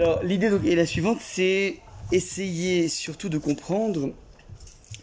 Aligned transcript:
Alors, 0.00 0.22
l'idée 0.22 0.48
est 0.64 0.76
la 0.76 0.86
suivante, 0.86 1.18
c'est 1.20 1.78
essayer 2.12 2.86
surtout 2.86 3.28
de 3.28 3.36
comprendre 3.36 4.12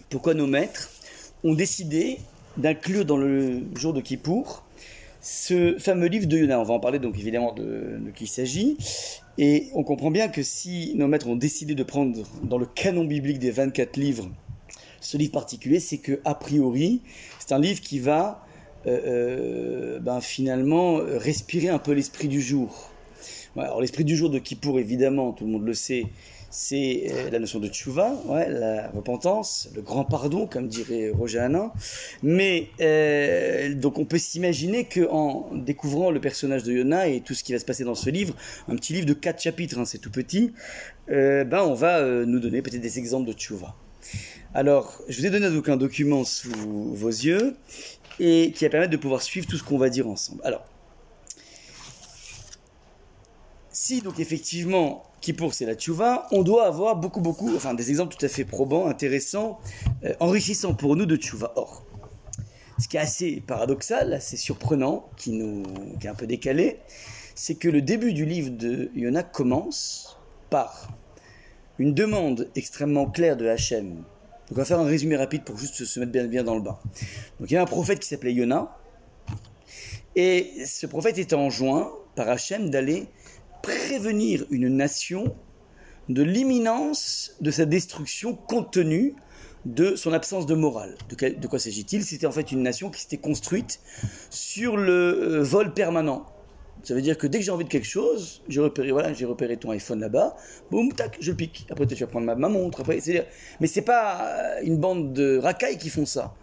pourquoi 0.10 0.34
nos 0.34 0.48
maîtres 0.48 0.90
ont 1.44 1.54
décidé 1.54 2.20
d'inclure 2.56 3.04
dans 3.04 3.18
le 3.18 3.62
jour 3.76 3.92
de 3.92 4.00
Kippour 4.00 4.64
ce 5.20 5.78
fameux 5.80 6.08
livre 6.08 6.28
de 6.28 6.38
Yona. 6.38 6.62
On 6.62 6.64
va 6.64 6.76
en 6.76 6.80
parler 6.80 7.00
donc 7.00 7.20
évidemment 7.20 7.52
de, 7.52 8.00
de 8.06 8.12
qui 8.12 8.24
il 8.24 8.28
s'agit. 8.28 8.78
Et 9.38 9.68
on 9.74 9.84
comprend 9.84 10.12
bien 10.12 10.30
que 10.30 10.44
si 10.44 10.94
nos 10.96 11.10
maîtres 11.10 11.28
ont 11.28 11.36
décidé 11.36 11.76
de 11.76 11.84
prendre 11.84 12.24
dans 12.44 12.58
le 12.58 12.66
canon 12.66 13.04
biblique 13.04 13.40
des 13.40 13.52
24 13.52 13.98
livres 13.98 14.30
ce 15.02 15.18
livre 15.18 15.34
particulier, 15.34 15.82
c'est 15.82 15.98
que 15.98 16.22
a 16.24 16.36
priori, 16.36 17.02
c'est 17.40 17.52
un 17.52 17.60
livre 17.60 17.82
qui 17.82 18.00
va 18.00 18.46
euh, 18.88 19.02
euh, 19.06 20.00
ben, 20.00 20.22
finalement 20.22 21.02
respirer 21.04 21.68
un 21.68 21.80
peu 21.80 21.92
l'esprit 21.92 22.30
du 22.30 22.42
jour. 22.42 22.94
Alors 23.64 23.82
l'esprit 23.82 24.04
du 24.04 24.16
jour 24.16 24.30
de 24.30 24.40
Kippour, 24.40 24.80
évidemment, 24.80 25.32
tout 25.32 25.46
le 25.46 25.52
monde 25.52 25.66
le 25.66 25.74
sait, 25.74 26.08
c'est 26.50 27.08
euh, 27.12 27.30
la 27.30 27.40
notion 27.40 27.60
de 27.60 27.68
tchouva, 27.68 28.14
ouais, 28.28 28.50
la 28.50 28.90
repentance, 28.90 29.70
le 29.76 29.82
grand 29.82 30.06
pardon, 30.06 30.48
comme 30.48 30.68
dirait 30.68 31.10
Roger 31.10 31.40
Hanin. 31.40 31.72
Mais 32.24 32.70
donc 33.76 34.00
on 34.00 34.06
peut 34.06 34.18
s'imaginer 34.18 34.86
qu'en 34.86 35.50
découvrant 35.54 36.12
le 36.12 36.22
personnage 36.22 36.64
de 36.64 36.74
Yona 36.74 37.08
et 37.08 37.22
tout 37.22 37.34
ce 37.34 37.44
qui 37.44 37.54
va 37.54 37.60
se 37.60 37.66
passer 37.66 37.84
dans 37.84 37.96
ce 37.96 38.10
livre, 38.10 38.36
un 38.68 38.76
petit 38.76 38.94
livre 38.94 39.06
de 39.06 39.14
quatre 39.14 39.42
chapitres, 39.42 39.80
hein, 39.80 39.86
c'est 39.86 40.00
tout 40.00 40.12
petit, 40.12 40.54
ben 41.08 41.62
on 41.66 41.74
va 41.74 42.04
nous 42.26 42.40
donner 42.40 42.62
peut-être 42.62 42.82
des 42.82 43.00
exemples 43.00 43.28
de 43.28 43.34
tchouva. 43.34 43.76
Alors, 44.54 45.02
je 45.10 45.20
vous 45.20 45.26
ai 45.26 45.30
donné 45.30 45.50
donc 45.50 45.68
un 45.68 45.76
document 45.76 46.24
sous 46.24 46.50
vos 46.50 47.10
yeux 47.10 47.58
et 48.22 48.54
qui 48.56 48.64
va 48.64 48.70
permettre 48.70 48.92
de 48.92 48.98
pouvoir 48.98 49.22
suivre 49.22 49.46
tout 49.46 49.58
ce 49.58 49.64
qu'on 49.64 49.78
va 49.78 49.90
dire 49.90 50.08
ensemble. 50.08 50.40
Alors, 50.46 50.64
si 53.76 54.02
donc 54.02 54.20
effectivement 54.20 55.04
Kippour 55.20 55.54
c'est 55.54 55.66
la 55.66 55.76
tchouva, 55.76 56.28
on 56.32 56.44
doit 56.44 56.66
avoir 56.66 56.96
beaucoup 56.96 57.20
beaucoup, 57.20 57.54
enfin 57.56 57.74
des 57.74 57.90
exemples 57.90 58.16
tout 58.16 58.26
à 58.26 58.30
fait 58.30 58.46
probants, 58.46 58.88
intéressants, 58.88 59.60
euh, 60.06 60.14
enrichissants 60.20 60.74
pour 60.74 60.96
nous 60.96 61.06
de 61.06 61.18
tchouva. 61.18 61.52
Or, 61.58 61.86
ce 62.80 62.88
qui 62.88 62.96
est 62.96 63.02
assez 63.02 63.42
paradoxal, 63.46 64.14
assez 64.14 64.38
surprenant, 64.38 65.10
qui 65.18 65.32
nous, 65.32 65.64
qui 66.00 66.08
est 66.08 66.10
un 66.10 66.16
peu 66.16 66.26
décalé, 66.26 66.80
c'est 67.36 67.56
que 67.56 67.68
le 67.68 67.82
début 67.82 68.14
du 68.14 68.26
livre 68.26 68.52
de 68.52 68.90
Yona 68.96 69.24
commence 69.24 70.18
par 70.50 70.90
une 71.78 71.94
demande 71.94 72.50
extrêmement 72.56 73.08
claire 73.08 73.36
de 73.36 73.48
Hachem 73.48 74.06
donc 74.48 74.60
on 74.60 74.62
va 74.62 74.66
faire 74.66 74.80
un 74.80 74.86
résumé 74.86 75.18
rapide 75.18 75.44
pour 75.44 75.58
juste 75.58 75.84
se 75.86 76.00
mettre 76.00 76.12
bien, 76.12 76.26
bien 76.26 76.44
dans 76.44 76.54
le 76.54 76.62
bain. 76.62 76.78
Donc 77.40 77.50
il 77.50 77.56
y 77.56 77.58
a 77.58 77.64
un 77.64 77.66
prophète 77.66 78.00
qui 78.00 78.08
s'appelait 78.08 78.32
Yona, 78.32 78.78
et 80.16 80.54
ce 80.66 80.86
prophète 80.86 81.18
était 81.18 81.34
enjoint 81.34 81.92
par 82.16 82.30
Hachem 82.30 82.70
d'aller 82.70 83.08
prévenir 83.66 84.46
une 84.52 84.70
nation 84.70 85.36
de 86.08 86.22
l'imminence 86.22 87.36
de 87.42 87.50
sa 87.50 87.66
destruction 87.66 88.36
compte 88.36 88.72
tenu 88.72 89.16
de 89.66 89.96
son 89.96 90.14
absence 90.14 90.46
de 90.46 90.54
morale. 90.54 90.96
De, 91.10 91.48
quoi 91.48 91.58
s'agit-il? 91.58 92.04
C'était 92.04 92.28
en 92.28 92.32
fait 92.32 92.52
une 92.52 92.62
nation 92.62 92.92
qui 92.92 93.02
s'était 93.02 93.18
construite 93.18 93.80
sur 94.30 94.78
le 94.78 95.40
euh, 95.40 95.44
vol 95.44 95.74
permanent. 95.74 96.28
Ça 96.84 96.94
veut 96.94 97.02
dire 97.02 97.18
que 97.18 97.26
dès 97.26 97.40
que 97.40 97.46
j'ai 97.46 97.52
envie 97.52 97.64
de 97.66 97.70
quelque 97.70 97.88
chose, 97.88 98.44
j'ai 98.48 98.62
repéré, 98.62 98.92
voilà, 98.92 99.14
j'ai 99.14 99.26
repéré 99.26 99.58
ton 99.58 99.72
iPhone 99.72 100.00
là-bas, 100.00 100.36
boum, 100.70 100.94
tac, 100.94 101.18
je 101.20 101.32
le 101.32 101.38
pique. 101.38 101.66
Après, 101.72 101.88
tu 101.88 101.96
vas 101.96 102.06
prendre 102.06 102.28
ma, 102.36 102.48
montre. 102.48 102.82
Après, 102.82 103.00
mais 103.60 103.66
c'est 103.66 103.82
pas 103.82 104.62
une 104.62 104.78
bande 104.78 105.14
de 105.14 105.40
racailles 105.40 105.80
qui 105.80 105.90
font 105.90 106.06
ça. 106.06 106.36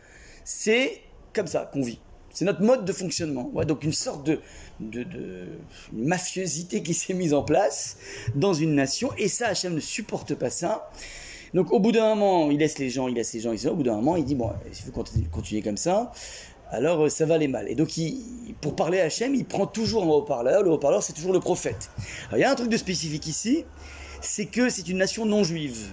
C'est 0.43 1.03
comme 1.33 1.47
ça 1.47 1.71
qu'on 1.73 1.83
vit. 1.83 2.01
C'est 2.33 2.45
notre 2.45 2.63
mode 2.63 2.85
de 2.85 2.93
fonctionnement. 2.93 3.51
Donc 3.67 3.85
une 3.85 3.93
sorte 3.93 4.27
de, 4.27 4.41
mafiosité 5.93 6.83
qui 6.83 6.95
s'est 6.95 7.15
mise 7.15 7.35
en 7.35 7.43
place 7.43 7.99
dans 8.35 8.55
une 8.55 8.75
nation. 8.75 9.11
Et 9.19 9.29
ça, 9.29 9.49
Hachem 9.49 9.75
ne 9.75 9.81
supporte 9.81 10.35
pas 10.35 10.51
ça. 10.51 10.91
Donc 11.55 11.73
au 11.73 11.81
bout 11.81 11.93
d'un 11.93 12.15
moment, 12.15 12.51
il 12.51 12.59
laisse 12.59 12.79
les 12.79 12.89
gens, 12.89 13.09
il 13.09 13.15
laisse 13.15 13.35
les 13.35 13.41
gens, 13.41 13.53
il 13.53 13.69
au 13.69 13.75
bout 13.75 13.83
d'un 13.83 13.97
moment, 13.97 14.17
il 14.17 14.25
dit, 14.25 14.35
bon, 14.35 14.51
il 14.67 14.75
faut 14.75 15.05
continuer 15.31 15.61
comme 15.61 15.77
ça, 15.77 16.11
alors 16.71 17.05
euh, 17.05 17.09
ça 17.11 17.27
va 17.27 17.35
aller 17.35 17.49
mal. 17.49 17.69
Et 17.69 17.75
donc, 17.75 17.91
pour 18.63 18.75
parler 18.75 19.01
à 19.01 19.05
Hachem, 19.05 19.35
il 19.35 19.45
prend 19.45 19.67
toujours 19.67 20.03
un 20.03 20.07
haut-parleur. 20.07 20.63
Le 20.63 20.71
haut-parleur, 20.71 21.03
c'est 21.03 21.13
toujours 21.13 21.35
le 21.35 21.41
prophète. 21.41 21.91
il 22.33 22.39
y 22.39 22.45
a 22.45 22.51
un 22.51 22.55
truc 22.55 22.71
de 22.71 22.77
spécifique 22.79 23.27
ici, 23.27 23.67
c'est 24.23 24.47
que 24.47 24.71
c'est 24.71 24.89
une 24.89 24.97
nation 24.97 25.27
non 25.27 25.45
juive. 25.45 25.89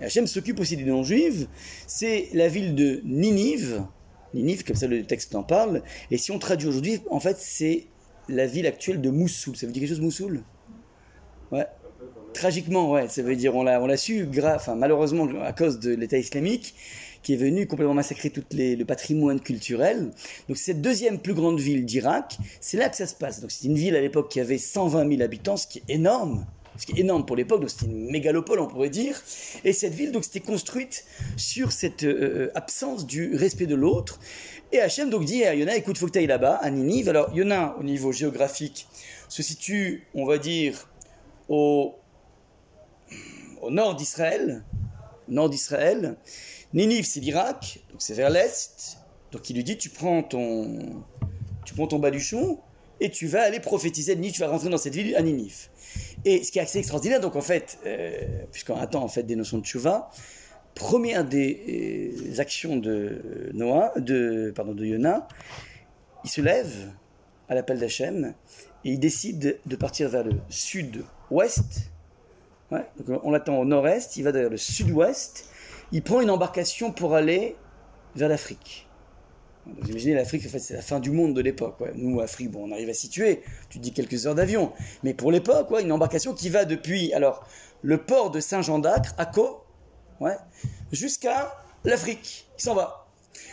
Hachem 0.00 0.26
s'occupe 0.26 0.60
aussi 0.60 0.76
des 0.76 0.84
non-juives. 0.84 1.48
C'est 1.86 2.28
la 2.34 2.48
ville 2.48 2.74
de 2.74 3.00
Ninive. 3.04 3.82
Ninive, 4.36 4.64
comme 4.64 4.76
ça 4.76 4.86
le 4.86 5.04
texte 5.04 5.34
en 5.34 5.42
parle. 5.42 5.82
Et 6.10 6.18
si 6.18 6.30
on 6.30 6.38
traduit 6.38 6.68
aujourd'hui, 6.68 7.00
en 7.10 7.20
fait, 7.20 7.36
c'est 7.38 7.86
la 8.28 8.46
ville 8.46 8.66
actuelle 8.66 9.00
de 9.00 9.10
Moussoul. 9.10 9.56
Ça 9.56 9.66
veut 9.66 9.72
dire 9.72 9.80
quelque 9.80 9.88
chose, 9.88 10.00
Moussoul? 10.00 10.42
Ouais. 11.50 11.66
Tragiquement, 12.32 12.92
ouais. 12.92 13.08
Ça 13.08 13.22
veut 13.22 13.36
dire, 13.36 13.56
on 13.56 13.62
l'a, 13.62 13.80
on 13.80 13.86
l'a 13.86 13.96
su, 13.96 14.28
enfin, 14.44 14.74
malheureusement, 14.74 15.26
à 15.42 15.52
cause 15.52 15.80
de 15.80 15.94
l'État 15.94 16.18
islamique 16.18 16.74
qui 17.22 17.32
est 17.32 17.36
venu 17.36 17.66
complètement 17.66 17.94
massacrer 17.94 18.30
tout 18.30 18.44
le 18.52 18.84
patrimoine 18.84 19.40
culturel. 19.40 20.12
Donc 20.46 20.58
cette 20.58 20.80
deuxième 20.80 21.18
plus 21.18 21.34
grande 21.34 21.58
ville 21.58 21.84
d'Irak, 21.84 22.38
c'est 22.60 22.76
là 22.76 22.88
que 22.88 22.96
ça 22.96 23.08
se 23.08 23.16
passe. 23.16 23.40
Donc 23.40 23.50
c'est 23.50 23.66
une 23.66 23.74
ville 23.74 23.96
à 23.96 24.00
l'époque 24.00 24.30
qui 24.30 24.38
avait 24.38 24.58
120 24.58 25.08
000 25.08 25.22
habitants, 25.22 25.56
ce 25.56 25.66
qui 25.66 25.78
est 25.78 25.94
énorme 25.94 26.46
ce 26.78 26.86
qui 26.86 26.92
est 26.92 27.00
énorme 27.00 27.24
pour 27.24 27.36
l'époque, 27.36 27.60
donc 27.60 27.70
c'était 27.70 27.86
une 27.86 28.10
mégalopole 28.10 28.60
on 28.60 28.66
pourrait 28.66 28.90
dire, 28.90 29.20
et 29.64 29.72
cette 29.72 29.94
ville 29.94 30.12
donc 30.12 30.24
c'était 30.24 30.40
construite 30.40 31.04
sur 31.36 31.72
cette 31.72 32.04
euh, 32.04 32.48
euh, 32.48 32.52
absence 32.54 33.06
du 33.06 33.36
respect 33.36 33.66
de 33.66 33.74
l'autre, 33.74 34.18
et 34.72 34.80
Hachem 34.80 35.10
donc 35.10 35.24
dit 35.24 35.44
à 35.44 35.54
Yona, 35.54 35.76
écoute, 35.76 35.98
faut 35.98 36.06
que 36.06 36.12
tu 36.12 36.18
ailles 36.18 36.26
là-bas, 36.26 36.56
à 36.56 36.70
Ninive, 36.70 37.08
alors 37.08 37.34
Yona 37.34 37.76
au 37.78 37.82
niveau 37.82 38.12
géographique 38.12 38.86
se 39.28 39.42
situe, 39.42 40.06
on 40.14 40.24
va 40.24 40.38
dire, 40.38 40.88
au, 41.48 41.94
nord 43.70 43.96
d'Israël, 43.96 44.64
nord 45.28 45.50
d'Israël, 45.50 46.16
Ninive, 46.74 47.04
c'est 47.04 47.20
l'Irak, 47.20 47.80
donc 47.90 48.02
c'est 48.02 48.14
vers 48.14 48.30
l'est. 48.30 48.98
Donc 49.32 49.48
il 49.50 49.56
lui 49.56 49.64
dit, 49.64 49.76
tu 49.76 49.88
prends 49.88 50.22
ton, 50.22 51.04
tu 51.64 51.74
prends 51.74 51.86
ton 51.86 51.98
baluchon 51.98 52.58
et 53.00 53.10
tu 53.10 53.26
vas 53.26 53.42
aller 53.42 53.60
prophétiser 53.60 54.14
Ninive, 54.14 54.32
tu 54.32 54.40
vas 54.40 54.48
rentrer 54.48 54.68
dans 54.68 54.78
cette 54.78 54.94
ville 54.94 55.14
à 55.16 55.22
Ninive. 55.22 55.68
Et 56.26 56.44
ce 56.44 56.52
qui 56.52 56.58
est 56.58 56.62
assez 56.62 56.80
extraordinaire, 56.80 57.20
donc 57.20 57.36
en 57.36 57.40
fait, 57.40 57.78
euh, 57.86 58.20
puisqu'on 58.52 58.76
attend 58.76 59.02
en 59.02 59.08
fait 59.08 59.22
des 59.22 59.36
notions 59.36 59.56
de 59.56 59.64
Tchouva, 59.64 60.10
première 60.74 61.24
des 61.24 62.12
euh, 62.36 62.40
actions 62.40 62.76
de 62.76 63.50
Noah, 63.54 63.92
de, 63.96 64.52
pardon, 64.54 64.74
de 64.74 64.84
Yona, 64.84 65.26
il 66.24 66.28
se 66.28 66.42
lève 66.42 66.90
à 67.48 67.54
l'appel 67.54 67.78
d'Hachem 67.78 68.34
et 68.84 68.90
il 68.90 69.00
décide 69.00 69.58
de 69.64 69.76
partir 69.76 70.10
vers 70.10 70.24
le 70.24 70.32
sud-ouest. 70.50 71.90
on 72.70 73.30
l'attend 73.30 73.58
au 73.58 73.64
nord-est, 73.64 74.18
il 74.18 74.24
va 74.24 74.32
vers 74.32 74.50
le 74.50 74.58
sud-ouest 74.58 75.48
il 75.92 76.02
prend 76.02 76.20
une 76.20 76.30
embarcation 76.30 76.92
pour 76.92 77.14
aller 77.14 77.56
vers 78.14 78.28
l'Afrique. 78.28 78.85
Vous 79.66 79.90
imaginez 79.90 80.14
l'Afrique, 80.14 80.46
en 80.46 80.48
fait, 80.48 80.60
c'est 80.60 80.74
la 80.74 80.82
fin 80.82 81.00
du 81.00 81.10
monde 81.10 81.34
de 81.34 81.40
l'époque. 81.40 81.82
Nous, 81.96 82.20
Afrique, 82.20 82.50
bon, 82.50 82.68
on 82.68 82.72
arrive 82.72 82.88
à 82.88 82.94
situer, 82.94 83.42
tu 83.68 83.78
dis 83.78 83.92
quelques 83.92 84.26
heures 84.26 84.34
d'avion. 84.34 84.72
Mais 85.02 85.12
pour 85.12 85.32
l'époque, 85.32 85.68
une 85.80 85.90
embarcation 85.92 86.34
qui 86.34 86.48
va 86.48 86.64
depuis 86.64 87.12
alors 87.12 87.46
le 87.82 87.98
port 88.04 88.30
de 88.30 88.40
Saint-Jean 88.40 88.78
d'Acre, 88.78 89.14
à 89.18 89.26
Co, 89.26 89.64
ouais, 90.20 90.36
jusqu'à 90.92 91.52
l'Afrique. 91.84 92.48
Il 92.58 92.62
s'en 92.62 92.74
va. 92.74 93.08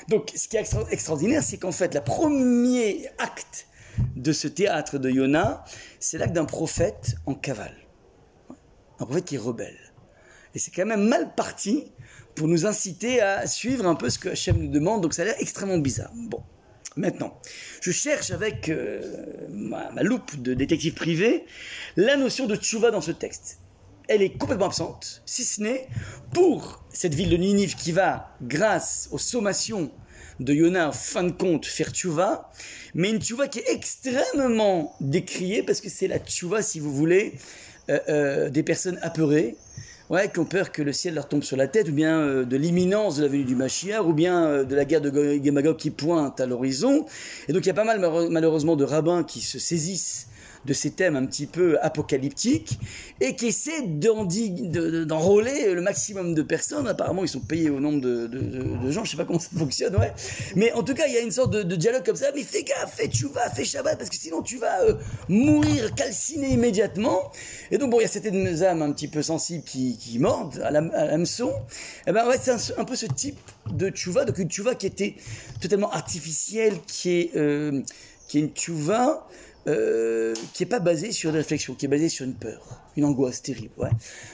Donc, 0.07 0.31
ce 0.35 0.47
qui 0.47 0.57
est 0.57 0.65
extraordinaire, 0.91 1.43
c'est 1.43 1.57
qu'en 1.57 1.71
fait, 1.71 1.93
le 1.93 2.01
premier 2.01 3.09
acte 3.17 3.67
de 4.15 4.31
ce 4.31 4.47
théâtre 4.47 4.97
de 4.97 5.09
Yona, 5.09 5.63
c'est 5.99 6.17
l'acte 6.17 6.33
d'un 6.33 6.45
prophète 6.45 7.15
en 7.25 7.33
cavale. 7.33 7.75
Un 8.99 9.05
prophète 9.05 9.25
qui 9.25 9.35
est 9.35 9.39
rebelle. 9.39 9.79
Et 10.55 10.59
c'est 10.59 10.71
quand 10.71 10.85
même 10.85 11.07
mal 11.07 11.33
parti 11.35 11.91
pour 12.35 12.47
nous 12.47 12.65
inciter 12.65 13.21
à 13.21 13.47
suivre 13.47 13.85
un 13.85 13.95
peu 13.95 14.09
ce 14.09 14.19
que 14.19 14.29
Hachem 14.29 14.57
nous 14.57 14.71
demande. 14.71 15.01
Donc 15.01 15.13
ça 15.13 15.23
a 15.23 15.25
l'air 15.25 15.35
extrêmement 15.39 15.77
bizarre. 15.77 16.11
Bon, 16.15 16.41
maintenant, 16.95 17.39
je 17.81 17.91
cherche 17.91 18.31
avec 18.31 18.69
euh, 18.69 19.01
ma, 19.49 20.03
loupe 20.03 20.41
de 20.41 20.53
détective 20.53 20.93
privé 20.93 21.45
la 21.95 22.15
notion 22.15 22.47
de 22.47 22.55
tchouva 22.55 22.91
dans 22.91 23.01
ce 23.01 23.11
texte. 23.11 23.59
Elle 24.09 24.21
est 24.21 24.37
complètement 24.37 24.65
absente, 24.65 25.21
si 25.25 25.45
ce 25.45 25.61
n'est 25.61 25.87
pour 26.33 26.83
cette 26.91 27.15
ville 27.15 27.29
de 27.29 27.37
Ninive 27.37 27.75
qui 27.75 27.93
va, 27.93 28.35
grâce 28.41 29.07
aux 29.11 29.17
sommations 29.17 29.91
de 30.41 30.53
Yona, 30.53 30.91
fin 30.91 31.23
de 31.23 31.31
compte, 31.31 31.65
faire 31.65 31.91
tchouva, 31.91 32.51
mais 32.93 33.11
une 33.11 33.21
tchouva 33.21 33.47
qui 33.47 33.59
est 33.59 33.69
extrêmement 33.69 34.93
décriée 34.99 35.63
parce 35.63 35.79
que 35.79 35.89
c'est 35.89 36.07
la 36.07 36.19
tchouva, 36.19 36.61
si 36.61 36.81
vous 36.81 36.93
voulez, 36.93 37.35
euh, 37.89 37.99
euh, 38.09 38.49
des 38.49 38.63
personnes 38.63 38.99
apeurées, 39.01 39.55
ouais, 40.09 40.29
qui 40.29 40.39
ont 40.39 40.45
peur 40.45 40.71
que 40.71 40.81
le 40.81 40.93
ciel 40.93 41.13
leur 41.15 41.27
tombe 41.27 41.43
sur 41.43 41.57
la 41.57 41.67
tête, 41.67 41.89
ou 41.89 41.93
bien 41.93 42.19
euh, 42.19 42.45
de 42.45 42.57
l'imminence 42.57 43.17
de 43.17 43.23
la 43.23 43.27
venue 43.27 43.43
du 43.43 43.55
Mashiach, 43.55 44.03
ou 44.03 44.13
bien 44.13 44.45
euh, 44.45 44.63
de 44.63 44.75
la 44.75 44.85
guerre 44.85 45.01
de 45.01 45.11
Gemagog 45.43 45.77
qui 45.77 45.91
pointe 45.91 46.39
à 46.39 46.45
l'horizon. 46.45 47.05
Et 47.47 47.53
donc 47.53 47.63
il 47.63 47.67
y 47.67 47.71
a 47.71 47.75
pas 47.75 47.83
mal 47.83 47.99
malheureusement 48.29 48.75
de 48.75 48.83
rabbins 48.83 49.23
qui 49.23 49.41
se 49.41 49.59
saisissent 49.59 50.27
de 50.65 50.73
ces 50.73 50.91
thèmes 50.91 51.15
un 51.15 51.25
petit 51.25 51.45
peu 51.45 51.77
apocalyptiques 51.81 52.79
et 53.21 53.35
qui 53.35 53.47
essaie 53.47 53.81
d'enrôler 53.81 55.73
le 55.73 55.81
maximum 55.81 56.33
de 56.33 56.41
personnes. 56.41 56.87
Apparemment, 56.87 57.23
ils 57.23 57.29
sont 57.29 57.39
payés 57.39 57.69
au 57.69 57.79
nombre 57.79 58.01
de, 58.01 58.91
gens, 58.91 59.03
je 59.03 59.11
sais 59.11 59.17
pas 59.17 59.25
comment 59.25 59.39
ça 59.39 59.49
fonctionne, 59.57 59.95
ouais. 59.95 60.13
Mais 60.55 60.71
en 60.73 60.83
tout 60.83 60.93
cas, 60.93 61.03
il 61.07 61.13
y 61.13 61.17
a 61.17 61.21
une 61.21 61.31
sorte 61.31 61.51
de, 61.51 61.75
dialogue 61.75 62.05
comme 62.05 62.15
ça. 62.15 62.27
Mais 62.35 62.43
fais 62.43 62.63
gaffe, 62.63 62.95
fais 62.95 63.09
vas 63.33 63.49
fais 63.49 63.65
Shabbat, 63.65 63.97
parce 63.97 64.09
que 64.09 64.15
sinon 64.15 64.41
tu 64.41 64.57
vas 64.57 64.81
euh, 64.81 64.95
mourir 65.29 65.93
calciné 65.95 66.49
immédiatement. 66.49 67.31
Et 67.71 67.77
donc, 67.77 67.91
bon, 67.91 67.99
il 67.99 68.03
y 68.03 68.05
a 68.05 68.09
certaines 68.09 68.63
âmes 68.63 68.81
un 68.81 68.91
petit 68.91 69.07
peu 69.07 69.21
sensibles 69.21 69.63
qui, 69.63 69.97
qui 69.97 70.19
mordent 70.19 70.59
à 70.63 70.71
l'hameçon. 70.71 71.49
Et 71.49 72.09
eh 72.09 72.11
ben, 72.11 72.27
ouais, 72.27 72.37
c'est 72.41 72.51
un, 72.51 72.81
un, 72.81 72.85
peu 72.85 72.95
ce 72.95 73.05
type 73.05 73.39
de 73.71 73.89
tchouva, 73.89 74.25
donc 74.25 74.37
une 74.37 74.49
tchouva 74.49 74.75
qui 74.75 74.85
était 74.85 75.15
totalement 75.61 75.91
artificielle, 75.91 76.79
qui 76.87 77.11
est, 77.11 77.35
euh, 77.35 77.81
qui 78.27 78.37
est 78.37 78.41
une 78.41 78.49
tchouva 78.49 79.27
euh, 79.65 80.33
qui 80.53 80.63
est 80.63 80.67
pas 80.67 80.79
basée 80.79 81.13
sur 81.13 81.29
une 81.29 81.37
réflexion, 81.37 81.73
qui 81.73 81.85
est 81.85 81.87
basée 81.87 82.09
sur 82.09 82.25
une 82.25 82.33
peur, 82.33 82.81
une 82.97 83.05
angoisse 83.05 83.41
terrible. 83.41 83.71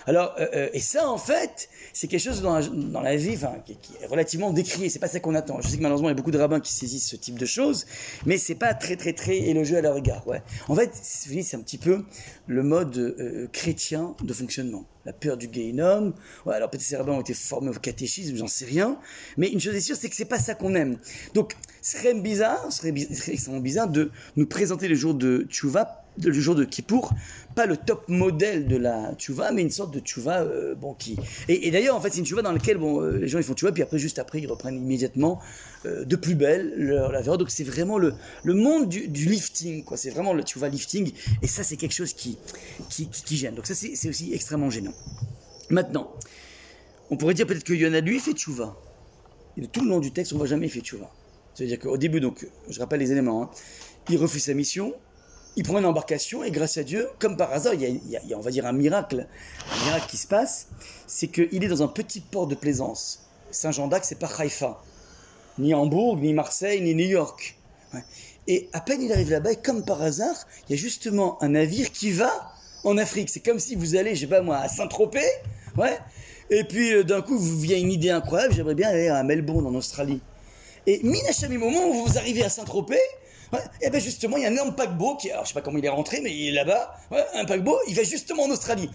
Alors, 0.07 0.33
euh, 0.39 0.47
euh, 0.55 0.69
et 0.73 0.79
ça, 0.79 1.07
en 1.07 1.19
fait, 1.19 1.69
c'est 1.93 2.07
quelque 2.07 2.23
chose 2.23 2.41
dans 2.41 3.01
la, 3.01 3.15
vie 3.15 3.37
qui, 3.65 3.91
est 4.01 4.07
relativement 4.07 4.51
décrié. 4.51 4.89
C'est 4.89 4.97
pas 4.97 5.07
ça 5.07 5.19
qu'on 5.19 5.35
attend. 5.35 5.61
Je 5.61 5.67
sais 5.67 5.77
que 5.77 5.83
malheureusement, 5.83 6.09
il 6.09 6.11
y 6.11 6.13
a 6.13 6.15
beaucoup 6.15 6.31
de 6.31 6.39
rabbins 6.39 6.59
qui 6.59 6.73
saisissent 6.73 7.07
ce 7.07 7.15
type 7.15 7.37
de 7.37 7.45
choses, 7.45 7.85
mais 8.25 8.39
c'est 8.39 8.55
pas 8.55 8.73
très, 8.73 8.95
très, 8.95 9.13
très 9.13 9.37
élogieux 9.37 9.77
à 9.77 9.81
leur 9.81 9.97
égard. 9.97 10.25
En 10.67 10.75
fait, 10.75 10.89
c'est 10.93 11.55
un 11.55 11.61
petit 11.61 11.77
peu 11.77 12.03
le 12.47 12.63
mode 12.63 13.49
chrétien 13.51 14.15
de 14.23 14.33
fonctionnement 14.33 14.85
la 15.09 15.13
peur 15.13 15.37
du 15.37 15.49
homme. 15.81 16.13
Ouais, 16.45 16.53
alors 16.53 16.69
peut-être 16.69 16.83
ces 16.83 16.95
rabbins 16.95 17.13
ont 17.13 17.21
été 17.21 17.33
formés 17.33 17.69
au 17.69 17.73
catéchisme, 17.73 18.35
j'en 18.35 18.47
sais 18.47 18.65
rien. 18.65 18.99
Mais 19.37 19.47
une 19.47 19.59
chose 19.59 19.73
est 19.73 19.81
sûre, 19.81 19.95
c'est 19.95 20.07
que 20.07 20.15
c'est 20.15 20.25
pas 20.25 20.37
ça 20.37 20.53
qu'on 20.53 20.75
aime. 20.75 20.99
Donc, 21.33 21.55
ce 21.81 21.97
serait 21.97 22.13
bizarre, 22.13 22.71
ce 22.71 22.77
serait, 22.77 23.33
extrêmement 23.33 23.59
bizarre 23.59 23.87
de 23.87 24.11
nous 24.35 24.45
présenter 24.45 24.87
le 24.87 24.93
jour 24.93 25.15
de 25.15 25.47
Tchouva, 25.49 26.05
le 26.23 26.33
jour 26.33 26.55
de 26.55 26.63
Kippour, 26.63 27.13
pas 27.55 27.65
le 27.65 27.77
top 27.77 28.07
modèle 28.07 28.67
de 28.67 28.77
la 28.77 29.13
Tchouva, 29.15 29.51
mais 29.51 29.61
une 29.61 29.71
sorte 29.71 29.93
de 29.93 29.99
Tchouva, 29.99 30.41
euh, 30.41 30.75
bon, 30.75 30.93
qui... 30.93 31.17
Et, 31.47 31.71
d'ailleurs, 31.71 31.95
en 31.95 32.01
fait, 32.01 32.11
c'est 32.11 32.19
une 32.19 32.25
Tchouva 32.25 32.41
dans 32.41 32.51
laquelle, 32.51 32.77
bon, 32.77 33.01
euh, 33.01 33.17
les 33.17 33.27
gens, 33.27 33.37
ils 33.37 33.43
font 33.43 33.53
Tchouva, 33.53 33.71
puis 33.71 33.83
après, 33.83 33.99
juste 33.99 34.19
après, 34.19 34.39
ils 34.39 34.47
reprennent 34.47 34.75
immédiatement 34.75 35.39
euh, 35.85 36.05
de 36.05 36.15
plus 36.15 36.35
belle 36.35 36.73
leur, 36.77 37.11
la 37.11 37.21
Donc, 37.21 37.49
c'est 37.49 37.63
vraiment 37.63 37.97
le, 37.97 38.13
le 38.43 38.53
monde 38.53 38.89
du, 38.89 39.25
lifting, 39.25 39.83
quoi. 39.83 39.97
C'est 39.97 40.09
vraiment 40.09 40.33
le 40.33 40.43
Tchouva 40.43 40.69
lifting, 40.69 41.11
et 41.41 41.47
ça, 41.47 41.63
c'est 41.63 41.77
quelque 41.77 41.95
chose 41.95 42.13
qui, 42.13 42.37
qui, 42.89 43.07
qui, 43.09 43.37
gêne. 43.37 43.55
Donc 43.55 43.65
ça, 43.65 43.75
c'est 43.75 44.09
aussi 44.09 44.33
extrêmement 44.33 44.69
gênant. 44.69 44.93
Maintenant, 45.69 46.13
on 47.09 47.17
pourrait 47.17 47.33
dire 47.33 47.47
peut-être 47.47 47.63
que 47.63 47.73
Yona, 47.73 48.01
lui, 48.01 48.19
fait 48.19 48.33
Tchouva. 48.33 48.75
Et 49.57 49.67
tout 49.67 49.83
le 49.83 49.89
long 49.89 49.99
du 49.99 50.11
texte, 50.11 50.31
on 50.33 50.35
ne 50.35 50.39
voit 50.39 50.47
jamais 50.47 50.69
fait 50.69 50.81
Tchouva. 50.81 51.09
C'est-à-dire 51.53 51.79
qu'au 51.79 51.97
début, 51.97 52.19
donc, 52.19 52.47
je 52.69 52.79
rappelle 52.79 52.99
les 52.99 53.11
éléments, 53.11 53.43
hein, 53.43 53.49
il 54.09 54.17
refuse 54.17 54.43
sa 54.43 54.53
mission, 54.53 54.93
il 55.55 55.63
prend 55.63 55.79
une 55.79 55.85
embarcation 55.85 56.43
et 56.43 56.51
grâce 56.51 56.77
à 56.77 56.83
Dieu, 56.83 57.09
comme 57.19 57.35
par 57.35 57.51
hasard, 57.51 57.73
il 57.73 57.99
y 58.09 58.33
a, 58.33 58.37
on 58.37 58.41
va 58.41 58.51
dire 58.51 58.65
un 58.65 58.71
miracle, 58.71 59.27
un 59.71 59.85
miracle 59.85 60.07
qui 60.07 60.17
se 60.17 60.27
passe, 60.27 60.67
c'est 61.07 61.27
qu'il 61.27 61.63
est 61.63 61.67
dans 61.67 61.83
un 61.83 61.87
petit 61.87 62.21
port 62.21 62.47
de 62.47 62.55
plaisance. 62.55 63.25
Saint-Jean 63.51 63.87
d'Arc, 63.87 64.05
c'est 64.05 64.19
pas 64.19 64.29
Haïfa, 64.37 64.81
ni 65.57 65.73
Hambourg, 65.73 66.17
ni 66.17 66.33
Marseille, 66.33 66.81
ni 66.81 66.93
New 66.93 67.07
York. 67.07 67.57
Et 68.47 68.69
à 68.73 68.81
peine 68.81 69.01
il 69.01 69.11
arrive 69.11 69.31
là-bas, 69.31 69.51
et 69.51 69.55
comme 69.57 69.83
par 69.83 70.01
hasard, 70.01 70.35
il 70.67 70.75
y 70.75 70.79
a 70.79 70.81
justement 70.81 71.41
un 71.43 71.49
navire 71.49 71.91
qui 71.91 72.11
va 72.11 72.31
en 72.83 72.97
Afrique. 72.97 73.29
C'est 73.29 73.41
comme 73.41 73.59
si 73.59 73.75
vous 73.75 73.95
allez, 73.95 74.15
je 74.15 74.21
sais 74.21 74.27
pas 74.27 74.41
moi, 74.41 74.57
à 74.57 74.69
Saint-Tropez, 74.69 75.27
ouais, 75.77 75.97
et 76.49 76.63
puis 76.63 76.93
euh, 76.93 77.03
d'un 77.03 77.21
coup, 77.21 77.37
vous 77.37 77.59
vient 77.59 77.77
une 77.77 77.91
idée 77.91 78.09
incroyable, 78.09 78.53
j'aimerais 78.53 78.75
bien 78.75 78.89
aller 78.89 79.07
à 79.07 79.23
Melbourne, 79.23 79.65
en 79.65 79.75
Australie. 79.75 80.21
Et 80.87 81.01
Minachami, 81.03 81.57
moment 81.57 81.87
où 81.87 82.05
vous 82.05 82.17
arrivez 82.17 82.43
à 82.43 82.49
Saint-Tropez, 82.49 82.99
et 83.53 83.57
eh 83.81 83.89
ben 83.89 83.99
justement, 83.99 84.37
il 84.37 84.43
y 84.43 84.45
a 84.45 84.49
un 84.49 84.53
énorme 84.53 84.75
paquebot 84.75 85.15
qui, 85.15 85.31
alors 85.31 85.43
je 85.43 85.49
sais 85.49 85.53
pas 85.53 85.61
comment 85.61 85.79
il 85.79 85.85
est 85.85 85.89
rentré, 85.89 86.21
mais 86.21 86.31
il 86.31 86.49
est 86.49 86.51
là-bas. 86.51 86.95
un 87.33 87.45
paquebot, 87.45 87.77
il 87.87 87.95
va 87.95 88.03
justement 88.03 88.43
en 88.43 88.49
Australie. 88.51 88.89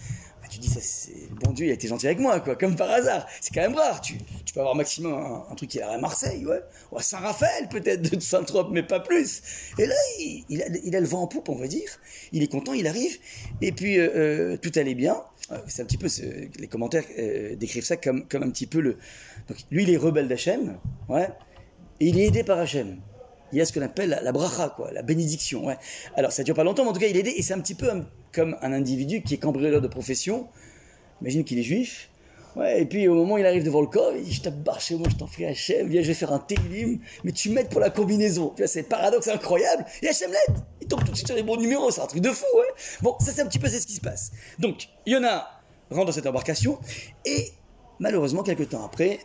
Bah, 0.45 0.47
tu 0.49 0.59
dis, 0.59 0.67
ça, 0.67 0.79
c'est 0.79 1.27
bon 1.43 1.53
Dieu, 1.53 1.65
il 1.65 1.71
a 1.71 1.73
été 1.73 1.87
gentil 1.87 2.05
avec 2.05 2.19
moi, 2.19 2.39
quoi, 2.39 2.55
comme 2.55 2.75
par 2.75 2.89
hasard. 2.91 3.25
C'est 3.41 3.53
quand 3.53 3.61
même 3.61 3.73
rare. 3.73 3.99
Tu, 3.99 4.17
tu 4.45 4.53
peux 4.53 4.59
avoir 4.59 4.75
maximum 4.75 5.13
un, 5.49 5.55
truc 5.55 5.71
qui 5.71 5.79
est 5.79 5.81
à 5.81 5.97
Marseille, 5.97 6.45
ouais, 6.45 6.61
ou 6.91 6.97
à 6.97 7.01
Saint-Raphaël 7.01 7.67
peut-être 7.67 8.13
de 8.13 8.19
Saint-Trope, 8.19 8.69
mais 8.71 8.83
pas 8.83 8.99
plus. 8.99 9.41
Et 9.79 9.87
là, 9.87 9.95
il, 10.19 10.61
a, 10.61 10.67
il, 10.83 10.95
a, 10.95 10.99
le 10.99 11.07
vent 11.07 11.23
en 11.23 11.27
poupe, 11.27 11.49
on 11.49 11.55
va 11.55 11.67
dire. 11.67 11.89
Il 12.31 12.43
est 12.43 12.47
content, 12.47 12.73
il 12.73 12.85
arrive, 12.85 13.17
et 13.61 13.71
puis 13.71 13.97
euh, 13.97 14.09
euh, 14.15 14.57
tout 14.57 14.71
allait 14.75 14.95
bien. 14.95 15.17
Euh, 15.51 15.57
c'est 15.67 15.81
un 15.81 15.85
petit 15.85 15.97
peu, 15.97 16.07
les 16.59 16.67
commentaires 16.67 17.05
décrivent 17.57 17.83
ça 17.83 17.97
comme, 17.97 18.27
comme 18.27 18.43
un 18.43 18.51
petit 18.51 18.67
peu 18.67 18.81
le. 18.81 18.97
Donc 19.47 19.57
lui, 19.71 19.83
il 19.83 19.89
est 19.89 19.97
rebelle 19.97 20.27
d'Hachem, 20.27 20.77
ouais, 21.09 21.27
et 21.99 22.07
il 22.07 22.19
est 22.19 22.27
aidé 22.27 22.43
par 22.43 22.59
Hachem 22.59 23.01
il 23.51 23.59
y 23.59 23.61
a 23.61 23.65
ce 23.65 23.73
qu'on 23.73 23.81
appelle 23.81 24.19
la, 24.21 24.31
bracha, 24.31 24.73
quoi, 24.75 24.91
la 24.91 25.01
bénédiction. 25.01 25.67
Alors 26.15 26.31
ça 26.31 26.43
dure 26.43 26.55
pas 26.55 26.63
longtemps, 26.63 26.83
mais 26.83 26.89
en 26.89 26.93
tout 26.93 26.99
cas 26.99 27.07
il 27.07 27.15
est 27.15 27.21
aidé, 27.21 27.33
et 27.35 27.41
c'est 27.41 27.53
un 27.53 27.59
petit 27.59 27.75
peu 27.75 27.89
comme 28.31 28.57
un 28.61 28.73
individu 28.73 29.21
qui 29.21 29.35
est 29.35 29.37
cambrioleur 29.37 29.81
de 29.81 29.87
profession. 29.87 30.47
Imagine 31.21 31.43
qu'il 31.43 31.59
est 31.59 31.63
juif. 31.63 32.09
Ouais, 32.55 32.81
et 32.81 32.85
puis 32.85 33.07
au 33.09 33.15
moment 33.15 33.35
où 33.35 33.37
il 33.37 33.45
arrive 33.45 33.65
devant 33.65 33.81
le 33.81 33.87
corps, 33.87 34.13
il 34.15 34.23
dit 34.23 34.31
Je 34.31 34.41
t'abbarre 34.41 34.79
chez 34.79 34.95
moi, 34.95 35.07
je 35.09 35.15
t'en 35.15 35.25
prie 35.25 35.45
Hachem, 35.45 35.89
viens, 35.89 36.01
je 36.01 36.07
vais 36.07 36.13
faire 36.13 36.31
un 36.31 36.39
télim, 36.39 36.99
mais 37.25 37.33
tu 37.33 37.49
m'aides 37.49 37.69
pour 37.69 37.81
la 37.81 37.89
combinaison. 37.89 38.53
Tu 38.55 38.61
vois, 38.61 38.67
c'est 38.67 38.83
paradoxe 38.83 39.27
incroyable. 39.27 39.85
Et 40.01 40.07
Hachem 40.07 40.31
l'aide 40.31 40.63
Il 40.81 40.87
tombe 40.87 41.03
tout 41.03 41.11
de 41.11 41.15
suite 41.15 41.27
sur 41.27 41.35
les 41.35 41.43
bons 41.43 41.57
numéros, 41.57 41.91
c'est 41.91 42.01
un 42.01 42.07
truc 42.07 42.21
de 42.21 42.29
fou. 42.29 42.45
Bon, 43.01 43.17
ça 43.19 43.33
c'est 43.33 43.41
un 43.41 43.47
petit 43.47 43.59
peu 43.59 43.67
ce 43.67 43.85
qui 43.85 43.95
se 43.95 44.01
passe. 44.01 44.31
Donc, 44.57 44.87
Yona 45.05 45.47
rentre 45.89 46.05
dans 46.05 46.11
cette 46.13 46.27
embarcation, 46.27 46.79
et 47.25 47.51
malheureusement, 47.99 48.41
quelques 48.41 48.69
temps 48.69 48.85
après, 48.85 49.19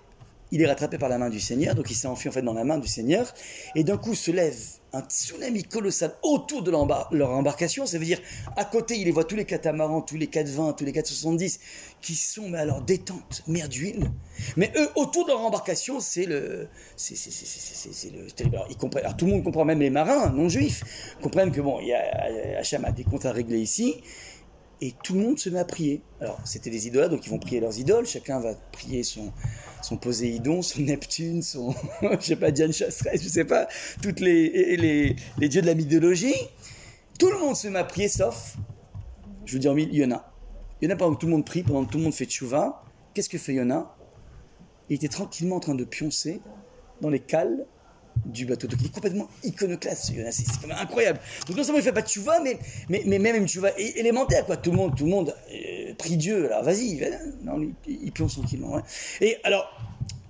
il 0.52 0.62
est 0.62 0.66
rattrapé 0.66 0.98
par 0.98 1.08
la 1.08 1.18
main 1.18 1.30
du 1.30 1.40
Seigneur, 1.40 1.74
donc 1.74 1.90
il 1.90 1.94
s'est 1.94 2.08
enfui 2.08 2.28
en 2.28 2.32
fait 2.32 2.42
dans 2.42 2.54
la 2.54 2.64
main 2.64 2.78
du 2.78 2.88
Seigneur, 2.88 3.32
et 3.74 3.84
d'un 3.84 3.96
coup 3.96 4.14
se 4.14 4.30
lève 4.30 4.56
un 4.92 5.02
tsunami 5.02 5.62
colossal 5.62 6.12
autour 6.22 6.62
de 6.62 6.70
leur 6.70 7.30
embarcation, 7.30 7.86
ça 7.86 7.98
veut 7.98 8.04
dire 8.04 8.20
à 8.56 8.64
côté 8.64 8.96
il 8.98 9.04
les 9.04 9.12
voit 9.12 9.24
tous 9.24 9.36
les 9.36 9.44
catamarans, 9.44 10.02
tous 10.02 10.16
les 10.16 10.26
420, 10.26 10.72
tous 10.72 10.84
les 10.84 10.92
470 10.92 11.60
qui 12.00 12.14
sont 12.16 12.48
mais 12.48 12.58
alors 12.58 12.82
détente, 12.82 13.42
mer 13.46 13.68
d'huile, 13.68 14.10
mais 14.56 14.72
eux 14.76 14.88
autour 14.96 15.26
de 15.26 15.30
leur 15.30 15.40
embarcation 15.40 16.00
c'est 16.00 16.26
le 16.26 16.66
c'est 16.96 18.10
le 18.10 18.26
alors, 18.52 18.66
ils 18.68 18.76
comprennent, 18.76 19.04
alors 19.04 19.16
tout 19.16 19.26
le 19.26 19.32
monde 19.32 19.44
comprend, 19.44 19.64
même 19.64 19.80
les 19.80 19.90
marins 19.90 20.30
non 20.30 20.48
juifs 20.48 20.82
comprennent 21.22 21.52
que 21.52 21.60
bon 21.60 21.78
il 21.80 21.88
y 21.88 21.92
a 21.92 22.58
Hacham 22.58 22.84
a 22.84 22.90
des 22.90 23.04
comptes 23.04 23.26
à 23.26 23.32
régler 23.32 23.60
ici 23.60 24.02
et 24.80 24.94
tout 25.04 25.14
le 25.14 25.20
monde 25.20 25.38
se 25.38 25.50
met 25.50 25.58
à 25.58 25.64
prier. 25.64 26.02
Alors, 26.20 26.40
c'était 26.44 26.70
des 26.70 26.86
idolâtres, 26.86 27.14
donc 27.14 27.26
ils 27.26 27.30
vont 27.30 27.38
prier 27.38 27.60
leurs 27.60 27.78
idoles. 27.78 28.06
Chacun 28.06 28.40
va 28.40 28.54
prier 28.72 29.02
son, 29.02 29.32
son 29.82 29.96
Poséidon, 29.96 30.62
son 30.62 30.82
Neptune, 30.82 31.42
son, 31.42 31.74
je 32.02 32.20
sais 32.20 32.36
pas, 32.36 32.50
Diane 32.50 32.72
Chasseresse, 32.72 33.22
je 33.22 33.28
sais 33.28 33.44
pas, 33.44 33.68
toutes 34.02 34.20
les, 34.20 34.76
les, 34.76 35.16
les, 35.38 35.48
dieux 35.48 35.60
de 35.60 35.66
la 35.66 35.74
mythologie. 35.74 36.34
Tout 37.18 37.30
le 37.30 37.38
monde 37.38 37.56
se 37.56 37.68
met 37.68 37.78
à 37.78 37.84
prier, 37.84 38.08
sauf, 38.08 38.56
je 39.44 39.52
vous 39.52 39.58
dis 39.58 39.68
en 39.68 39.74
mille, 39.74 39.94
Yona. 39.94 40.32
Yona, 40.80 40.96
pendant 40.96 41.14
que 41.14 41.20
tout 41.20 41.26
le 41.26 41.32
monde 41.32 41.44
prie, 41.44 41.62
pendant 41.62 41.84
que 41.84 41.92
tout 41.92 41.98
le 41.98 42.04
monde 42.04 42.14
fait 42.14 42.24
tchouva, 42.24 42.82
qu'est-ce 43.12 43.28
que 43.28 43.38
fait 43.38 43.54
Yona? 43.54 43.94
Il 44.88 44.96
était 44.96 45.08
tranquillement 45.08 45.56
en 45.56 45.60
train 45.60 45.74
de 45.74 45.84
pioncer 45.84 46.40
dans 47.02 47.10
les 47.10 47.20
cales 47.20 47.66
du 48.24 48.46
bateau. 48.46 48.66
Donc 48.66 48.80
il 48.80 48.86
est 48.86 48.94
complètement 48.94 49.28
iconoclaste, 49.44 50.12
c'est 50.30 50.44
quand 50.60 50.68
même 50.68 50.76
incroyable. 50.78 51.20
Donc 51.46 51.56
non 51.56 51.64
seulement 51.64 51.78
il 51.78 51.84
fait 51.84 51.92
pas 51.92 52.02
de 52.02 52.08
chouva, 52.08 52.40
mais, 52.40 52.58
mais, 52.88 53.18
même 53.18 53.36
une 53.36 53.48
chouva 53.48 53.70
élémentaire, 53.76 54.46
quoi. 54.46 54.56
Tout 54.56 54.70
le 54.70 54.76
monde, 54.76 54.96
tout 54.96 55.04
le 55.04 55.10
monde 55.10 55.34
euh, 55.52 55.94
prie 55.94 56.16
Dieu, 56.16 56.46
alors 56.46 56.64
vas-y, 56.64 57.00
non, 57.42 57.60
il, 57.86 58.12
plonge 58.12 58.32
tranquillement. 58.34 58.82
Et 59.20 59.36
alors, 59.44 59.68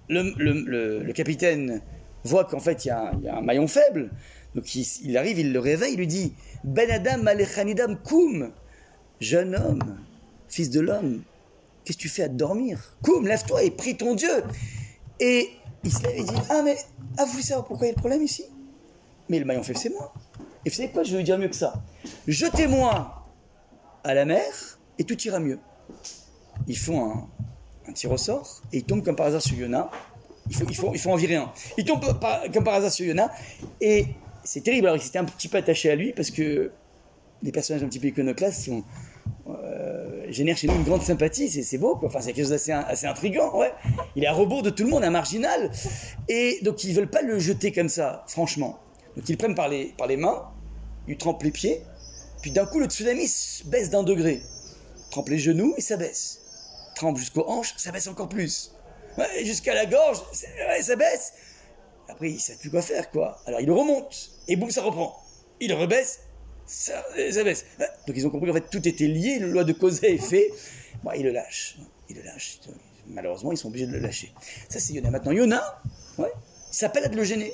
le, 0.08 1.12
capitaine 1.12 1.82
voit 2.24 2.44
qu'en 2.44 2.60
fait 2.60 2.84
il 2.84 2.88
y, 2.88 2.90
a, 2.90 3.12
un 3.36 3.40
maillon 3.40 3.66
faible, 3.66 4.10
donc 4.54 4.74
il, 4.74 5.16
arrive, 5.16 5.38
il 5.38 5.52
le 5.52 5.60
réveille, 5.60 5.92
il 5.94 5.98
lui 5.98 6.06
dit 6.06 6.34
Ben 6.64 6.90
Adam 6.90 7.26
Alechanidam 7.26 7.96
Koum, 8.02 8.52
jeune 9.20 9.54
homme, 9.54 9.98
fils 10.48 10.70
de 10.70 10.80
l'homme, 10.80 11.22
qu'est-ce 11.84 11.98
que 11.98 12.02
tu 12.02 12.08
fais 12.08 12.24
à 12.24 12.28
dormir? 12.28 12.96
Koum, 13.02 13.26
lève-toi 13.26 13.62
et 13.62 13.70
prie 13.70 13.96
ton 13.96 14.14
Dieu. 14.14 14.42
Et 15.20 15.50
il 15.84 15.92
se 15.92 16.02
lève 16.02 16.16
et 16.16 16.24
dit 16.24 16.40
Ah, 16.48 16.62
mais 16.64 16.76
ah, 17.18 17.24
vous 17.24 17.32
voulez 17.32 17.42
savoir 17.42 17.66
pourquoi 17.66 17.86
il 17.86 17.90
y 17.90 17.92
a 17.92 17.96
le 17.96 18.00
problème 18.00 18.22
ici 18.22 18.44
Mais 19.28 19.38
le 19.38 19.44
maillon 19.44 19.62
faible, 19.62 19.78
c'est 19.78 19.90
moi. 19.90 20.12
Et 20.64 20.70
vous 20.70 20.76
savez 20.76 20.90
quoi 20.90 21.02
Je 21.02 21.16
vais 21.16 21.22
dire 21.22 21.38
mieux 21.38 21.48
que 21.48 21.56
ça. 21.56 21.82
Jetez-moi 22.26 23.26
à 24.04 24.14
la 24.14 24.24
mer 24.24 24.78
et 24.98 25.04
tout 25.04 25.20
ira 25.22 25.40
mieux. 25.40 25.58
Ils 26.66 26.78
font 26.78 27.10
un, 27.10 27.28
un 27.88 27.92
tir 27.92 28.10
au 28.12 28.16
sort 28.16 28.62
et 28.72 28.78
ils 28.78 28.84
tombent 28.84 29.04
comme 29.04 29.16
par 29.16 29.26
hasard 29.26 29.42
sur 29.42 29.56
Yona. 29.56 29.90
Il 30.48 30.74
faut, 30.74 30.92
il 30.94 31.08
en 31.08 31.16
virer 31.16 31.36
un. 31.36 31.52
Ils 31.78 31.84
tombent 31.84 32.04
comme 32.52 32.64
par 32.64 32.74
hasard 32.74 32.90
sur 32.90 33.06
Yona 33.06 33.30
et 33.80 34.06
c'est 34.44 34.62
terrible. 34.62 34.86
Alors, 34.86 34.96
ils 34.96 35.02
s'étaient 35.02 35.18
un 35.18 35.24
petit 35.24 35.48
peu 35.48 35.58
attachés 35.58 35.90
à 35.90 35.94
lui 35.94 36.12
parce 36.12 36.30
que 36.30 36.72
les 37.42 37.52
personnages 37.52 37.82
un 37.82 37.88
petit 37.88 38.00
peu 38.00 38.08
iconoclastes 38.08 38.64
sont, 38.64 38.84
euh, 39.48 40.26
génère 40.30 40.56
chez 40.56 40.66
nous 40.66 40.74
une 40.74 40.84
grande 40.84 41.02
sympathie, 41.02 41.50
c'est 41.50 41.78
beau, 41.78 41.96
quoi. 41.96 42.08
Enfin, 42.08 42.20
c'est 42.20 42.32
quelque 42.32 42.44
chose 42.44 42.50
d'assez 42.50 42.72
assez 42.72 43.06
intriguant, 43.06 43.56
ouais. 43.58 43.72
Il 44.16 44.24
est 44.24 44.26
à 44.26 44.32
rebours 44.32 44.62
de 44.62 44.70
tout 44.70 44.84
le 44.84 44.90
monde, 44.90 45.04
un 45.04 45.10
marginal. 45.10 45.70
Et 46.28 46.58
donc, 46.62 46.84
ils 46.84 46.94
veulent 46.94 47.10
pas 47.10 47.22
le 47.22 47.38
jeter 47.38 47.72
comme 47.72 47.88
ça, 47.88 48.24
franchement. 48.28 48.78
Donc, 49.16 49.28
ils 49.28 49.32
le 49.32 49.38
prennent 49.38 49.54
par 49.54 49.68
les, 49.68 49.86
par 49.98 50.06
les 50.06 50.16
mains, 50.16 50.48
ils 51.08 51.16
trempent 51.16 51.42
les 51.42 51.50
pieds, 51.50 51.82
puis 52.42 52.50
d'un 52.50 52.66
coup, 52.66 52.78
le 52.78 52.86
tsunami 52.86 53.28
baisse 53.66 53.90
d'un 53.90 54.02
degré. 54.02 54.42
Trempe 55.10 55.28
les 55.28 55.38
genoux 55.38 55.74
et 55.76 55.80
ça 55.80 55.96
baisse. 55.96 56.40
Trempe 56.94 57.18
jusqu'aux 57.18 57.48
hanches, 57.48 57.74
ça 57.76 57.90
baisse 57.90 58.06
encore 58.06 58.28
plus. 58.28 58.72
jusqu'à 59.42 59.74
la 59.74 59.86
gorge, 59.86 60.22
ça 60.32 60.96
baisse. 60.96 61.32
Après, 62.08 62.30
ils 62.30 62.40
savent 62.40 62.58
plus 62.58 62.70
quoi 62.70 62.82
faire, 62.82 63.10
quoi. 63.10 63.38
Alors, 63.46 63.60
il 63.60 63.70
remonte, 63.70 64.30
et 64.48 64.56
boum, 64.56 64.70
ça 64.70 64.82
reprend. 64.82 65.16
Il 65.60 65.72
rebaisse, 65.74 66.20
ça, 66.70 67.04
ça 67.32 67.44
baisse. 67.44 67.64
Donc 68.06 68.16
ils 68.16 68.26
ont 68.26 68.30
compris 68.30 68.48
qu'en 68.48 68.54
fait 68.54 68.70
tout 68.70 68.86
était 68.86 69.06
lié, 69.06 69.38
la 69.40 69.48
loi 69.48 69.64
de 69.64 69.72
cause 69.72 70.02
à 70.04 70.08
effet. 70.08 70.50
Bon, 71.02 71.10
il 71.16 71.24
le 71.24 71.32
lâche. 71.32 71.76
Il 72.08 72.16
le 72.16 72.22
lâche. 72.22 72.60
Malheureusement, 73.08 73.50
ils 73.50 73.56
sont 73.56 73.68
obligés 73.68 73.86
de 73.86 73.92
le 73.92 73.98
lâcher. 73.98 74.32
Ça, 74.68 74.78
c'est 74.78 74.92
Yona. 74.92 75.10
Maintenant, 75.10 75.32
Yona, 75.32 75.82
ouais, 76.18 76.30
il 76.70 76.74
s'appelle 76.74 77.04
à 77.04 77.08
le 77.08 77.24
gêner. 77.24 77.52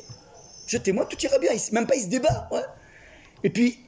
Jetez-moi, 0.66 1.06
tout 1.06 1.16
ira 1.22 1.38
bien. 1.38 1.50
Même 1.72 1.86
pas, 1.86 1.96
il 1.96 2.02
se 2.02 2.08
débat. 2.08 2.48
Ouais. 2.52 2.60
Et 3.42 3.50
puis, 3.50 3.78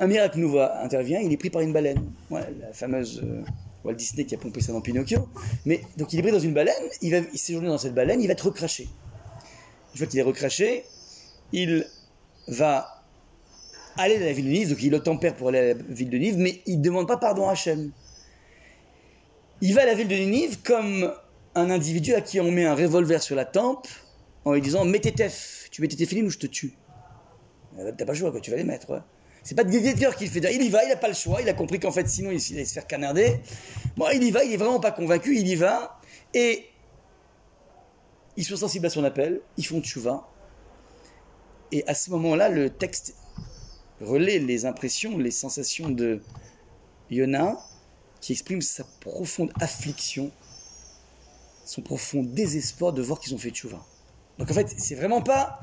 un 0.00 0.08
miracle 0.08 0.38
nouveau 0.38 0.60
intervient, 0.60 1.20
il 1.20 1.32
est 1.32 1.36
pris 1.36 1.50
par 1.50 1.62
une 1.62 1.72
baleine. 1.72 2.10
Ouais, 2.30 2.42
la 2.60 2.72
fameuse 2.72 3.22
euh, 3.22 3.44
Walt 3.84 3.94
Disney 3.94 4.24
qui 4.24 4.34
a 4.34 4.38
pompé 4.38 4.60
ça 4.60 4.72
dans 4.72 4.80
Pinocchio. 4.80 5.28
Mais 5.64 5.80
donc 5.96 6.12
il 6.12 6.18
est 6.18 6.22
pris 6.22 6.32
dans 6.32 6.40
une 6.40 6.54
baleine, 6.54 6.74
il 7.02 7.12
va 7.12 7.20
séjourner 7.34 7.68
dans 7.68 7.78
cette 7.78 7.94
baleine, 7.94 8.20
il 8.20 8.26
va 8.26 8.32
être 8.32 8.46
recraché. 8.46 8.88
Une 9.92 9.98
fois 9.98 10.06
qu'il 10.06 10.18
est 10.18 10.24
recraché, 10.24 10.84
il 11.52 11.86
va 12.48 12.95
aller 13.96 14.16
à 14.16 14.20
la 14.20 14.32
ville 14.32 14.46
de 14.46 14.50
Nive, 14.50 14.70
donc 14.70 14.82
il 14.82 15.00
tempère 15.00 15.34
pour 15.34 15.48
aller 15.48 15.58
à 15.58 15.64
la 15.68 15.74
ville 15.74 16.10
de 16.10 16.18
Nive, 16.18 16.36
mais 16.36 16.62
il 16.66 16.78
ne 16.78 16.84
demande 16.84 17.08
pas 17.08 17.16
pardon 17.16 17.48
à 17.48 17.52
Hachem. 17.52 17.92
Il 19.60 19.74
va 19.74 19.82
à 19.82 19.86
la 19.86 19.94
ville 19.94 20.08
de 20.08 20.14
Ninive 20.14 20.60
comme 20.62 21.12
un 21.54 21.70
individu 21.70 22.14
à 22.14 22.20
qui 22.20 22.40
on 22.40 22.50
met 22.50 22.66
un 22.66 22.74
revolver 22.74 23.22
sur 23.22 23.36
la 23.36 23.46
tempe 23.46 23.86
en 24.44 24.52
lui 24.52 24.60
disant 24.60 24.84
mets 24.84 25.00
tes 25.00 25.12
tefs, 25.12 25.68
tu 25.70 25.80
mets 25.80 25.88
tes 25.88 25.96
tefilines 25.96 26.26
ou 26.26 26.30
je 26.30 26.38
te 26.38 26.46
tue. 26.46 26.74
Euh, 27.78 27.92
t'as 27.96 28.04
pas 28.04 28.12
le 28.12 28.18
choix, 28.18 28.30
quoi, 28.30 28.40
tu 28.40 28.50
vas 28.50 28.56
les 28.56 28.64
mettre. 28.64 28.90
Ouais. 28.90 29.00
C'est 29.42 29.54
pas 29.54 29.64
de 29.64 29.98
cœur 29.98 30.16
qui 30.16 30.24
le 30.24 30.30
fait. 30.30 30.40
Il 30.52 30.62
y 30.62 30.68
va, 30.68 30.84
il 30.84 30.88
n'a 30.88 30.96
pas 30.96 31.08
le 31.08 31.14
choix, 31.14 31.40
il 31.40 31.48
a 31.48 31.52
compris 31.52 31.78
qu'en 31.78 31.92
fait 31.92 32.08
sinon 32.08 32.30
il 32.30 32.40
allait 32.52 32.64
se 32.64 32.74
faire 32.74 32.86
canarder. 32.86 33.40
Bon, 33.96 34.06
il 34.12 34.22
y 34.22 34.30
va, 34.30 34.44
il 34.44 34.52
est 34.52 34.56
vraiment 34.56 34.80
pas 34.80 34.90
convaincu, 34.90 35.36
il 35.36 35.46
y 35.46 35.54
va, 35.54 36.00
et 36.34 36.66
ils 38.36 38.44
sont 38.44 38.56
sensibles 38.56 38.86
à 38.86 38.90
son 38.90 39.04
appel, 39.04 39.40
ils 39.56 39.64
font 39.66 39.80
tchouva. 39.80 40.28
Et 41.72 41.86
à 41.86 41.94
ce 41.94 42.10
moment-là, 42.10 42.48
le 42.48 42.70
texte 42.70 43.14
relaie 44.00 44.38
les 44.38 44.66
impressions, 44.66 45.18
les 45.18 45.30
sensations 45.30 45.90
de 45.90 46.20
Yona, 47.10 47.58
qui 48.20 48.32
exprime 48.32 48.62
sa 48.62 48.84
profonde 49.00 49.52
affliction, 49.60 50.30
son 51.64 51.82
profond 51.82 52.22
désespoir 52.22 52.92
de 52.92 53.02
voir 53.02 53.20
qu'ils 53.20 53.34
ont 53.34 53.38
fait 53.38 53.50
tchouva. 53.50 53.84
Donc 54.38 54.50
en 54.50 54.54
fait, 54.54 54.74
c'est 54.76 54.94
vraiment 54.94 55.22
pas 55.22 55.60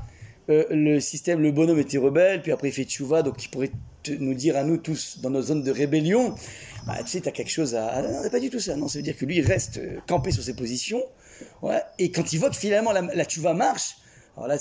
euh, 0.50 0.66
le 0.70 1.00
système, 1.00 1.40
le 1.42 1.52
bonhomme 1.52 1.80
était 1.80 1.98
rebelle, 1.98 2.42
puis 2.42 2.52
après 2.52 2.70
il 2.70 2.74
fait 2.74 2.84
tchouva, 2.84 3.22
donc 3.22 3.44
il 3.44 3.50
pourrait 3.50 3.72
nous 4.20 4.34
dire 4.34 4.58
à 4.58 4.64
nous 4.64 4.78
tous 4.78 5.20
dans 5.22 5.30
nos 5.30 5.42
zones 5.42 5.64
de 5.64 5.72
rébellion, 5.72 6.36
bah 6.86 6.98
tu 7.02 7.08
sais, 7.08 7.22
t'as 7.22 7.32
quelque 7.32 7.52
chose 7.52 7.76
à... 7.76 8.02
Non, 8.02 8.30
pas 8.30 8.42
du 8.42 8.50
tout 8.50 8.60
ça, 8.60 8.76
non, 8.76 8.90
ça 8.90 9.00
veut 9.00 9.04
dire 9.04 9.16
que 9.16 9.26
lui 9.26 9.38
il 9.38 9.46
reste 9.46 9.78
euh, 9.78 10.00
campé 10.08 10.32
sur 10.32 10.44
ses 10.44 10.54
positions, 10.54 11.02
ouais, 11.62 11.82
et 12.00 12.12
quand 12.12 12.34
il 12.34 12.40
voit 12.40 12.50
que 12.50 12.58
finalement 12.58 12.92
la, 12.92 13.02
la 13.02 13.24
tchouva 13.24 13.54
marche, 13.54 13.96
alors 14.36 14.48
là, 14.48 14.58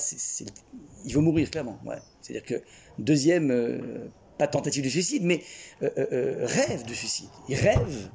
il 1.05 1.14
veut 1.14 1.21
mourir 1.21 1.50
clairement. 1.50 1.79
C'est-à-dire 2.21 2.45
que 2.45 2.62
deuxième 2.99 3.50
euh, 3.50 4.09
pas 4.38 4.47
tentative 4.47 4.85
de 4.85 4.88
suicide, 4.88 5.23
mais 5.25 5.43
euh, 5.83 5.91
euh, 6.12 6.47
rêve 6.47 6.85
de 6.85 6.95
suicide. 6.95 7.29
Il 7.49 7.57
rêve 7.57 8.11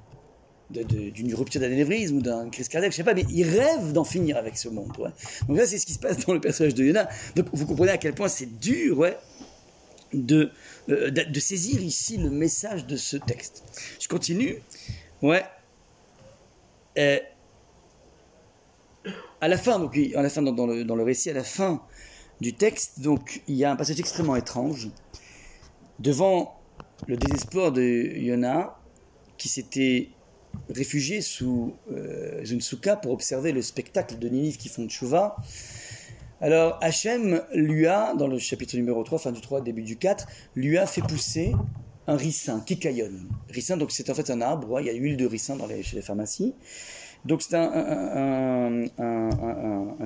d'une 0.70 1.34
rupture 1.34 1.62
d'anévrisme 1.62 2.18
ou 2.18 2.22
d'un 2.22 2.50
crise 2.50 2.68
cardiaque, 2.68 2.92
je 2.92 2.98
sais 2.98 3.04
pas, 3.04 3.14
mais 3.14 3.26
il 3.30 3.48
rêve 3.48 3.94
d'en 3.94 4.04
finir 4.04 4.36
avec 4.36 4.58
ce 4.58 4.68
monde. 4.68 4.92
Donc 5.48 5.58
là, 5.58 5.66
c'est 5.66 5.78
ce 5.78 5.86
qui 5.86 5.94
se 5.94 6.00
passe 6.00 6.26
dans 6.26 6.34
le 6.34 6.42
personnage 6.42 6.76
de 6.76 6.84
Yona. 6.84 7.08
Donc 7.36 7.48
vous 7.54 7.66
comprenez 7.66 7.92
à 7.92 7.98
quel 7.98 8.14
point 8.14 8.28
c'est 8.28 8.60
dur, 8.60 9.06
de, 10.14 10.52
saisir 11.40 11.82
ici 11.82 12.18
le 12.18 12.30
message 12.30 12.86
de 12.86 12.98
ce 12.98 13.18
texte. 13.18 13.64
Je 14.00 14.08
continue, 14.10 14.62
ouais. 15.22 15.44
À 19.42 19.48
la 19.48 19.58
fin, 19.58 19.80
donc, 19.80 19.98
à 20.16 20.22
la 20.22 20.30
fin 20.30 20.42
dans, 20.42 20.66
le, 20.66 21.04
récit, 21.04 21.30
à 21.30 21.34
la 21.34 21.44
fin 21.44 21.82
du 22.42 22.54
texte, 22.54 23.02
donc 23.02 23.42
il 23.48 23.56
y 23.56 23.66
a 23.66 23.72
un 23.72 23.76
passage 23.76 24.00
extrêmement 24.00 24.36
étrange 24.36 24.90
devant 26.00 26.60
le 27.08 27.18
désespoir 27.18 27.72
de 27.72 27.82
Yona, 27.82 28.78
qui 29.38 29.50
s'était 29.50 30.10
réfugié 30.70 31.22
sous 31.22 31.76
euh, 31.92 32.44
une 32.46 32.62
souka 32.62 32.96
pour 32.96 33.12
observer 33.12 33.52
le 33.52 33.62
spectacle 33.62 34.18
de 34.18 34.28
Ninive 34.30 34.58
qui 34.58 34.70
font 34.70 34.88
Tchouva. 34.88 35.36
Alors 36.42 36.78
Hachem 36.82 37.42
lui 37.54 37.88
a, 37.88 38.14
dans 38.16 38.28
le 38.28 38.40
chapitre 38.40 38.76
numéro 38.76 39.04
3, 39.04 39.20
fin 39.20 39.32
du 39.32 39.42
3, 39.42 39.62
début 39.62 39.84
du 39.84 39.98
4, 39.98 40.28
lui 40.56 40.78
a 40.78 40.86
fait 40.86 41.02
pousser 41.02 41.54
un 42.08 42.16
ricin, 42.16 42.62
kikayon. 42.62 43.28
Ricin, 43.50 43.78
donc 43.78 43.92
c'est 43.92 44.10
en 44.10 44.14
fait 44.16 44.30
un 44.30 44.42
arbre, 44.42 44.80
il 44.80 44.88
y 44.88 44.90
a 44.90 44.94
l'huile 44.94 45.18
de 45.18 45.26
ricin 45.26 45.56
dans 45.56 45.68
chez 45.68 45.96
les 45.96 46.02
pharmacies. 46.02 46.56
Donc 47.26 47.42
c'est 47.42 47.56
un, 47.56 48.88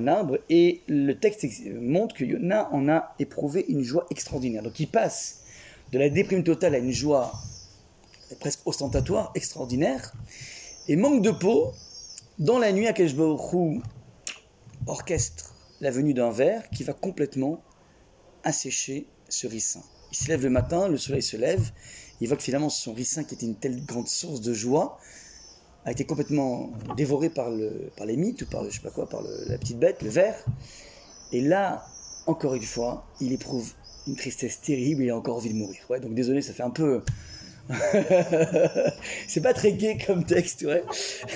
arbre, 0.06 0.38
et 0.48 0.82
le 0.88 1.12
texte 1.14 1.46
montre 1.80 2.14
que 2.14 2.24
Yona 2.24 2.68
en 2.72 2.88
a 2.88 3.14
éprouvé 3.18 3.64
une 3.68 3.82
joie 3.82 4.06
extraordinaire. 4.10 4.62
Donc 4.62 4.80
il 4.80 4.88
passe 4.88 5.42
de 5.92 5.98
la 5.98 6.08
déprime 6.08 6.42
totale 6.42 6.74
à 6.74 6.78
une 6.78 6.90
joie 6.90 7.32
presque 8.40 8.60
ostentatoire, 8.66 9.30
extraordinaire. 9.34 10.12
Et 10.88 10.96
manque 10.96 11.22
de 11.22 11.30
peau, 11.30 11.72
dans 12.38 12.58
la 12.58 12.72
nuit, 12.72 12.88
Akeshbaoru 12.88 13.80
orchestre 14.86 15.54
la 15.80 15.90
venue 15.90 16.14
d'un 16.14 16.30
verre 16.30 16.68
qui 16.70 16.82
va 16.82 16.92
complètement 16.92 17.62
assécher 18.44 19.06
ce 19.28 19.46
ricin. 19.46 19.82
Il 20.10 20.16
se 20.16 20.28
lève 20.28 20.42
le 20.42 20.50
matin, 20.50 20.88
le 20.88 20.96
soleil 20.96 21.22
se 21.22 21.36
lève, 21.36 21.70
il 22.20 22.28
voit 22.28 22.36
que 22.36 22.42
finalement 22.42 22.68
son 22.68 22.92
ricin, 22.92 23.24
qui 23.24 23.34
était 23.34 23.46
une 23.46 23.56
telle 23.56 23.84
grande 23.84 24.08
source 24.08 24.40
de 24.40 24.52
joie, 24.52 24.98
a 25.84 25.90
été 25.90 26.04
complètement 26.04 26.72
dévoré 26.96 27.28
par, 27.28 27.50
le, 27.50 27.90
par 27.96 28.06
les 28.06 28.16
mythes 28.16 28.42
ou 28.42 28.46
par 28.46 28.64
je 28.64 28.70
sais 28.70 28.80
pas 28.80 28.90
quoi, 28.90 29.08
par 29.08 29.22
la 29.46 29.58
petite 29.58 29.78
bête, 29.78 30.02
le 30.02 30.10
verre. 30.10 30.44
Et 31.32 31.40
là, 31.40 31.84
encore 32.26 32.54
une 32.54 32.62
fois, 32.62 33.06
il 33.20 33.32
éprouve 33.32 33.72
une 34.06 34.16
tristesse 34.16 34.60
terrible, 34.60 35.04
il 35.04 35.10
a 35.10 35.16
encore 35.16 35.36
envie 35.36 35.50
de 35.50 35.54
mourir. 35.56 35.80
Ouais, 35.88 36.00
donc 36.00 36.14
désolé, 36.14 36.42
ça 36.42 36.52
fait 36.52 36.62
un 36.62 36.70
peu. 36.70 37.02
c'est 39.28 39.40
pas 39.40 39.54
très 39.54 39.72
gai 39.72 39.96
comme 40.04 40.24
texte, 40.24 40.62
ouais. 40.62 40.82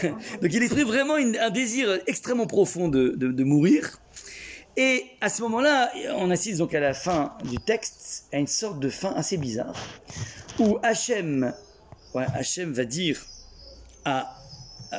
donc 0.02 0.52
il 0.52 0.60
exprime 0.60 0.86
vraiment 0.86 1.14
un 1.14 1.50
désir 1.50 2.00
extrêmement 2.08 2.48
profond 2.48 2.88
de, 2.88 3.10
de, 3.10 3.44
mourir. 3.44 4.00
Et 4.76 5.04
à 5.20 5.28
ce 5.28 5.42
moment-là, 5.42 5.92
on 6.16 6.30
assiste 6.30 6.58
donc 6.58 6.74
à 6.74 6.80
la 6.80 6.94
fin 6.94 7.32
du 7.44 7.58
texte 7.58 8.26
à 8.32 8.38
une 8.38 8.48
sorte 8.48 8.80
de 8.80 8.88
fin 8.88 9.12
assez 9.14 9.36
bizarre, 9.36 9.76
où 10.58 10.78
Hachem, 10.82 11.54
ouais, 12.14 12.26
Hachem 12.34 12.72
va 12.72 12.84
dire 12.84 13.24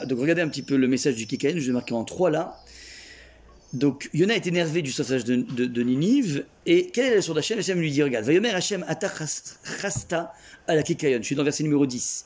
donc 0.06 0.20
regardez 0.20 0.42
un 0.42 0.50
petit 0.50 0.64
peu 0.64 0.76
le 0.76 0.88
message 0.88 1.16
du 1.16 1.28
Kikaïn, 1.28 1.60
je 1.60 1.68
vais 1.68 1.74
marquer 1.74 1.94
en 1.94 2.04
trois 2.04 2.30
là. 2.30 2.58
Donc 3.74 4.10
Yona 4.14 4.36
est 4.36 4.48
énervé 4.48 4.82
du 4.82 4.92
sauvetage 4.92 5.26
de, 5.26 5.84
Ninive. 5.84 6.46
Et 6.66 6.88
quelle 6.88 7.06
est 7.06 7.10
la 7.12 7.16
leçon 7.18 7.34
d'Hachem? 7.34 7.60
Hachem 7.60 7.80
lui 7.80 7.92
dit 7.92 8.02
Regarde, 8.02 8.26
Vayomer 8.26 8.50
Hachem 8.50 8.86
Atachasta 8.88 10.34
à 10.68 10.76
la 10.76 10.84
Kikayon. 10.84 11.20
Je 11.22 11.26
suis 11.26 11.36
dans 11.36 11.44
verset 11.44 11.64
numéro 11.64 11.86
10. 11.86 12.26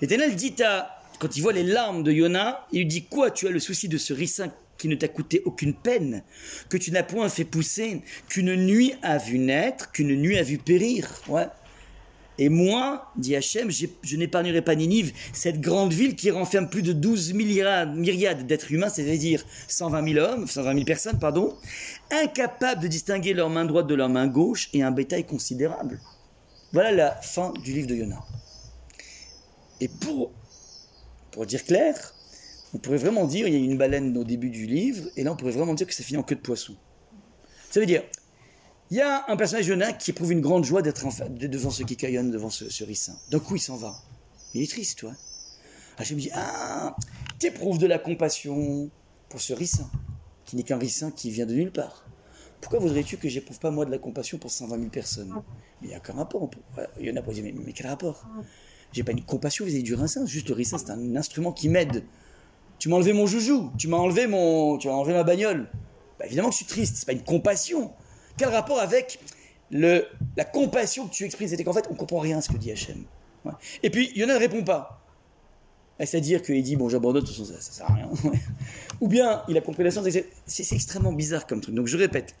L'Éternel 0.00 0.34
dit 0.34 0.54
à, 0.62 1.00
quand 1.20 1.36
il 1.36 1.42
voit 1.42 1.52
les 1.52 1.62
larmes 1.62 2.02
de 2.02 2.10
Yona, 2.10 2.66
il 2.72 2.80
lui 2.80 2.86
dit 2.86 3.04
Quoi 3.04 3.30
Tu 3.30 3.46
as 3.46 3.50
le 3.50 3.60
souci 3.60 3.88
de 3.88 3.96
ce 3.96 4.12
ricin 4.12 4.52
qui 4.78 4.88
ne 4.88 4.96
t'a 4.96 5.06
coûté 5.06 5.42
aucune 5.44 5.74
peine, 5.74 6.24
que 6.68 6.76
tu 6.76 6.90
n'as 6.90 7.04
point 7.04 7.28
fait 7.28 7.44
pousser, 7.44 8.02
qu'une 8.28 8.56
nuit 8.56 8.94
a 9.02 9.18
vu 9.18 9.38
naître, 9.38 9.92
qu'une 9.92 10.16
nuit 10.16 10.38
a 10.38 10.42
vu 10.42 10.58
périr. 10.58 11.08
Ouais. 11.28 11.46
Et 12.38 12.48
moi, 12.48 13.12
dit 13.16 13.36
Hachem, 13.36 13.70
je 13.70 14.16
n'épargnerai 14.16 14.62
pas 14.62 14.74
Ninive, 14.74 15.12
cette 15.32 15.60
grande 15.60 15.92
ville 15.92 16.16
qui 16.16 16.30
renferme 16.30 16.68
plus 16.68 16.82
de 16.82 16.92
12 16.92 17.34
myriades, 17.34 18.46
d'êtres 18.46 18.72
humains, 18.72 18.88
c'est-à-dire 18.88 19.44
120 19.68 20.12
000 20.14 20.26
hommes, 20.26 20.46
120 20.46 20.72
000 20.74 20.84
personnes, 20.84 21.18
pardon, 21.18 21.54
incapables 22.10 22.82
de 22.82 22.88
distinguer 22.88 23.34
leur 23.34 23.50
main 23.50 23.66
droite 23.66 23.86
de 23.86 23.94
leur 23.94 24.08
main 24.08 24.26
gauche 24.28 24.70
et 24.72 24.82
un 24.82 24.90
bétail 24.90 25.26
considérable. 25.26 26.00
Voilà 26.72 26.90
la 26.90 27.10
fin 27.16 27.52
du 27.62 27.72
livre 27.72 27.86
de 27.86 27.96
Yona. 27.96 28.20
Et 29.80 29.88
pour, 29.88 30.32
pour 31.32 31.44
dire 31.44 31.64
clair, 31.64 32.14
on 32.72 32.78
pourrait 32.78 32.96
vraiment 32.96 33.26
dire, 33.26 33.46
il 33.46 33.52
y 33.52 33.56
a 33.56 33.60
une 33.60 33.76
baleine 33.76 34.16
au 34.16 34.24
début 34.24 34.48
du 34.48 34.64
livre, 34.64 35.04
et 35.16 35.22
là 35.22 35.32
on 35.32 35.36
pourrait 35.36 35.52
vraiment 35.52 35.74
dire 35.74 35.86
que 35.86 35.92
ça 35.94 36.02
finit 36.02 36.18
en 36.18 36.22
queue 36.22 36.36
de 36.36 36.40
poisson. 36.40 36.74
Ça 37.70 37.78
veut 37.78 37.86
dire, 37.86 38.02
il 38.92 38.96
y 38.96 39.00
a 39.00 39.24
un 39.28 39.36
personnage 39.36 39.68
Yona 39.68 39.94
qui 39.94 40.10
éprouve 40.10 40.32
une 40.32 40.42
grande 40.42 40.66
joie 40.66 40.82
d'être 40.82 41.06
devant 41.30 41.70
ce 41.70 41.82
Kikayon, 41.82 42.24
devant 42.24 42.50
ce, 42.50 42.68
ce 42.68 42.84
ricin. 42.84 43.16
D'un 43.30 43.38
coup, 43.38 43.56
il 43.56 43.58
s'en 43.58 43.74
va. 43.74 43.94
Il 44.52 44.60
est 44.60 44.70
triste, 44.70 44.98
toi. 44.98 45.12
je 45.98 46.14
me 46.14 46.20
dis 46.20 46.28
Ah, 46.34 46.94
t'éprouves 47.38 47.78
de 47.78 47.86
la 47.86 47.98
compassion 47.98 48.90
pour 49.30 49.40
ce 49.40 49.54
ricin, 49.54 49.90
qui 50.44 50.56
n'est 50.56 50.62
qu'un 50.62 50.76
ricin 50.76 51.10
qui 51.10 51.30
vient 51.30 51.46
de 51.46 51.54
nulle 51.54 51.72
part. 51.72 52.04
Pourquoi 52.60 52.80
voudrais-tu 52.80 53.16
que 53.16 53.30
j'éprouve 53.30 53.58
pas 53.58 53.70
moi 53.70 53.86
de 53.86 53.90
la 53.90 53.96
compassion 53.96 54.36
pour 54.36 54.50
120 54.50 54.76
000 54.76 54.90
personnes? 54.90 55.42
Il 55.80 55.88
n'y 55.88 55.94
a 55.94 56.00
qu'un 56.00 56.12
rapport. 56.12 56.50
Il 57.00 57.06
y 57.06 57.18
en 57.18 57.22
pour 57.22 57.32
dire 57.32 57.44
mais, 57.44 57.72
quel 57.72 57.86
rapport? 57.86 58.26
J'ai 58.92 59.04
pas 59.04 59.12
une 59.12 59.24
compassion 59.24 59.64
vis-à-vis 59.64 59.84
du 59.84 59.94
ricin. 59.94 60.26
Juste 60.26 60.50
le 60.50 60.54
ricin, 60.54 60.76
c'est 60.76 60.90
un 60.90 61.16
instrument 61.16 61.52
qui 61.52 61.70
m'aide. 61.70 62.04
Tu 62.78 62.90
m'as 62.90 62.96
enlevé 62.96 63.14
mon 63.14 63.26
joujou, 63.26 63.72
tu 63.78 63.88
m'as 63.88 63.96
enlevé 63.96 64.26
mon, 64.26 64.76
tu 64.76 64.88
m'as 64.88 65.02
ma 65.02 65.24
bagnole. 65.24 65.70
Bah, 66.18 66.26
évidemment 66.26 66.48
que 66.50 66.56
je 66.56 66.58
suis 66.58 66.66
triste. 66.66 66.96
C'est 66.96 67.06
pas 67.06 67.12
une 67.12 67.24
compassion. 67.24 67.94
Quel 68.36 68.48
rapport 68.48 68.80
avec 68.80 69.18
la 69.70 70.44
compassion 70.52 71.06
que 71.06 71.12
tu 71.14 71.24
exprimes 71.24 71.48
C'est 71.48 71.62
qu'en 71.64 71.72
fait, 71.72 71.86
on 71.90 71.94
comprend 71.94 72.18
rien 72.18 72.38
à 72.38 72.40
ce 72.40 72.48
que 72.48 72.56
dit 72.56 72.70
Hachem. 72.70 73.04
Et 73.82 73.90
puis, 73.90 74.12
Yona 74.14 74.34
ne 74.34 74.38
répond 74.38 74.62
pas. 74.62 75.00
C'est-à-dire 75.98 76.42
qu'il 76.42 76.62
dit, 76.62 76.76
bon, 76.76 76.88
j'abandonne, 76.88 77.22
de 77.22 77.26
toute 77.26 77.36
façon, 77.36 77.52
ça, 77.52 77.60
ça 77.60 77.72
sert 77.72 77.90
à 77.90 77.94
rien. 77.94 78.10
Ou 79.00 79.08
bien, 79.08 79.42
il 79.48 79.56
a 79.56 79.60
compris 79.60 79.84
la 79.84 79.90
science, 79.90 80.06
c'est 80.46 80.72
extrêmement 80.74 81.12
bizarre 81.12 81.46
comme 81.46 81.60
truc. 81.60 81.74
Donc, 81.74 81.86
je 81.86 81.96
répète. 81.96 82.34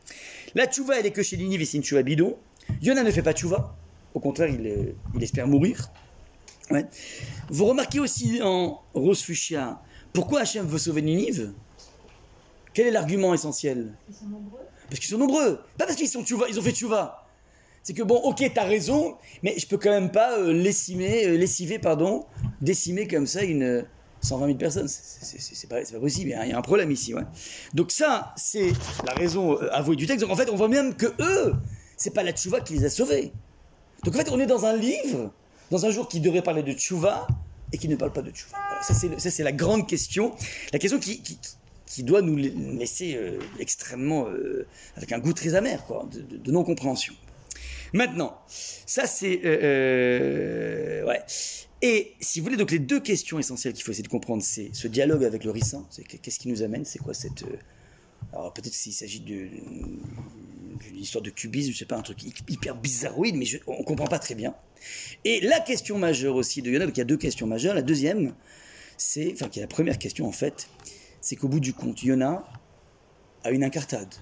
La 0.54 0.66
tchouva, 0.66 0.98
elle 0.98 1.06
est 1.06 1.12
que 1.12 1.22
chez 1.22 1.36
Ninive 1.36 1.62
et 1.62 1.64
c'est 1.64 1.76
une 1.76 1.82
tchouva 1.82 2.02
bidon. 2.02 2.36
Yona 2.80 3.02
ne 3.02 3.10
fait 3.10 3.22
pas 3.22 3.32
tchouva. 3.32 3.76
Au 4.14 4.20
contraire, 4.20 4.48
il, 4.48 4.94
il 5.14 5.22
espère 5.22 5.46
mourir. 5.46 5.90
Vous 7.50 7.66
remarquez 7.66 8.00
aussi 8.00 8.40
en 8.42 8.80
Rose 8.94 9.22
Fuchsia, 9.22 9.80
pourquoi 10.12 10.40
Hachem 10.40 10.66
veut 10.66 10.78
sauver 10.78 11.02
Ninive? 11.02 11.52
Quel 12.74 12.86
est 12.86 12.90
l'argument 12.90 13.34
essentiel? 13.34 13.92
Ils 14.08 14.14
sont 14.14 14.26
nombreux. 14.26 14.60
Parce 14.88 15.00
qu'ils 15.00 15.10
sont 15.10 15.18
nombreux. 15.18 15.56
Pas 15.78 15.86
parce 15.86 15.96
qu'ils 15.96 16.08
sont 16.08 16.24
tchouva, 16.24 16.46
ils 16.48 16.58
ont 16.58 16.62
fait 16.62 16.72
tchouva. 16.72 17.26
C'est 17.82 17.94
que 17.94 18.02
bon, 18.02 18.16
ok, 18.16 18.48
t'as 18.54 18.64
raison, 18.64 19.16
mais 19.42 19.54
je 19.58 19.66
peux 19.66 19.76
quand 19.78 19.90
même 19.90 20.12
pas 20.12 20.38
euh, 20.38 20.52
lessimer, 20.52 21.26
euh, 21.26 21.36
lessiver, 21.36 21.78
pardon, 21.80 22.26
décimer 22.60 23.08
comme 23.08 23.26
ça 23.26 23.42
une 23.42 23.62
euh, 23.64 23.82
120 24.20 24.46
000 24.46 24.58
personnes. 24.58 24.86
C'est- 24.88 25.66
pas, 25.68 25.80
possible, 25.98 26.30
il 26.30 26.48
y 26.48 26.52
a- 26.52 26.58
un 26.58 26.62
problème 26.62 26.92
ici. 26.92 27.12
Ouais. 27.12 27.24
Donc 27.74 27.90
ça, 27.90 28.32
c'est 28.36 28.72
la 29.04 29.14
raison 29.14 29.60
euh, 29.60 29.68
avouée 29.72 29.96
du 29.96 30.06
texte. 30.06 30.20
Donc 30.24 30.30
en 30.30 30.36
fait, 30.36 30.48
on 30.50 30.54
voit 30.56 30.68
même 30.68 30.94
que 30.94 31.06
eux, 31.20 31.54
c'est 31.96 32.14
pas 32.14 32.22
la 32.22 32.32
tchouva 32.32 32.60
qui 32.60 32.74
les 32.74 32.84
a 32.84 32.90
sauvés. 32.90 33.32
Donc 34.04 34.14
en 34.14 34.18
fait, 34.18 34.30
on 34.30 34.38
est 34.38 34.46
dans 34.46 34.64
un 34.64 34.76
livre, 34.76 35.32
dans 35.72 35.84
un 35.84 35.90
jour 35.90 36.06
qui 36.08 36.20
devrait 36.20 36.42
parler 36.42 36.62
de 36.62 36.72
tchouva 36.72 37.26
et 37.72 37.78
qui 37.78 37.88
ne 37.88 37.96
parle 37.96 38.12
pas 38.12 38.22
de 38.22 38.30
tchouva. 38.30 38.58
Ça, 38.82 38.94
c'est 39.30 39.42
la 39.42 39.52
grande 39.52 39.88
question. 39.88 40.32
La 40.72 40.78
question 40.78 41.00
qui, 41.00 41.20
qui 41.92 42.04
doit 42.04 42.22
nous 42.22 42.36
laisser 42.36 43.16
euh, 43.16 43.38
extrêmement, 43.58 44.26
euh, 44.26 44.66
avec 44.96 45.12
un 45.12 45.18
goût 45.18 45.34
très 45.34 45.54
amer, 45.54 45.84
quoi, 45.84 46.08
de, 46.10 46.50
non-compréhension. 46.50 47.12
Maintenant, 47.92 48.40
ça 48.48 49.06
c'est... 49.06 49.40
euh, 49.44 51.04
ouais. 51.04 51.20
Et 51.82 52.14
si 52.18 52.40
vous 52.40 52.44
voulez, 52.44 52.56
donc 52.56 52.70
les 52.70 52.78
deux 52.78 53.00
questions 53.00 53.38
essentielles 53.38 53.74
qu'il 53.74 53.84
faut 53.84 53.90
essayer 53.92 54.04
de 54.04 54.08
comprendre, 54.08 54.42
c'est 54.42 54.70
ce 54.72 54.88
dialogue 54.88 55.22
avec 55.22 55.44
le 55.44 55.50
rissant, 55.50 55.86
c'est 55.90 56.02
que- 56.02 56.16
qu'est-ce 56.16 56.38
qui 56.38 56.48
nous 56.48 56.62
amène, 56.62 56.86
c'est 56.86 56.98
quoi 56.98 57.12
cette... 57.12 57.44
alors 58.32 58.54
peut-être 58.54 58.72
s'il 58.72 58.94
s'agit 58.94 59.20
d'une 59.20 60.00
histoire 60.96 61.22
de 61.22 61.28
cubisme, 61.28 61.72
je 61.72 61.76
sais 61.76 61.84
pas, 61.84 61.96
un 61.98 62.02
truc 62.02 62.22
hy- 62.22 62.32
hyper 62.48 62.74
bizarroïde, 62.74 63.36
mais 63.36 63.44
je, 63.44 63.58
on 63.66 63.84
comprend 63.84 64.06
pas 64.06 64.18
très 64.18 64.34
bien. 64.34 64.54
Et 65.26 65.42
la 65.42 65.60
question 65.60 65.98
majeure 65.98 66.36
aussi 66.36 66.62
de 66.62 66.70
Yona, 66.70 66.86
donc 66.86 66.96
il 66.96 67.00
y 67.00 67.02
a 67.02 67.04
deux 67.04 67.18
questions 67.18 67.46
majeures. 67.46 67.74
La 67.74 67.82
deuxième, 67.82 68.32
c'est, 68.96 69.32
enfin 69.34 69.48
qui 69.48 69.58
est 69.58 69.62
la 69.62 69.68
première 69.68 69.98
question 69.98 70.26
en 70.26 70.32
fait, 70.32 70.68
c'est 71.22 71.36
qu'au 71.36 71.48
bout 71.48 71.60
du 71.60 71.72
compte, 71.72 72.02
Yona 72.02 72.44
a 73.44 73.50
une 73.50 73.64
incartade. 73.64 74.14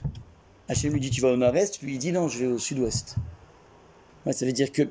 Hachem 0.69 0.93
lui 0.93 1.01
dit 1.01 1.11
tu 1.11 1.21
vas 1.21 1.33
au 1.33 1.37
nord-est, 1.37 1.83
lui 1.83 1.95
il 1.95 1.99
dit 1.99 2.13
non, 2.13 2.29
je 2.29 2.39
vais 2.39 2.47
au 2.47 2.59
sud-ouest. 2.59 3.17
Ouais, 4.25 4.33
ça 4.33 4.47
veut 4.47 4.53
dire 4.53 4.71
que 4.71 4.89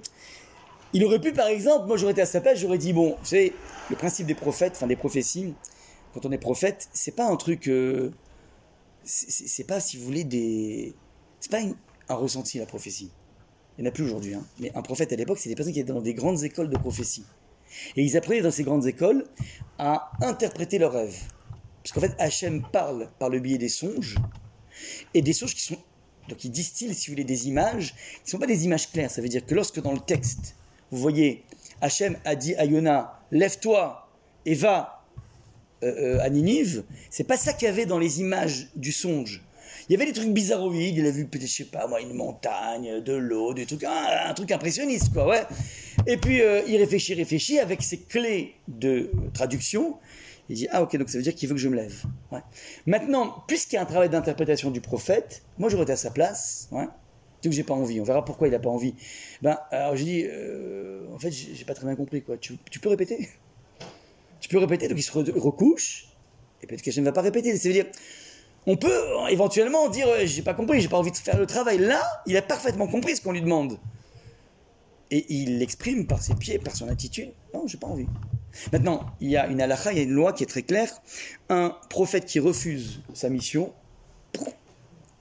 il 0.92 1.06
aurait 1.06 1.22
pu 1.22 1.32
par 1.32 1.48
exemple, 1.48 1.88
moi 1.88 1.96
j'aurais 1.98 2.12
été 2.14 2.22
à 2.22 2.26
sa 2.26 2.42
place, 2.42 2.60
j'aurais 2.60 2.80
dit 2.80 2.92
bon, 2.94 3.16
vous 3.18 3.26
savez, 3.26 3.54
le 3.90 3.96
principe 3.96 4.26
des 4.26 4.36
prophètes, 4.36 4.74
enfin 4.76 4.88
des 4.88 4.96
prophéties, 4.96 5.54
quand 6.14 6.26
on 6.26 6.32
est 6.32 6.38
prophète, 6.40 6.90
c'est 6.94 7.16
pas 7.16 7.28
un 7.28 7.36
truc, 7.36 7.68
euh, 7.70 8.12
c'est- 9.04 9.64
pas 9.64 9.80
si 9.80 9.98
vous 9.98 10.04
voulez 10.04 10.24
des, 10.24 10.96
c'est 11.40 11.52
pas 11.52 11.60
un 12.10 12.16
ressenti 12.16 12.58
la 12.58 12.66
prophétie. 12.66 13.12
Il 13.78 13.84
n'y 13.84 13.88
en 13.88 13.92
a 13.92 13.94
plus 13.94 14.04
aujourd'hui, 14.04 14.34
hein. 14.34 14.44
mais 14.60 14.72
un 14.76 14.82
prophète 14.82 15.14
à 15.14 15.16
l'époque, 15.16 15.38
c'est 15.38 15.48
des 15.48 15.56
personnes 15.56 15.74
qui 15.74 15.80
étaient 15.80 15.94
dans 15.94 16.02
des 16.02 16.16
grandes 16.16 16.44
écoles 16.44 16.70
de 16.70 16.78
prophétie. 16.78 17.24
Et 17.96 18.04
ils 18.04 18.18
apprenaient 18.18 18.42
dans 18.42 18.52
ces 18.52 18.64
grandes 18.64 18.88
écoles 18.88 19.26
à 19.78 20.12
interpréter 20.22 20.80
leurs 20.80 20.92
rêves. 20.92 21.16
Parce 21.92 22.08
qu'en 22.08 22.14
fait, 22.14 22.22
Hachem 22.22 22.62
parle 22.72 23.10
par 23.18 23.30
le 23.30 23.40
biais 23.40 23.58
des 23.58 23.70
songes, 23.70 24.16
et 25.16 25.24
des 25.24 25.34
songes 25.34 25.56
qui 25.56 25.62
sont. 25.62 25.78
Donc 26.28 26.44
il 26.44 26.52
distille, 26.52 26.94
si 26.94 27.08
vous 27.08 27.14
voulez, 27.14 27.24
des 27.24 27.48
images 27.48 27.96
qui 27.96 28.26
ne 28.26 28.30
sont 28.30 28.38
pas 28.38 28.46
des 28.46 28.66
images 28.66 28.92
claires. 28.92 29.10
Ça 29.10 29.24
veut 29.24 29.28
dire 29.28 29.44
que 29.44 29.56
lorsque 29.56 29.82
dans 29.82 29.94
le 29.94 30.00
texte, 30.00 30.56
vous 30.92 31.00
voyez, 31.00 31.44
Hachem 31.82 32.18
a 32.26 32.36
dit 32.36 32.54
à 32.56 32.66
Yona, 32.66 33.20
lève-toi 33.32 34.08
et 34.46 34.54
va 34.54 35.04
euh, 35.84 36.18
euh, 36.18 36.22
à 36.22 36.30
Ninive, 36.30 36.84
c'est 37.10 37.24
pas 37.24 37.38
ça 37.38 37.54
qu'il 37.54 37.66
y 37.66 37.70
avait 37.70 37.88
dans 37.88 37.98
les 37.98 38.20
images 38.20 38.70
du 38.76 38.92
songe. 38.92 39.42
Il 39.88 39.94
y 39.94 39.96
avait 39.96 40.06
des 40.06 40.14
trucs 40.14 40.32
bizarroïdes, 40.32 40.96
il 40.96 41.06
a 41.08 41.12
vu 41.12 41.26
peut-être, 41.26 41.48
je 41.48 41.52
sais 41.52 41.64
pas 41.64 41.88
moi, 41.88 42.02
une 42.02 42.14
montagne, 42.14 43.02
de 43.02 43.14
l'eau, 43.14 43.56
des 43.56 43.66
trucs, 43.66 43.84
un, 43.84 44.34
truc 44.36 44.52
impressionniste, 44.52 45.12
quoi, 45.12 45.26
ouais. 45.26 45.44
Et 46.06 46.18
puis 46.18 46.42
euh, 46.42 46.62
il 46.68 46.78
réfléchit, 46.78 47.16
réfléchit, 47.16 47.58
avec 47.58 47.82
ses 47.82 47.98
clés 47.98 48.54
de 48.68 49.10
traduction, 49.34 49.98
il 50.50 50.56
dit, 50.56 50.68
ah 50.72 50.82
ok, 50.82 50.98
donc 50.98 51.10
ça 51.10 51.18
veut 51.18 51.24
dire 51.24 51.36
qu'il 51.36 51.48
veut 51.48 51.56
que 51.56 51.62
je 51.62 51.70
me 51.70 51.76
lève. 51.76 52.04
Maintenant, 52.88 53.44
puisqu'il 53.48 53.76
y 53.76 53.78
a 53.78 53.84
un 53.84 53.86
travail 53.86 54.10
d'interprétation 54.10 54.72
du 54.72 54.82
prophète, 54.82 55.44
moi 55.58 55.70
j'aurais 55.70 55.84
été 55.84 55.92
à 55.94 55.98
sa 55.98 56.10
place, 56.10 56.68
ouais. 56.72 56.88
Donc 57.44 57.54
j'ai 57.54 57.64
pas 57.64 57.74
envie, 57.74 58.02
on 58.02 58.04
verra 58.04 58.26
pourquoi 58.26 58.48
il 58.48 58.56
a 58.56 58.60
pas 58.60 58.70
envie. 58.70 58.96
Ben, 59.42 59.58
alors 59.72 59.96
je 59.96 60.04
dis, 60.04 60.26
euh, 60.26 61.06
en 61.14 61.20
fait, 61.20 61.32
j'ai 61.32 61.64
pas 61.66 61.74
très 61.74 61.86
bien 61.86 61.96
compris, 61.96 62.22
quoi. 62.22 62.38
Tu, 62.38 62.58
peux 62.82 62.90
répéter? 62.90 63.30
Tu 64.42 64.50
peux 64.50 64.58
répéter, 64.58 64.88
donc 64.88 64.98
il 64.98 65.04
se 65.04 65.12
re- 65.12 65.40
recouche, 65.40 66.08
et 66.62 66.68
peut-être 66.68 66.82
que 66.82 66.92
je 66.92 67.00
ne 67.00 67.06
va 67.06 67.12
pas 67.12 67.22
répéter. 67.22 67.56
Ça 67.56 67.70
veut 67.70 67.74
dire, 67.74 67.86
on 68.66 68.76
peut 68.76 68.92
éventuellement 69.30 69.88
dire, 69.88 70.08
euh, 70.08 70.26
j'ai 70.26 70.42
pas 70.42 70.54
compris, 70.54 70.82
j'ai 70.82 70.90
pas 70.90 70.98
envie 70.98 71.12
de 71.12 71.18
faire 71.18 71.38
le 71.38 71.46
travail. 71.46 71.78
Là, 71.78 72.02
il 72.26 72.36
a 72.36 72.42
parfaitement 72.42 72.88
compris 72.88 73.16
ce 73.16 73.22
qu'on 73.22 73.32
lui 73.32 73.42
demande. 73.42 73.80
Et 75.12 75.26
il 75.34 75.60
l'exprime 75.60 76.06
par 76.06 76.22
ses 76.22 76.36
pieds, 76.36 76.60
par 76.60 76.76
son 76.76 76.90
attitude. 76.90 77.32
Non, 77.54 77.66
j'ai 77.68 77.78
pas 77.78 77.88
envie. 77.88 78.08
Maintenant, 78.72 79.06
il 79.20 79.30
y 79.30 79.38
a 79.38 79.48
une 79.48 79.62
halakha, 79.62 79.92
il 79.92 79.98
y 79.98 80.02
a 80.02 80.04
une 80.04 80.12
loi 80.12 80.34
qui 80.34 80.44
est 80.44 80.48
très 80.48 80.64
claire. 80.64 80.90
Un 81.50 81.76
prophète 81.90 82.26
qui 82.26 82.40
refuse 82.40 83.02
sa 83.14 83.30
mission, 83.30 83.74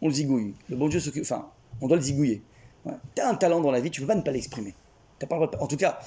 on 0.01 0.09
le 0.09 0.15
zigouille. 0.15 0.55
Le 0.69 0.77
bon 0.77 0.89
Dieu 0.89 1.01
s'occupe. 1.01 1.23
Enfin, 1.23 1.51
on 1.81 1.89
doit 1.89 1.97
le 1.97 2.03
zigouiller. 2.03 2.43
Ouais. 2.85 2.95
Tu 3.15 3.23
as 3.23 3.29
un 3.29 3.35
talent 3.35 3.61
dans 3.61 3.71
la 3.71 3.81
vie, 3.81 3.91
tu 3.91 4.01
peux 4.01 4.07
pas 4.07 4.15
ne 4.15 4.23
pas 4.23 4.31
l'exprimer. 4.31 4.75
T'as 5.19 5.27
pas 5.27 5.39
En 5.61 5.67
tout 5.67 5.77
cas, 5.77 5.99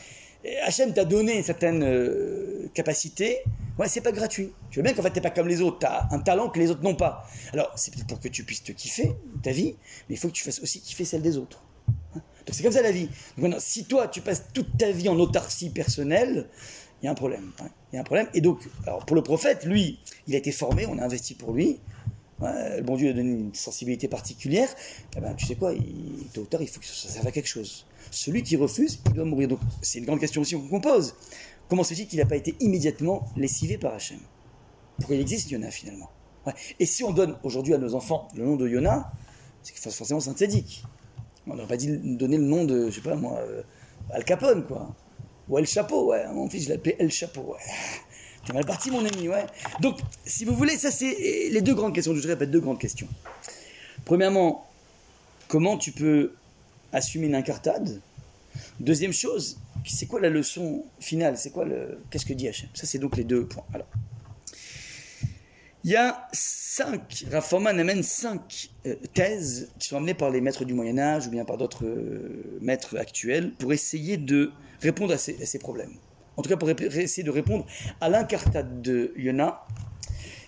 Hachem 0.63 0.93
t'a 0.93 1.05
donné 1.05 1.43
certaines 1.43 1.83
euh, 1.83 2.69
capacités. 2.73 3.39
Ouais, 3.77 3.87
c'est 3.87 4.01
pas 4.01 4.11
gratuit. 4.11 4.51
Tu 4.69 4.79
veux 4.79 4.83
bien 4.83 4.93
qu'en 4.93 5.01
fait, 5.01 5.11
t'es 5.11 5.21
pas 5.21 5.29
comme 5.29 5.47
les 5.47 5.61
autres. 5.61 5.79
Tu 5.79 5.85
as 5.85 6.07
un 6.11 6.19
talent 6.19 6.49
que 6.49 6.59
les 6.59 6.71
autres 6.71 6.83
n'ont 6.83 6.95
pas. 6.95 7.27
Alors, 7.53 7.71
c'est 7.75 7.93
peut-être 7.93 8.07
pour 8.07 8.19
que 8.19 8.27
tu 8.27 8.43
puisses 8.43 8.63
te 8.63 8.71
kiffer 8.71 9.15
ta 9.43 9.51
vie, 9.51 9.75
mais 10.09 10.15
il 10.15 10.17
faut 10.17 10.27
que 10.27 10.33
tu 10.33 10.43
fasses 10.43 10.59
aussi 10.59 10.81
kiffer 10.81 11.05
celle 11.05 11.21
des 11.21 11.37
autres. 11.37 11.63
Hein 12.15 12.21
Donc, 12.45 12.53
c'est 12.53 12.63
comme 12.63 12.71
ça 12.71 12.81
la 12.81 12.91
vie. 12.91 13.09
Maintenant, 13.37 13.59
si 13.59 13.85
toi, 13.85 14.07
tu 14.07 14.21
passes 14.21 14.45
toute 14.53 14.77
ta 14.77 14.91
vie 14.91 15.09
en 15.09 15.19
autarcie 15.19 15.69
personnelle, 15.69 16.49
il 17.01 17.05
y 17.05 17.07
a 17.07 17.11
un 17.11 17.15
problème. 17.15 17.51
hein. 17.61 17.67
Il 17.91 17.95
y 17.95 17.97
a 17.97 18.01
un 18.01 18.05
problème. 18.05 18.27
Et 18.33 18.41
donc, 18.41 18.67
pour 19.07 19.15
le 19.15 19.23
prophète, 19.23 19.65
lui, 19.65 19.99
il 20.27 20.35
a 20.35 20.37
été 20.37 20.51
formé, 20.51 20.85
on 20.85 20.97
a 20.97 21.03
investi 21.03 21.33
pour 21.33 21.53
lui. 21.53 21.79
Ouais, 22.39 22.77
le 22.77 22.83
bon 22.83 22.95
Dieu 22.95 23.09
a 23.09 23.13
donné 23.13 23.29
une 23.29 23.53
sensibilité 23.53 24.07
particulière. 24.07 24.69
Eh 25.15 25.19
ben, 25.19 25.35
tu 25.35 25.45
sais 25.45 25.55
quoi, 25.55 25.73
il, 25.73 26.27
tôt 26.33 26.41
ou 26.41 26.45
tard, 26.45 26.61
il 26.61 26.67
faut 26.67 26.79
que 26.79 26.85
ça 26.85 27.09
serve 27.09 27.27
à 27.27 27.31
quelque 27.31 27.47
chose. 27.49 27.85
Celui 28.09 28.43
qui 28.43 28.55
refuse, 28.55 28.99
il 29.07 29.13
doit 29.13 29.25
mourir. 29.25 29.47
Donc, 29.47 29.59
c'est 29.81 29.99
une 29.99 30.05
grande 30.05 30.19
question 30.19 30.41
aussi 30.41 30.55
qu'on 30.55 30.81
pose. 30.81 31.15
Comment 31.69 31.83
se 31.83 31.93
fait-il 31.93 32.07
qu'il 32.07 32.19
n'a 32.19 32.25
pas 32.25 32.35
été 32.35 32.55
immédiatement 32.59 33.25
lessivé 33.35 33.77
par 33.77 33.93
Hachem? 33.93 34.19
Pourquoi 34.97 35.15
il 35.15 35.21
existe 35.21 35.51
Yona 35.51 35.71
finalement? 35.71 36.09
Et 36.79 36.85
si 36.85 37.03
on 37.03 37.11
donne 37.11 37.37
aujourd'hui 37.43 37.73
à 37.73 37.77
nos 37.77 37.93
enfants 37.93 38.27
le 38.35 38.43
nom 38.43 38.55
de 38.55 38.67
Yona, 38.67 39.11
c'est 39.61 39.77
forcément 39.91 40.19
c'est 40.19 40.31
un. 40.31 40.49
On 41.47 41.55
n'aurait 41.55 41.67
pas 41.67 41.77
dit 41.77 41.97
donner 42.17 42.37
le 42.37 42.43
nom 42.43 42.65
de, 42.65 42.89
je 42.89 42.95
sais 42.95 43.01
pas 43.01 43.15
moi, 43.15 43.37
euh, 43.39 43.63
Al 44.11 44.23
Capone, 44.23 44.65
quoi. 44.65 44.95
Ou 45.51 45.59
El 45.59 45.67
Chapeau, 45.67 46.07
ouais. 46.07 46.25
Mon 46.33 46.49
fils, 46.49 46.63
je 46.63 46.69
l'appelais 46.69 46.95
El 46.97 47.11
Chapeau, 47.11 47.41
ouais. 47.41 47.59
T'es 48.45 48.53
mal 48.53 48.65
parti, 48.65 48.89
mon 48.89 49.05
ami, 49.05 49.27
ouais. 49.27 49.45
Donc, 49.81 49.99
si 50.25 50.45
vous 50.45 50.55
voulez, 50.55 50.77
ça, 50.77 50.89
c'est 50.89 51.49
les 51.51 51.61
deux 51.61 51.75
grandes 51.75 51.93
questions. 51.93 52.15
Je 52.15 52.27
répète, 52.27 52.49
deux 52.49 52.61
grandes 52.61 52.79
questions. 52.79 53.07
Premièrement, 54.05 54.65
comment 55.49 55.77
tu 55.77 55.91
peux 55.91 56.33
assumer 56.93 57.27
une 57.27 57.35
incartade? 57.35 57.99
Deuxième 58.79 59.13
chose, 59.13 59.59
c'est 59.85 60.07
quoi 60.07 60.21
la 60.21 60.29
leçon 60.29 60.85
finale? 60.99 61.37
C'est 61.37 61.51
quoi 61.51 61.65
le. 61.65 61.99
Qu'est-ce 62.09 62.25
que 62.25 62.33
dit 62.33 62.47
Hachem? 62.47 62.69
Ça, 62.73 62.87
c'est 62.87 62.97
donc 62.97 63.17
les 63.17 63.25
deux 63.25 63.45
points. 63.45 63.65
Alors. 63.73 63.87
Il 65.83 65.89
y 65.89 65.95
a 65.95 66.27
cinq, 66.31 67.25
Raforman 67.31 67.79
amène 67.79 68.03
cinq 68.03 68.69
euh, 68.85 68.95
thèses 69.15 69.71
qui 69.79 69.87
sont 69.87 69.97
amenées 69.97 70.13
par 70.13 70.29
les 70.29 70.39
maîtres 70.39 70.63
du 70.63 70.75
Moyen-Âge 70.75 71.25
ou 71.25 71.31
bien 71.31 71.43
par 71.43 71.57
d'autres 71.57 71.85
euh, 71.85 72.59
maîtres 72.61 72.97
actuels 72.97 73.53
pour 73.55 73.73
essayer 73.73 74.17
de 74.17 74.51
répondre 74.79 75.11
à 75.11 75.17
ces, 75.17 75.59
problèmes. 75.59 75.93
En 76.37 76.43
tout 76.43 76.49
cas, 76.49 76.57
pour 76.57 76.69
essayer 76.69 77.23
de 77.23 77.31
répondre 77.31 77.65
à 77.99 78.09
l'incartade 78.09 78.83
de 78.83 79.11
Yona. 79.17 79.65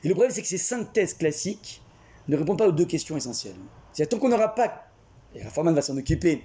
Et 0.04 0.08
le 0.08 0.14
problème, 0.14 0.32
c'est 0.32 0.44
que 0.44 0.48
ces 0.48 0.60
cinq 0.60 0.94
thèses 0.94 1.16
classiques 1.16 1.82
ne 2.28 2.38
répondent 2.38 2.60
pas 2.60 2.68
aux 2.68 2.72
deux 2.72 2.86
questions 2.86 3.18
essentielles. 3.18 3.56
C'est-à-dire, 3.92 4.10
tant 4.10 4.20
qu'on 4.20 4.30
n'aura 4.30 4.54
pas, 4.54 4.88
et 5.34 5.42
Raforman 5.42 5.74
va 5.74 5.82
s'en 5.82 5.98
occuper, 5.98 6.44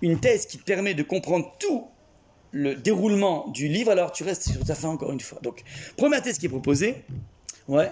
une 0.00 0.20
thèse 0.20 0.46
qui 0.46 0.58
permet 0.58 0.94
de 0.94 1.02
comprendre 1.02 1.52
tout 1.58 1.88
le 2.52 2.76
déroulement 2.76 3.48
du 3.48 3.66
livre, 3.66 3.90
alors 3.90 4.12
tu 4.12 4.22
restes 4.22 4.48
sur 4.48 4.64
ta 4.64 4.76
fin 4.76 4.90
encore 4.90 5.10
une 5.10 5.20
fois. 5.20 5.40
Donc, 5.42 5.64
première 5.96 6.22
thèse 6.22 6.38
qui 6.38 6.46
est 6.46 6.50
proposée, 6.50 7.04
ouais, 7.68 7.90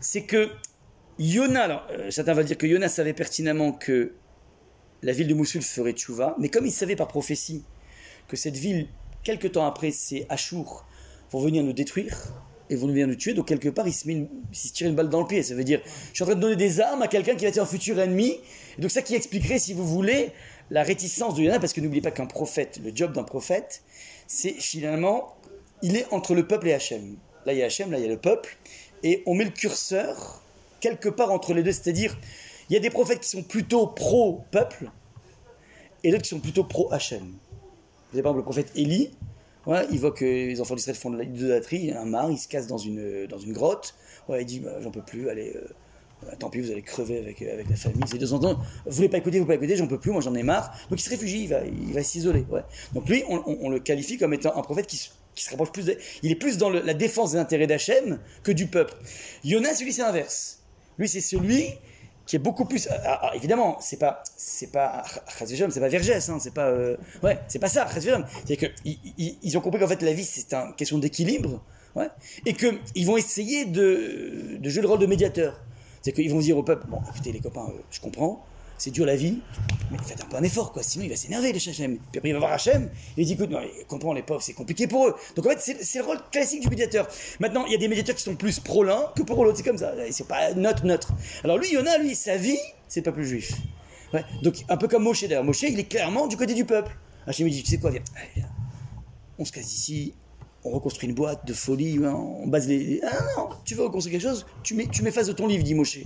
c'est 0.00 0.22
que 0.22 0.50
Yona, 1.18 1.62
alors 1.62 1.86
euh, 1.90 2.10
certains 2.10 2.34
vont 2.34 2.42
dire 2.42 2.58
que 2.58 2.66
Yona 2.66 2.88
savait 2.88 3.14
pertinemment 3.14 3.72
que 3.72 4.12
la 5.02 5.12
ville 5.12 5.28
de 5.28 5.34
Moussoul 5.34 5.62
ferait 5.62 5.92
tchouva, 5.92 6.34
mais 6.38 6.48
comme 6.48 6.66
il 6.66 6.72
savait 6.72 6.96
par 6.96 7.08
prophétie 7.08 7.64
que 8.28 8.36
cette 8.36 8.56
ville, 8.56 8.88
quelque 9.22 9.46
temps 9.48 9.66
après, 9.66 9.90
c'est 9.90 10.26
Achour, 10.28 10.84
vont 11.30 11.40
venir 11.40 11.62
nous 11.62 11.72
détruire 11.72 12.16
et 12.68 12.76
vont 12.76 12.88
venir 12.88 13.06
nous 13.06 13.14
tuer, 13.14 13.32
donc 13.34 13.46
quelque 13.46 13.68
part 13.68 13.86
il 13.86 13.92
se, 13.92 14.06
met 14.08 14.14
une- 14.14 14.28
il 14.52 14.56
se 14.56 14.72
tire 14.72 14.88
une 14.88 14.94
balle 14.96 15.08
dans 15.08 15.20
le 15.20 15.26
pied. 15.26 15.42
Ça 15.42 15.54
veut 15.54 15.64
dire, 15.64 15.80
je 15.84 16.14
suis 16.14 16.22
en 16.24 16.26
train 16.26 16.34
de 16.34 16.40
donner 16.40 16.56
des 16.56 16.80
armes 16.80 17.02
à 17.02 17.08
quelqu'un 17.08 17.36
qui 17.36 17.44
va 17.44 17.50
être 17.50 17.58
un 17.58 17.66
futur 17.66 17.98
ennemi, 18.00 18.38
et 18.76 18.80
donc 18.82 18.90
ça 18.90 19.02
qui 19.02 19.14
expliquerait, 19.14 19.58
si 19.58 19.72
vous 19.72 19.86
voulez, 19.86 20.32
la 20.70 20.82
réticence 20.82 21.34
de 21.34 21.42
Yona, 21.42 21.60
parce 21.60 21.72
que 21.72 21.80
n'oubliez 21.80 22.02
pas 22.02 22.10
qu'un 22.10 22.26
prophète, 22.26 22.80
le 22.82 22.90
job 22.94 23.12
d'un 23.12 23.22
prophète, 23.22 23.82
c'est 24.26 24.52
finalement, 24.52 25.36
il 25.82 25.96
est 25.96 26.06
entre 26.12 26.34
le 26.34 26.46
peuple 26.46 26.68
et 26.68 26.74
Hachem. 26.74 27.16
Là 27.44 27.52
il 27.52 27.58
y 27.60 27.62
a 27.62 27.66
Hachem, 27.66 27.92
là 27.92 27.98
il 27.98 28.02
y 28.02 28.06
a 28.06 28.10
le 28.10 28.18
peuple, 28.18 28.56
et 29.02 29.22
on 29.26 29.34
met 29.34 29.44
le 29.44 29.50
curseur 29.50 30.42
quelque 30.80 31.08
part 31.08 31.32
entre 31.32 31.54
les 31.54 31.62
deux, 31.62 31.72
c'est-à-dire, 31.72 32.16
il 32.68 32.74
y 32.74 32.76
a 32.76 32.80
des 32.80 32.90
prophètes 32.90 33.20
qui 33.20 33.28
sont 33.28 33.42
plutôt 33.42 33.86
pro-peuple, 33.86 34.90
et 36.04 36.10
d'autres 36.10 36.22
qui 36.22 36.30
sont 36.30 36.40
plutôt 36.40 36.64
pro-Hachem. 36.64 37.22
Vous 37.22 38.18
avez 38.18 38.22
par 38.22 38.32
exemple 38.32 38.38
le 38.38 38.44
prophète 38.44 38.70
Élie, 38.74 39.10
ouais, 39.66 39.86
il 39.90 39.98
voit 39.98 40.12
que 40.12 40.24
les 40.24 40.60
enfants 40.60 40.74
d'Israël 40.74 40.96
font 40.96 41.10
de 41.10 41.20
l'idolâtrie, 41.20 41.92
un 41.92 42.04
mar, 42.04 42.30
il 42.30 42.38
se 42.38 42.48
casse 42.48 42.66
dans 42.66 42.78
une, 42.78 43.26
dans 43.26 43.38
une 43.38 43.52
grotte, 43.52 43.94
ouais, 44.28 44.42
il 44.42 44.46
dit 44.46 44.60
bah, 44.60 44.80
j'en 44.80 44.90
peux 44.90 45.02
plus, 45.02 45.28
allez, 45.28 45.54
euh, 45.56 46.32
tant 46.38 46.50
pis, 46.50 46.60
vous 46.60 46.70
allez 46.70 46.82
crever 46.82 47.18
avec, 47.18 47.42
euh, 47.42 47.52
avec 47.52 47.68
la 47.68 47.76
famille. 47.76 48.02
C'est 48.06 48.18
deux 48.18 48.32
ans, 48.32 48.38
vous 48.38 48.56
voulez 48.86 49.08
pas 49.08 49.18
écouter, 49.18 49.38
vous 49.38 49.44
pouvez 49.44 49.58
pas 49.58 49.64
écouter, 49.64 49.76
j'en 49.76 49.86
peux 49.86 49.98
plus, 49.98 50.10
moi 50.10 50.20
j'en 50.20 50.34
ai 50.34 50.42
marre. 50.42 50.72
Donc 50.90 51.00
il 51.00 51.02
se 51.02 51.10
réfugie, 51.10 51.44
il 51.44 51.48
va, 51.48 51.64
il 51.64 51.92
va 51.92 52.02
s'isoler. 52.02 52.44
Donc 52.92 53.08
lui, 53.08 53.22
on, 53.28 53.42
on, 53.46 53.68
le 53.68 53.80
qualifie 53.80 54.18
comme 54.18 54.32
étant 54.32 54.56
un 54.56 54.62
prophète 54.62 54.86
qui, 54.86 55.10
se 55.44 55.50
rapproche 55.50 55.72
plus, 55.72 55.90
il 56.22 56.30
est 56.30 56.36
plus 56.36 56.58
dans 56.58 56.70
la 56.70 56.94
défense 56.94 57.32
des 57.32 57.38
intérêts 57.38 57.66
d'Hachem 57.66 58.18
que 58.42 58.52
du 58.52 58.66
peuple. 58.66 58.94
Jonas, 59.44 59.80
lui, 59.82 59.92
c'est 59.92 60.02
l'inverse. 60.02 60.60
Lui, 60.98 61.08
c'est 61.08 61.20
celui 61.20 61.74
qui 62.26 62.36
est 62.36 62.40
beaucoup 62.40 62.64
plus. 62.64 62.88
Ah, 62.90 63.20
ah, 63.22 63.32
évidemment, 63.34 63.78
c'est 63.80 63.98
pas, 63.98 64.22
c'est 64.36 64.72
pas, 64.72 65.04
c'est 65.28 65.80
pas 65.80 65.88
Vergès, 65.88 66.28
hein, 66.28 66.38
c'est 66.40 66.52
pas, 66.52 66.66
euh, 66.66 66.96
ouais, 67.22 67.38
c'est 67.48 67.58
pas 67.58 67.68
ça, 67.68 67.86
C'est 68.44 68.56
que 68.56 68.66
ils, 68.84 69.56
ont 69.56 69.60
compris 69.60 69.80
qu'en 69.80 69.88
fait 69.88 70.02
la 70.02 70.12
vie 70.12 70.24
c'est 70.24 70.52
une 70.52 70.74
question 70.74 70.98
d'équilibre, 70.98 71.62
ouais, 71.94 72.08
et 72.44 72.54
que 72.54 72.78
ils 72.94 73.06
vont 73.06 73.16
essayer 73.16 73.64
de, 73.64 74.56
de 74.58 74.68
jouer 74.68 74.82
le 74.82 74.88
rôle 74.88 74.98
de 74.98 75.06
médiateur. 75.06 75.60
C'est 76.02 76.12
qu'ils 76.12 76.30
vont 76.30 76.40
dire 76.40 76.56
au 76.56 76.62
peuple, 76.62 76.86
bon, 76.88 77.00
écoutez 77.10 77.32
les 77.32 77.40
copains, 77.40 77.68
euh, 77.68 77.80
je 77.90 78.00
comprends, 78.00 78.44
c'est 78.78 78.90
dur 78.90 79.06
la 79.06 79.16
vie, 79.16 79.38
mais 79.90 79.98
faites 79.98 80.22
un 80.22 80.26
peu 80.26 80.36
un 80.36 80.42
effort, 80.42 80.72
quoi, 80.72 80.82
sinon 80.82 81.04
il 81.04 81.10
va 81.10 81.16
s'énerver, 81.16 81.52
le 81.52 81.56
Hachem. 81.56 81.98
Puis 81.98 82.18
après 82.18 82.28
il 82.28 82.32
va 82.32 82.38
voir 82.38 82.52
Hachem, 82.52 82.90
il 83.16 83.26
dit, 83.26 83.32
écoute, 83.32 83.50
non, 83.50 83.60
mais 83.60 83.84
comprends 83.84 84.12
les 84.12 84.22
pauvres, 84.22 84.42
c'est 84.42 84.52
compliqué 84.52 84.86
pour 84.86 85.08
eux. 85.08 85.14
Donc 85.34 85.46
en 85.46 85.50
fait, 85.50 85.78
c'est 85.82 85.98
le 85.98 86.04
rôle 86.04 86.18
classique 86.30 86.62
du 86.62 86.68
médiateur. 86.68 87.08
Maintenant, 87.40 87.64
il 87.66 87.72
y 87.72 87.74
a 87.74 87.78
des 87.78 87.88
médiateurs 87.88 88.14
qui 88.14 88.22
sont 88.22 88.36
plus 88.36 88.60
pro 88.60 88.84
l'un 88.84 89.10
que 89.14 89.22
pour 89.22 89.44
l'autre, 89.44 89.58
c'est 89.58 89.64
comme 89.64 89.78
ça, 89.78 89.94
c'est 90.10 90.28
pas 90.28 90.52
neutre, 90.54 90.84
neutre. 90.84 91.12
Alors 91.44 91.58
lui, 91.58 91.68
il 91.68 91.74
y 91.74 91.78
en 91.78 91.86
a, 91.86 91.98
lui, 91.98 92.14
sa 92.14 92.36
vie, 92.36 92.58
c'est 92.88 93.00
le 93.00 93.04
peuple 93.04 93.22
juif. 93.22 93.52
Donc 94.42 94.56
un 94.68 94.76
peu 94.76 94.88
comme 94.88 95.02
Moshe 95.02 95.22
d'ailleurs, 95.22 95.44
Moshe, 95.44 95.62
il 95.62 95.78
est 95.78 95.88
clairement 95.88 96.26
du 96.26 96.36
côté 96.36 96.54
du 96.54 96.64
peuple. 96.64 96.96
Hachem, 97.26 97.48
il 97.48 97.52
dit, 97.52 97.62
tu 97.62 97.70
sais 97.70 97.78
quoi, 97.78 97.90
viens, 97.90 98.02
on 99.38 99.44
se 99.44 99.52
casse 99.52 99.72
ici, 99.74 100.14
on 100.66 100.70
reconstruit 100.70 101.08
une 101.08 101.14
boîte 101.14 101.46
de 101.46 101.52
folie, 101.52 101.98
hein, 102.04 102.14
on 102.14 102.46
base 102.46 102.68
les. 102.68 103.00
Ah 103.04 103.18
non, 103.36 103.48
tu 103.64 103.74
veux 103.74 103.84
reconstruire 103.84 104.18
quelque 104.18 104.28
chose, 104.28 104.46
tu 104.62 104.74
mets, 104.74 104.86
tu 104.86 105.02
m'effaces 105.02 105.28
de 105.28 105.32
ton 105.32 105.46
livre, 105.46 105.62
dit 105.62 105.74
Moshe. 105.74 106.00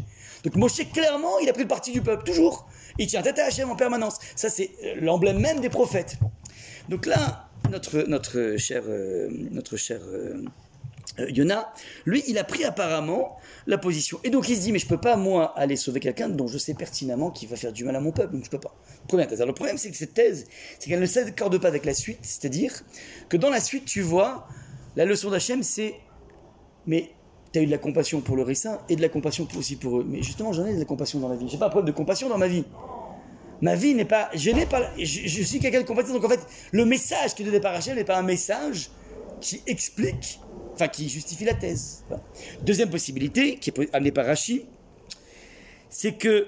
Donc 0.44 0.56
Moshe, 0.56 0.82
clairement, 0.92 1.38
il 1.40 1.48
a 1.48 1.52
pris 1.52 1.62
le 1.62 1.68
parti 1.68 1.92
du 1.92 2.02
peuple, 2.02 2.24
toujours. 2.24 2.68
Il 2.98 3.06
tient 3.06 3.22
tête 3.22 3.38
à 3.38 3.46
Hachem 3.46 3.70
en 3.70 3.76
permanence. 3.76 4.18
Ça, 4.36 4.50
c'est 4.50 4.70
euh, 4.84 4.94
l'emblème 5.00 5.38
même 5.38 5.60
des 5.60 5.70
prophètes. 5.70 6.18
Donc 6.88 7.06
là, 7.06 7.48
notre, 7.70 8.02
notre 8.08 8.56
cher, 8.58 8.82
euh, 8.86 9.28
notre 9.50 9.76
cher 9.76 10.00
euh, 11.18 11.30
Yona, 11.30 11.72
lui, 12.06 12.22
il 12.28 12.38
a 12.38 12.44
pris 12.44 12.64
apparemment 12.64 13.36
la 13.66 13.78
position. 13.78 14.20
Et 14.24 14.30
donc 14.30 14.48
il 14.48 14.56
se 14.56 14.62
dit, 14.62 14.72
mais 14.72 14.78
je 14.78 14.86
peux 14.86 15.00
pas, 15.00 15.16
moi, 15.16 15.52
aller 15.56 15.76
sauver 15.76 16.00
quelqu'un 16.00 16.28
dont 16.28 16.46
je 16.46 16.58
sais 16.58 16.74
pertinemment 16.74 17.30
qu'il 17.30 17.48
va 17.48 17.56
faire 17.56 17.72
du 17.72 17.84
mal 17.84 17.96
à 17.96 18.00
mon 18.00 18.12
peuple, 18.12 18.34
donc 18.34 18.44
je 18.44 18.50
peux 18.50 18.60
pas. 18.60 18.74
Première 19.08 19.26
thèse. 19.26 19.40
Alors 19.40 19.48
le 19.48 19.54
problème, 19.54 19.78
c'est 19.78 19.90
que 19.90 19.96
cette 19.96 20.14
thèse, 20.14 20.46
c'est 20.78 20.88
qu'elle 20.88 21.00
ne 21.00 21.06
s'accorde 21.06 21.58
pas 21.58 21.68
avec 21.68 21.84
la 21.84 21.94
suite, 21.94 22.20
c'est-à-dire 22.22 22.82
que 23.28 23.36
dans 23.36 23.50
la 23.50 23.60
suite, 23.60 23.84
tu 23.84 24.02
vois, 24.02 24.46
la 24.96 25.04
leçon 25.04 25.30
d'Hachem, 25.30 25.62
c'est, 25.62 25.94
mais 26.86 27.10
tu 27.52 27.58
as 27.58 27.62
eu 27.62 27.66
de 27.66 27.70
la 27.70 27.78
compassion 27.78 28.20
pour 28.20 28.36
le 28.36 28.42
récin 28.42 28.78
et 28.88 28.96
de 28.96 29.02
la 29.02 29.08
compassion 29.08 29.46
aussi 29.56 29.76
pour 29.76 29.98
eux. 29.98 30.06
Mais 30.08 30.22
justement, 30.22 30.52
j'en 30.52 30.66
ai 30.66 30.74
de 30.74 30.78
la 30.78 30.84
compassion 30.84 31.18
dans 31.18 31.28
la 31.28 31.36
vie. 31.36 31.48
J'ai 31.48 31.58
pas 31.58 31.66
un 31.66 31.70
problème 31.70 31.92
de 31.92 31.96
compassion 31.96 32.28
dans 32.28 32.38
ma 32.38 32.48
vie. 32.48 32.64
Ma 33.60 33.74
vie 33.74 33.94
n'est 33.94 34.04
pas, 34.06 34.30
je 34.34 34.50
n'ai 34.50 34.66
pas, 34.66 34.90
je, 34.96 35.42
suis 35.42 35.58
quelqu'un 35.58 35.82
de 35.82 35.86
compassion. 35.86 36.14
Donc 36.14 36.24
en 36.24 36.28
fait, 36.28 36.40
le 36.72 36.84
message 36.84 37.34
qui 37.34 37.44
donné 37.44 37.60
par 37.60 37.74
Hachem 37.74 37.96
n'est 37.96 38.04
pas 38.04 38.16
un 38.16 38.22
message 38.22 38.90
qui 39.40 39.62
explique 39.66 40.40
enfin 40.72 40.88
qui 40.88 41.08
justifie 41.08 41.44
la 41.44 41.54
thèse. 41.54 42.04
Deuxième 42.62 42.90
possibilité, 42.90 43.56
qui 43.56 43.70
est 43.70 43.94
amenée 43.94 44.12
par 44.12 44.26
Rachi, 44.26 44.66
c'est 45.88 46.12
que 46.12 46.46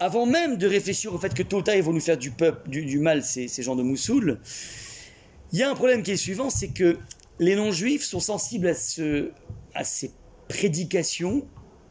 avant 0.00 0.26
même 0.26 0.56
de 0.56 0.66
réfléchir 0.66 1.14
au 1.14 1.18
fait 1.18 1.32
que 1.32 1.42
ils 1.74 1.82
vont 1.82 1.92
nous 1.92 2.00
faire 2.00 2.18
du, 2.18 2.30
peuple, 2.30 2.68
du, 2.68 2.98
mal, 2.98 3.22
ces, 3.22 3.48
gens 3.62 3.76
de 3.76 3.82
Moussoul, 3.82 4.40
il 5.52 5.58
y 5.58 5.62
a 5.62 5.70
un 5.70 5.74
problème 5.74 6.02
qui 6.02 6.10
est 6.10 6.16
suivant, 6.16 6.50
c'est 6.50 6.68
que 6.68 6.98
les 7.38 7.56
non-juifs 7.56 8.04
sont 8.04 8.20
sensibles 8.20 8.68
à, 8.68 9.78
à 9.78 9.84
ces 9.84 10.10
prédications 10.48 11.46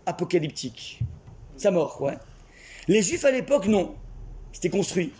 apocalyptiques. 0.05 0.99
Ça 1.57 1.71
mort, 1.71 2.01
ouais. 2.01 2.17
Les 2.87 3.01
juifs 3.01 3.23
à 3.25 3.31
l'époque, 3.31 3.67
non. 3.67 3.95
C'était 4.51 4.69
construit. 4.69 5.13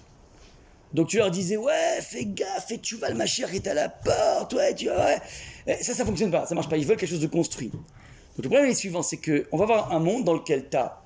Donc 0.93 1.07
tu 1.07 1.17
leur 1.17 1.31
disais, 1.31 1.57
ouais, 1.57 2.01
fais 2.01 2.25
gaffe, 2.25 2.71
et 2.71 2.77
tu 2.77 2.97
vas, 2.97 3.09
le 3.09 3.15
machin 3.15 3.47
est 3.47 3.65
à 3.67 3.73
la 3.73 3.89
porte, 3.89 4.53
ouais, 4.53 4.75
tu 4.75 4.85
vois, 4.85 4.97
ouais. 4.97 5.21
Eh, 5.65 5.83
ça, 5.83 5.93
ça 5.93 6.05
fonctionne 6.05 6.31
pas, 6.31 6.45
ça 6.45 6.53
marche 6.53 6.69
pas. 6.69 6.77
Ils 6.77 6.85
veulent 6.85 6.97
quelque 6.97 7.09
chose 7.09 7.19
de 7.19 7.27
construit. 7.27 7.69
Donc 7.69 8.43
le 8.43 8.49
problème 8.49 8.69
est 8.69 8.75
suivant, 8.75 9.01
c'est 9.01 9.17
qu'on 9.17 9.57
va 9.57 9.63
avoir 9.63 9.91
un 9.91 9.99
monde 9.99 10.23
dans 10.23 10.33
lequel 10.33 10.69
tu 10.69 10.77
as 10.77 11.01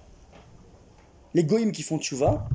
les 1.34 1.44
goïms 1.44 1.72
qui 1.72 1.84
font 1.84 2.00
tchouva 2.00 2.48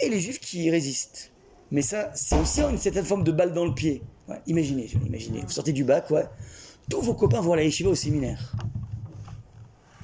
et 0.00 0.08
les 0.08 0.20
juifs 0.20 0.40
qui 0.40 0.70
résistent. 0.70 1.32
Mais 1.70 1.82
ça, 1.82 2.10
c'est 2.14 2.38
aussi 2.38 2.60
une 2.60 2.78
certaine 2.78 3.04
forme 3.04 3.24
de 3.24 3.32
balle 3.32 3.52
dans 3.52 3.64
le 3.64 3.74
pied. 3.74 4.02
Imaginez, 4.46 4.88
imaginez, 5.06 5.40
vous 5.40 5.50
sortez 5.50 5.72
du 5.72 5.84
bac, 5.84 6.10
ouais. 6.10 6.24
Tous 6.88 7.00
vos 7.00 7.14
copains 7.14 7.40
vont 7.40 7.54
à 7.54 7.88
au 7.88 7.94
séminaire. 7.94 8.52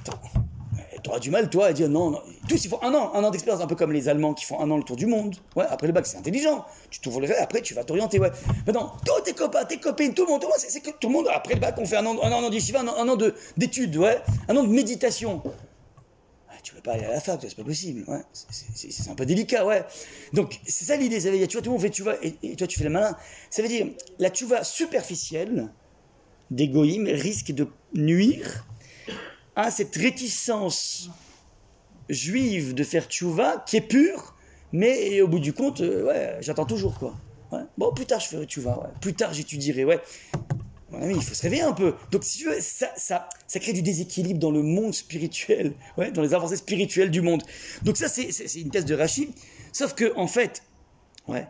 Tu 0.03 1.09
auras 1.09 1.19
du 1.19 1.31
mal, 1.31 1.49
toi, 1.49 1.67
à 1.67 1.73
dire 1.73 1.89
non, 1.89 2.11
non. 2.11 2.21
Tous, 2.47 2.65
ils 2.65 2.69
font 2.69 2.81
un 2.81 2.93
an, 2.93 3.13
un 3.13 3.23
an 3.23 3.31
d'expérience, 3.31 3.63
un 3.63 3.67
peu 3.67 3.75
comme 3.75 3.93
les 3.93 4.09
Allemands 4.09 4.33
qui 4.33 4.43
font 4.43 4.59
un 4.59 4.69
an 4.69 4.77
le 4.77 4.83
tour 4.83 4.97
du 4.97 5.05
monde. 5.05 5.35
Ouais, 5.55 5.65
après 5.69 5.87
le 5.87 5.93
bac, 5.93 6.05
c'est 6.05 6.17
intelligent. 6.17 6.65
Tu 6.89 6.99
t'ouvres 6.99 7.21
les 7.21 7.31
après, 7.31 7.61
tu 7.61 7.73
vas 7.73 7.83
t'orienter, 7.83 8.19
ouais. 8.19 8.31
Maintenant, 8.67 8.93
tous 9.05 9.21
tes 9.23 9.33
copains, 9.33 9.63
tes 9.63 9.77
copines, 9.77 10.13
tout 10.13 10.25
le 10.25 10.31
monde, 10.31 10.41
tout 10.41 10.47
le 10.47 10.51
monde, 10.51 10.59
c'est 10.59 10.81
que 10.81 10.91
tout 10.91 11.07
le 11.07 11.13
monde, 11.13 11.27
après 11.31 11.53
le 11.53 11.61
bac, 11.61 11.75
on 11.77 11.85
fait 11.85 11.95
un 11.97 12.05
an, 12.05 12.17
un 12.21 12.31
an, 12.31 12.43
un 12.43 13.09
an, 13.09 13.17
d'études, 13.57 13.95
ouais. 13.95 14.19
Un 14.49 14.57
an 14.57 14.63
de 14.63 14.69
méditation. 14.69 15.41
tu 16.63 16.75
veux 16.75 16.81
pas 16.81 16.93
aller 16.93 17.05
à 17.05 17.11
la 17.11 17.21
fac, 17.21 17.39
c'est 17.41 17.55
pas 17.55 17.63
possible, 17.63 18.03
ouais. 18.09 18.21
C'est 18.33 19.09
un 19.09 19.15
peu 19.15 19.25
délicat, 19.25 19.65
ouais. 19.65 19.85
Donc, 20.33 20.59
c'est 20.67 20.85
ça 20.85 20.97
l'idée, 20.97 21.21
ça 21.21 21.31
veut 21.31 21.37
dire, 21.37 21.47
tu 21.47 21.55
vois, 21.55 21.61
tout 21.61 21.69
le 21.69 21.73
monde 21.73 21.81
fait, 21.81 21.91
tu 21.91 22.03
vois, 22.03 22.15
et, 22.21 22.55
toi, 22.57 22.67
tu 22.67 22.77
fais 22.77 22.83
le 22.85 22.89
malin. 22.89 23.15
Ça 23.49 23.61
veut 23.61 23.69
dire, 23.69 23.87
la 24.19 24.29
tu 24.29 24.45
vas 24.45 24.65
superficielle 24.65 25.69
d'égoïme 26.51 27.07
risque 27.07 27.53
de 27.53 27.67
nuire 27.93 28.65
à 29.55 29.71
cette 29.71 29.95
réticence 29.95 31.09
juive 32.09 32.73
de 32.73 32.83
faire 32.83 33.05
tchouva 33.05 33.63
qui 33.65 33.77
est 33.77 33.81
pure, 33.81 34.35
mais 34.71 35.21
au 35.21 35.27
bout 35.27 35.39
du 35.39 35.53
compte, 35.53 35.81
euh, 35.81 36.05
ouais, 36.05 36.37
j'attends 36.41 36.65
toujours 36.65 36.97
quoi. 36.99 37.15
Bon, 37.77 37.93
plus 37.93 38.05
tard 38.05 38.19
je 38.19 38.27
ferai 38.27 38.45
tchouva, 38.45 38.91
plus 38.99 39.13
tard 39.13 39.33
j'étudierai, 39.33 39.85
ouais. 39.85 39.99
Mon 40.89 41.09
il 41.09 41.21
faut 41.21 41.33
se 41.33 41.41
réveiller 41.41 41.63
un 41.63 41.73
peu. 41.73 41.95
Donc, 42.11 42.23
si 42.23 42.39
tu 42.39 42.45
veux, 42.45 42.59
ça, 42.59 42.87
ça, 42.95 43.27
ça 43.47 43.59
crée 43.59 43.73
du 43.73 43.81
déséquilibre 43.81 44.39
dans 44.39 44.51
le 44.51 44.61
monde 44.61 44.93
spirituel, 44.93 45.73
ouais, 45.97 46.11
dans 46.11 46.21
les 46.21 46.33
avancées 46.33 46.57
spirituelles 46.57 47.09
du 47.09 47.21
monde. 47.21 47.41
Donc, 47.81 47.97
ça, 47.97 48.07
c'est 48.07 48.59
une 48.59 48.69
thèse 48.69 48.85
de 48.85 48.93
Rachid. 48.93 49.29
Sauf 49.71 49.95
que, 49.95 50.15
en 50.15 50.27
fait, 50.27 50.61
ouais, 51.27 51.47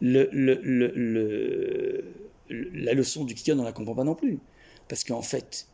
le, 0.00 0.30
le, 0.32 0.60
le, 0.64 2.04
la 2.48 2.94
leçon 2.94 3.24
du 3.24 3.34
Kikon, 3.34 3.58
on 3.58 3.62
ne 3.62 3.64
la 3.64 3.72
comprend 3.72 3.94
pas 3.94 4.04
non 4.04 4.14
plus. 4.14 4.38
Parce 4.88 5.04
qu'en 5.04 5.22
fait, 5.22 5.66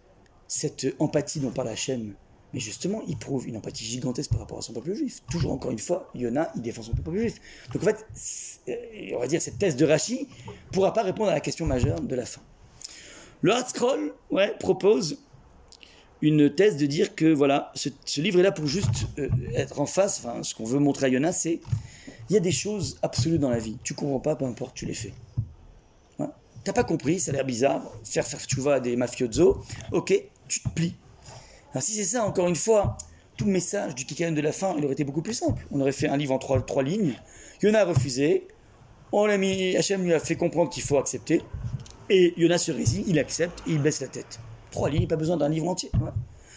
cette 0.48 0.86
empathie 0.98 1.40
dont 1.40 1.50
parle 1.50 1.68
Hachem, 1.68 2.14
mais 2.56 2.60
justement, 2.60 3.02
il 3.06 3.18
prouve 3.18 3.46
une 3.46 3.58
empathie 3.58 3.84
gigantesque 3.84 4.30
par 4.30 4.40
rapport 4.40 4.56
à 4.56 4.62
son 4.62 4.72
peuple 4.72 4.94
juif. 4.94 5.20
Toujours, 5.30 5.52
encore 5.52 5.70
une 5.72 5.78
fois, 5.78 6.08
Yona, 6.14 6.50
il 6.56 6.62
défend 6.62 6.80
son 6.80 6.94
peuple 6.94 7.18
juif. 7.18 7.34
Donc 7.74 7.82
en 7.82 7.84
fait, 7.84 8.06
on 9.14 9.18
va 9.18 9.26
dire, 9.26 9.42
cette 9.42 9.58
thèse 9.58 9.76
de 9.76 9.84
Rachi 9.84 10.26
pourra 10.72 10.94
pas 10.94 11.02
répondre 11.02 11.28
à 11.28 11.34
la 11.34 11.40
question 11.40 11.66
majeure 11.66 12.00
de 12.00 12.14
la 12.14 12.24
fin. 12.24 12.40
Le 13.42 13.52
Hard 13.52 13.68
Scroll 13.68 14.14
ouais, 14.30 14.56
propose 14.58 15.18
une 16.22 16.48
thèse 16.48 16.78
de 16.78 16.86
dire 16.86 17.14
que 17.14 17.30
voilà, 17.30 17.72
ce, 17.74 17.90
livre 18.22 18.40
est 18.40 18.42
là 18.42 18.52
pour 18.52 18.66
juste 18.66 19.04
euh, 19.18 19.28
être 19.54 19.78
en 19.78 19.84
face. 19.84 20.24
Enfin, 20.24 20.42
ce 20.42 20.54
qu'on 20.54 20.64
veut 20.64 20.78
montrer 20.78 21.04
à 21.04 21.08
Yona, 21.10 21.32
c'est 21.32 21.60
il 22.30 22.32
y 22.32 22.38
a 22.38 22.40
des 22.40 22.52
choses 22.52 22.98
absolues 23.02 23.38
dans 23.38 23.50
la 23.50 23.58
vie. 23.58 23.76
Tu 23.82 23.92
comprends 23.92 24.18
pas, 24.18 24.34
peu 24.34 24.46
importe, 24.46 24.74
tu 24.74 24.86
les 24.86 24.94
fais. 24.94 25.12
T'as 26.64 26.72
pas 26.72 26.84
compris, 26.84 27.20
ça 27.20 27.32
a 27.32 27.34
l'air 27.34 27.44
bizarre. 27.44 27.82
Faire 28.02 28.26
faire 28.26 28.46
tu 28.46 28.60
vois 28.60 28.76
à 28.76 28.80
des 28.80 28.96
mafiosos, 28.96 29.62
ok, 29.92 30.24
tu 30.48 30.60
te 30.60 30.68
plies. 30.70 30.94
Si 31.80 31.92
c'est 31.92 32.04
ça, 32.04 32.24
encore 32.24 32.48
une 32.48 32.56
fois, 32.56 32.96
tout 33.36 33.44
le 33.44 33.52
message 33.52 33.94
du 33.94 34.04
Kikaïon 34.04 34.32
de 34.32 34.40
la 34.40 34.52
fin, 34.52 34.74
il 34.78 34.84
aurait 34.84 34.94
été 34.94 35.04
beaucoup 35.04 35.22
plus 35.22 35.34
simple. 35.34 35.66
On 35.70 35.80
aurait 35.80 35.92
fait 35.92 36.08
un 36.08 36.16
livre 36.16 36.32
en 36.32 36.38
trois, 36.38 36.82
lignes. 36.82 37.14
Yona 37.62 37.80
a 37.80 37.84
refusé. 37.84 38.46
On 39.12 39.26
l'a 39.26 39.38
mis, 39.38 39.76
Hachem 39.76 40.02
lui 40.02 40.12
a 40.12 40.20
fait 40.20 40.36
comprendre 40.36 40.70
qu'il 40.70 40.82
faut 40.82 40.98
accepter. 40.98 41.42
Et 42.08 42.34
Yona 42.36 42.58
se 42.58 42.72
résigne, 42.72 43.04
il 43.06 43.18
accepte 43.18 43.62
et 43.66 43.72
il 43.72 43.82
baisse 43.82 44.00
la 44.00 44.08
tête. 44.08 44.40
Trois 44.70 44.90
lignes, 44.90 45.06
pas 45.06 45.16
besoin 45.16 45.36
d'un 45.36 45.48
livre 45.48 45.68
entier. 45.68 45.90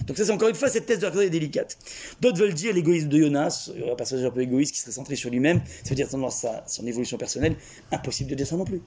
Donc 0.06 0.18
ça, 0.18 0.26
c'est 0.26 0.32
encore 0.32 0.50
une 0.50 0.56
fois, 0.56 0.70
cette 0.70 0.86
thèse 0.86 1.00
de 1.00 1.08
la 1.08 1.24
est 1.24 1.30
délicate. 1.30 1.78
D'autres 2.22 2.40
veulent 2.40 2.54
dire 2.54 2.74
l'égoïsme 2.74 3.10
de 3.10 3.20
Jonas, 3.20 3.72
un 3.92 3.96
passage 3.96 4.24
un 4.24 4.32
peu 4.32 4.42
égoïste 4.42 4.74
qui 4.74 4.80
serait 4.80 4.92
centré 4.92 5.16
sur 5.16 5.30
lui-même, 5.30 5.62
ça 5.84 5.90
veut 5.90 5.96
dire 5.96 6.08
dans 6.10 6.30
sa, 6.30 6.64
son 6.68 6.86
évolution 6.88 7.18
personnelle, 7.18 7.56
impossible 7.92 8.30
de 8.30 8.36
descendre 8.36 8.60
non 8.60 8.66
plus. 8.66 8.82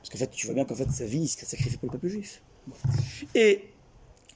Parce 0.00 0.10
qu'en 0.10 0.18
fait, 0.18 0.30
tu 0.30 0.46
vois 0.46 0.54
bien 0.54 0.64
qu'en 0.64 0.74
fait, 0.74 0.90
sa 0.90 1.04
vie, 1.04 1.20
il 1.20 1.28
se 1.28 1.44
sacrifie 1.44 1.76
pour 1.76 1.86
le 1.86 1.92
peuple 1.92 2.08
juif. 2.08 2.42
Et, 3.34 3.64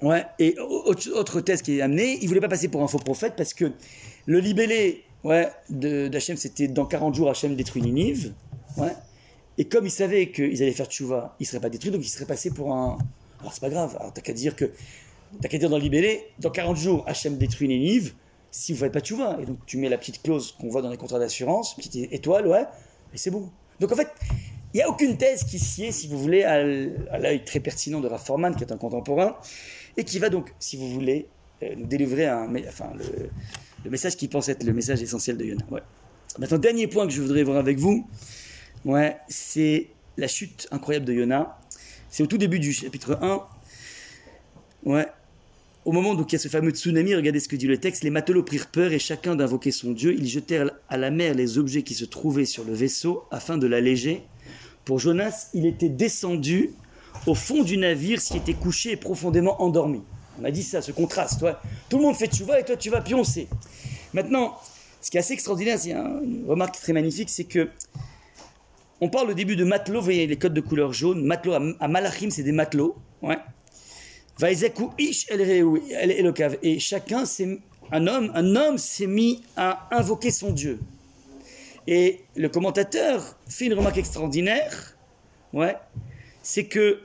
ouais, 0.02 0.24
et 0.38 0.56
autre 0.58 1.40
thèse 1.40 1.62
qui 1.62 1.78
est 1.78 1.82
amenée, 1.82 2.18
il 2.20 2.28
voulait 2.28 2.40
pas 2.40 2.48
passer 2.48 2.68
pour 2.68 2.82
un 2.82 2.88
faux 2.88 2.98
prophète 2.98 3.34
parce 3.36 3.54
que 3.54 3.72
le 4.26 4.38
libellé 4.38 5.04
ouais, 5.24 5.50
d'Hachem, 5.70 6.36
c'était 6.36 6.68
dans 6.68 6.86
40 6.86 7.14
jours, 7.14 7.30
Hachem 7.30 7.56
détruit 7.56 7.82
Ninive. 7.82 8.32
Ouais. 8.76 8.92
Et 9.58 9.64
comme 9.66 9.86
il 9.86 9.90
savait 9.90 10.30
qu'ils 10.30 10.62
allaient 10.62 10.72
faire 10.72 10.86
tchouva, 10.86 11.36
il 11.40 11.44
ne 11.44 11.46
serait 11.46 11.60
pas 11.60 11.70
détruit, 11.70 11.90
donc 11.90 12.04
il 12.04 12.08
serait 12.08 12.26
passé 12.26 12.50
pour 12.50 12.72
un. 12.72 12.98
Alors 13.40 13.52
c'est 13.52 13.60
pas 13.60 13.70
grave, 13.70 13.96
alors 13.98 14.12
t'as 14.12 14.20
qu'à 14.20 14.32
dire 14.32 14.54
que. 14.56 14.70
T'as 15.40 15.48
qu'à 15.48 15.58
dire 15.58 15.68
dans 15.68 15.78
le 15.78 15.82
libellé, 15.82 16.26
dans 16.38 16.50
40 16.50 16.76
jours, 16.76 17.04
Hachem 17.08 17.38
détruit 17.38 17.66
Ninive, 17.66 18.14
si 18.50 18.72
vous 18.72 18.78
faites 18.78 18.92
pas 18.92 19.00
tchouva. 19.00 19.38
Et 19.42 19.46
donc 19.46 19.58
tu 19.66 19.78
mets 19.78 19.88
la 19.88 19.98
petite 19.98 20.22
clause 20.22 20.52
qu'on 20.60 20.68
voit 20.68 20.82
dans 20.82 20.90
les 20.90 20.96
contrats 20.96 21.18
d'assurance, 21.18 21.74
petite 21.74 22.12
étoile, 22.12 22.46
ouais, 22.46 22.64
et 23.12 23.18
c'est 23.18 23.30
bon. 23.30 23.50
Donc 23.80 23.90
en 23.92 23.96
fait, 23.96 24.08
il 24.72 24.78
n'y 24.78 24.82
a 24.82 24.88
aucune 24.88 25.16
thèse 25.16 25.44
qui 25.44 25.58
sied, 25.58 25.92
si 25.92 26.08
vous 26.08 26.18
voulez, 26.18 26.44
à 26.44 26.62
l'œil 27.18 27.44
très 27.44 27.60
pertinent 27.60 28.00
de 28.00 28.08
Rafforman, 28.08 28.54
qui 28.54 28.64
est 28.64 28.72
un 28.72 28.76
contemporain, 28.76 29.36
et 29.96 30.04
qui 30.04 30.18
va 30.18 30.28
donc, 30.28 30.52
si 30.58 30.76
vous 30.76 30.88
voulez, 30.90 31.26
euh, 31.62 31.74
nous 31.76 31.86
délivrer 31.86 32.26
un, 32.26 32.52
enfin, 32.68 32.90
le, 33.84 33.90
message 33.90 34.16
qui 34.16 34.28
pense 34.28 34.48
être 34.48 34.64
le 34.64 34.72
message 34.72 35.02
essentiel 35.02 35.36
de 35.36 35.44
Yona. 35.44 35.64
Maintenant, 36.38 36.58
dernier 36.58 36.86
point 36.86 37.06
que 37.06 37.12
je 37.12 37.20
voudrais 37.20 37.42
voir 37.42 37.58
avec 37.58 37.78
vous, 37.78 38.06
ouais, 38.84 39.16
c'est 39.28 39.88
la 40.16 40.26
chute 40.26 40.66
incroyable 40.70 41.06
de 41.06 41.12
Yona. 41.12 41.58
C'est 42.10 42.22
au 42.22 42.26
tout 42.26 42.38
début 42.38 42.58
du 42.58 42.72
chapitre 42.72 43.18
1. 43.20 43.42
Ouais. 44.84 45.06
Au 45.84 45.92
moment 45.92 46.12
où 46.12 46.24
il 46.26 46.32
y 46.32 46.36
a 46.36 46.38
ce 46.38 46.48
fameux 46.48 46.70
tsunami, 46.70 47.14
regardez 47.14 47.40
ce 47.40 47.48
que 47.48 47.56
dit 47.56 47.66
le 47.66 47.78
texte, 47.78 48.04
les 48.04 48.10
matelots 48.10 48.42
prirent 48.42 48.70
peur 48.70 48.92
et 48.92 48.98
chacun 48.98 49.36
d'invoquer 49.36 49.70
son 49.70 49.92
Dieu. 49.92 50.14
Ils 50.14 50.28
jetèrent 50.28 50.70
à 50.88 50.96
la 50.96 51.10
mer 51.10 51.34
les 51.34 51.58
objets 51.58 51.82
qui 51.82 51.94
se 51.94 52.06
trouvaient 52.06 52.46
sur 52.46 52.64
le 52.64 52.72
vaisseau 52.72 53.24
afin 53.30 53.58
de 53.58 53.66
l'alléger. 53.66 54.22
Pour 54.84 54.98
Jonas, 54.98 55.50
il 55.52 55.66
était 55.66 55.90
descendu 55.90 56.70
au 57.26 57.34
fond 57.34 57.62
du 57.62 57.76
navire, 57.76 58.20
s'y 58.20 58.36
était 58.36 58.54
couché 58.54 58.92
et 58.92 58.96
profondément 58.96 59.62
endormi. 59.62 60.02
On 60.40 60.44
a 60.44 60.50
dit 60.50 60.62
ça, 60.62 60.82
ce 60.82 60.92
contraste. 60.92 61.38
Toi. 61.38 61.60
Tout 61.88 61.98
le 61.98 62.02
monde 62.02 62.16
fait 62.16 62.26
tchouva 62.26 62.60
et 62.60 62.64
toi 62.64 62.76
tu 62.76 62.90
vas 62.90 63.00
pioncer. 63.00 63.48
Maintenant, 64.12 64.54
ce 65.00 65.10
qui 65.10 65.16
est 65.16 65.20
assez 65.20 65.34
extraordinaire, 65.34 65.78
c'est 65.78 65.90
une 65.92 66.44
remarque 66.46 66.74
très 66.74 66.92
magnifique, 66.92 67.30
c'est 67.30 67.44
que 67.44 67.70
on 69.00 69.08
parle 69.08 69.30
au 69.30 69.34
début 69.34 69.56
de 69.56 69.64
matelot, 69.64 69.98
vous 69.98 70.04
voyez 70.04 70.26
les 70.26 70.36
codes 70.36 70.54
de 70.54 70.60
couleur 70.60 70.92
jaune. 70.92 71.24
Matelot 71.24 71.54
à 71.80 71.88
Malachim, 71.88 72.30
c'est 72.30 72.42
des 72.42 72.52
matelots. 72.52 72.96
Ouais. 73.22 73.38
Et 76.62 76.78
chacun, 76.78 77.24
c'est 77.24 77.58
un 77.92 78.06
homme, 78.06 78.32
un 78.34 78.56
homme 78.56 78.78
s'est 78.78 79.06
mis 79.06 79.42
à 79.56 79.88
invoquer 79.90 80.30
son 80.30 80.52
Dieu. 80.52 80.80
Et 81.86 82.24
le 82.34 82.48
commentateur 82.48 83.36
fait 83.46 83.66
une 83.66 83.74
remarque 83.74 83.98
extraordinaire. 83.98 84.96
Ouais. 85.52 85.76
C'est 86.44 86.66
que 86.66 87.00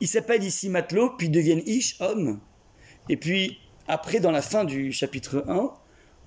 ils 0.00 0.08
s'appellent 0.08 0.42
ici 0.42 0.68
matelot, 0.68 1.10
puis 1.16 1.28
deviennent 1.28 1.62
ish, 1.64 1.96
homme. 2.00 2.40
Et 3.08 3.16
puis, 3.16 3.60
après, 3.86 4.18
dans 4.18 4.32
la 4.32 4.42
fin 4.42 4.64
du 4.64 4.92
chapitre 4.92 5.44
1, 5.46 5.70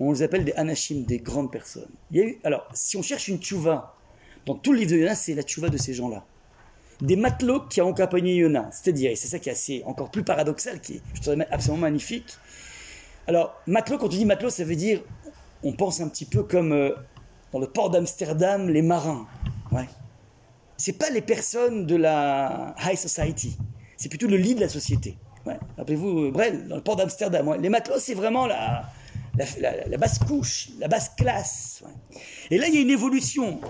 on 0.00 0.12
les 0.12 0.22
appelle 0.22 0.46
des 0.46 0.54
anachim, 0.54 1.04
des 1.06 1.18
grandes 1.18 1.52
personnes. 1.52 1.90
Il 2.10 2.16
y 2.16 2.22
a 2.22 2.34
alors, 2.44 2.66
si 2.72 2.96
on 2.96 3.02
cherche 3.02 3.28
une 3.28 3.38
tchouva, 3.38 3.94
dans 4.46 4.54
tout 4.54 4.72
le 4.72 4.78
livre 4.78 4.92
de 4.92 4.96
Yona, 4.96 5.14
c'est 5.14 5.34
la 5.34 5.42
tchouva 5.42 5.68
de 5.68 5.76
ces 5.76 5.92
gens-là. 5.92 6.24
Des 7.02 7.16
matelots 7.16 7.66
qui 7.68 7.82
ont 7.82 7.92
accompagné 7.92 8.36
Yona. 8.36 8.70
C'est-à-dire, 8.72 9.10
et 9.10 9.16
c'est 9.16 9.28
ça 9.28 9.38
qui 9.38 9.50
est 9.50 9.84
encore 9.84 10.10
plus 10.10 10.24
paradoxal, 10.24 10.80
qui 10.80 10.94
est, 10.94 11.50
absolument 11.50 11.82
magnifique. 11.82 12.38
Alors, 13.26 13.60
matelot, 13.66 13.98
quand 13.98 14.06
on 14.06 14.08
dit 14.08 14.24
matelot, 14.24 14.48
ça 14.48 14.64
veut 14.64 14.76
dire, 14.76 15.02
on 15.62 15.74
pense 15.74 16.00
un 16.00 16.08
petit 16.08 16.24
peu 16.24 16.44
comme 16.44 16.72
euh, 16.72 16.94
dans 17.52 17.58
le 17.58 17.66
port 17.66 17.90
d'Amsterdam, 17.90 18.70
les 18.70 18.80
marins. 18.80 19.26
Ouais 19.70 19.86
c'est 20.76 20.98
pas 20.98 21.10
les 21.10 21.22
personnes 21.22 21.86
de 21.86 21.96
la 21.96 22.74
high 22.84 22.96
society, 22.96 23.56
c'est 23.96 24.08
plutôt 24.08 24.26
le 24.26 24.36
lit 24.36 24.54
de 24.54 24.60
la 24.60 24.68
société. 24.68 25.16
Rappelez-vous, 25.76 26.24
euh, 26.24 26.30
Brel, 26.30 26.66
dans 26.66 26.76
le 26.76 26.82
port 26.82 26.96
d'Amsterdam, 26.96 27.56
les 27.60 27.68
matelots, 27.68 28.00
c'est 28.00 28.14
vraiment 28.14 28.46
la, 28.46 28.90
la, 29.58 29.96
basse 29.96 30.18
couche, 30.18 30.70
la 30.78 30.88
basse 30.88 31.10
classe. 31.16 31.84
Et 32.50 32.58
là, 32.58 32.66
il 32.68 32.74
y 32.74 32.78
a 32.78 32.80
une 32.80 32.90
évolution. 32.90 33.60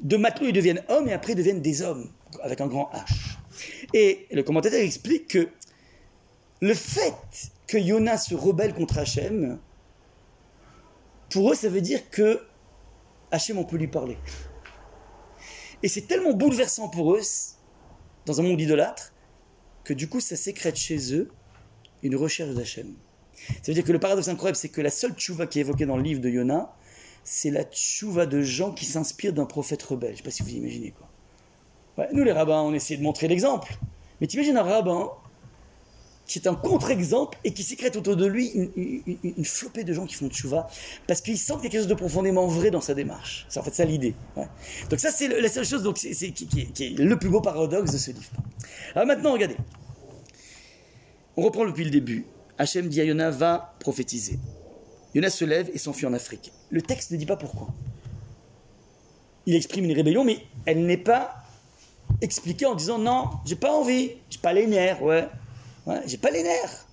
De 0.00 0.16
matelots, 0.16 0.48
ils 0.48 0.52
deviennent 0.52 0.82
hommes 0.88 1.08
et 1.08 1.12
après, 1.12 1.32
ils 1.32 1.36
deviennent 1.36 1.62
des 1.62 1.82
hommes, 1.82 2.10
avec 2.42 2.60
un 2.60 2.66
grand 2.66 2.90
H. 2.92 3.36
Et 3.94 4.26
le 4.30 4.42
commentateur 4.42 4.80
explique 4.80 5.28
que 5.28 5.48
le 6.60 6.74
fait 6.74 7.50
que 7.66 7.78
Yona 7.78 8.18
se 8.18 8.34
rebelle 8.34 8.74
contre 8.74 8.98
Hachem, 8.98 9.58
pour 11.30 11.52
eux, 11.52 11.54
ça 11.54 11.68
veut 11.68 11.80
dire 11.80 12.10
que 12.10 12.40
Hachem, 13.30 13.58
on 13.58 13.64
peut 13.64 13.76
lui 13.76 13.88
parler. 13.88 14.16
Et 15.86 15.88
c'est 15.88 16.08
tellement 16.08 16.32
bouleversant 16.32 16.88
pour 16.88 17.14
eux, 17.14 17.20
dans 18.24 18.40
un 18.40 18.42
monde 18.42 18.60
idolâtre, 18.60 19.12
que 19.84 19.94
du 19.94 20.08
coup, 20.08 20.18
ça 20.18 20.34
sécrète 20.34 20.74
chez 20.74 21.14
eux 21.14 21.30
une 22.02 22.16
recherche 22.16 22.54
d'Hachem. 22.54 22.92
Ça 23.36 23.68
veut 23.68 23.74
dire 23.74 23.84
que 23.84 23.92
le 23.92 24.00
paradoxe 24.00 24.26
incroyable, 24.26 24.56
c'est 24.56 24.68
que 24.68 24.80
la 24.80 24.90
seule 24.90 25.12
tchouva 25.12 25.46
qui 25.46 25.60
est 25.60 25.60
évoquée 25.60 25.86
dans 25.86 25.96
le 25.96 26.02
livre 26.02 26.20
de 26.20 26.28
Yona, 26.28 26.74
c'est 27.22 27.50
la 27.50 27.62
tchouva 27.62 28.26
de 28.26 28.42
gens 28.42 28.72
qui 28.72 28.84
s'inspirent 28.84 29.32
d'un 29.32 29.44
prophète 29.44 29.80
rebelle. 29.84 30.08
Je 30.08 30.14
ne 30.14 30.16
sais 30.16 30.22
pas 30.24 30.30
si 30.32 30.42
vous 30.42 30.56
imaginez 30.56 30.90
quoi. 30.90 32.08
nous, 32.12 32.24
les 32.24 32.32
rabbins, 32.32 32.62
on 32.62 32.74
essaie 32.74 32.96
de 32.96 33.04
montrer 33.04 33.28
l'exemple. 33.28 33.78
Mais 34.20 34.26
tu 34.26 34.38
imagines 34.38 34.56
un 34.56 34.64
rabbin 34.64 35.12
qui 36.26 36.38
est 36.40 36.48
un 36.48 36.54
contre-exemple 36.54 37.38
et 37.44 37.52
qui 37.52 37.62
sécrète 37.62 37.96
autour 37.96 38.16
de 38.16 38.26
lui 38.26 38.50
une, 38.74 39.44
flopée 39.44 39.84
de 39.84 39.92
gens 39.92 40.06
qui 40.06 40.14
font 40.14 40.28
tchouva 40.28 40.68
parce 41.06 41.20
qu'ils 41.20 41.38
sentent 41.38 41.62
quelque 41.62 41.76
chose 41.76 41.86
de 41.86 41.94
profondément 41.94 42.46
vrai 42.48 42.70
dans 42.70 42.80
sa 42.80 42.94
démarche. 42.94 43.46
C'est 43.48 43.60
en 43.60 43.62
fait 43.62 43.74
ça 43.74 43.84
l'idée. 43.84 44.14
Donc 44.90 44.98
ça 44.98 45.10
c'est 45.12 45.28
la 45.28 45.48
seule 45.48 45.64
chose 45.64 45.82
donc 45.82 45.98
c'est, 45.98 46.32
qui, 46.32 46.60
est 46.60 46.98
le 46.98 47.18
plus 47.18 47.28
beau 47.28 47.40
paradoxe 47.40 47.92
de 47.92 47.98
ce 47.98 48.10
livre. 48.10 48.30
Alors 48.94 49.06
maintenant 49.06 49.32
regardez, 49.32 49.56
on 51.36 51.42
reprend 51.42 51.64
depuis 51.64 51.84
le 51.84 51.90
début. 51.90 52.26
Hachem 52.58 52.88
dit 52.88 53.00
à 53.00 53.04
Yona 53.04 53.30
va 53.30 53.76
prophétiser. 53.78 54.38
Yona 55.14 55.30
se 55.30 55.44
lève 55.44 55.70
et 55.72 55.78
s'enfuit 55.78 56.06
en 56.06 56.12
Afrique. 56.12 56.52
Le 56.70 56.82
texte 56.82 57.12
ne 57.12 57.16
dit 57.18 57.26
pas 57.26 57.36
pourquoi. 57.36 57.68
Il 59.46 59.54
exprime 59.54 59.84
une 59.84 59.92
rébellion 59.92 60.24
mais 60.24 60.38
elle 60.64 60.86
n'est 60.86 60.96
pas 60.96 61.36
expliquée 62.20 62.66
en 62.66 62.74
disant 62.74 62.98
non, 62.98 63.30
j'ai 63.44 63.54
pas 63.54 63.72
envie, 63.72 64.10
j'ai 64.28 64.38
pas 64.38 64.52
les 64.52 64.66
nerfs, 64.66 65.02
ouais. 65.02 65.28
J'ai 66.06 66.18
pas 66.18 66.30
les 66.30 66.42
nerfs. 66.42 66.86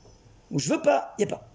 Ou 0.51 0.59
je 0.59 0.69
veux 0.69 0.81
pas. 0.81 1.15
Il 1.17 1.25
n'y 1.25 1.31
a 1.31 1.35
pas. 1.35 1.49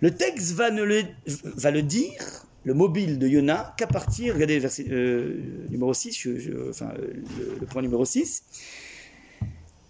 Le 0.00 0.14
texte 0.14 0.52
va, 0.52 0.70
le, 0.70 0.84
le 0.84 1.82
dire, 1.82 2.46
le 2.64 2.74
mobile 2.74 3.18
de 3.18 3.26
Yona, 3.26 3.74
qu'à 3.78 3.86
partir, 3.86 4.34
regardez 4.34 4.56
le 4.56 4.60
verset 4.60 4.86
euh, 4.90 5.66
numéro 5.70 5.94
6, 5.94 6.28
enfin 6.68 6.92
le, 6.98 7.66
point 7.66 7.80
numéro 7.80 8.04
6. 8.04 8.44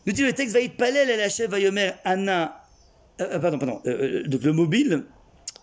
Nous 0.07 0.13
dit 0.13 0.23
le 0.23 0.33
texte 0.33 0.55
va 0.55 0.61
palel 0.69 1.11
el 1.11 1.21
Hachem 1.21 1.51
va 1.51 1.57
Anna. 2.05 2.63
Euh, 3.21 3.25
euh, 3.33 3.39
pardon, 3.41 3.59
pardon. 3.59 3.81
donc 4.29 4.43
le 4.43 4.53
mobile 4.53 5.05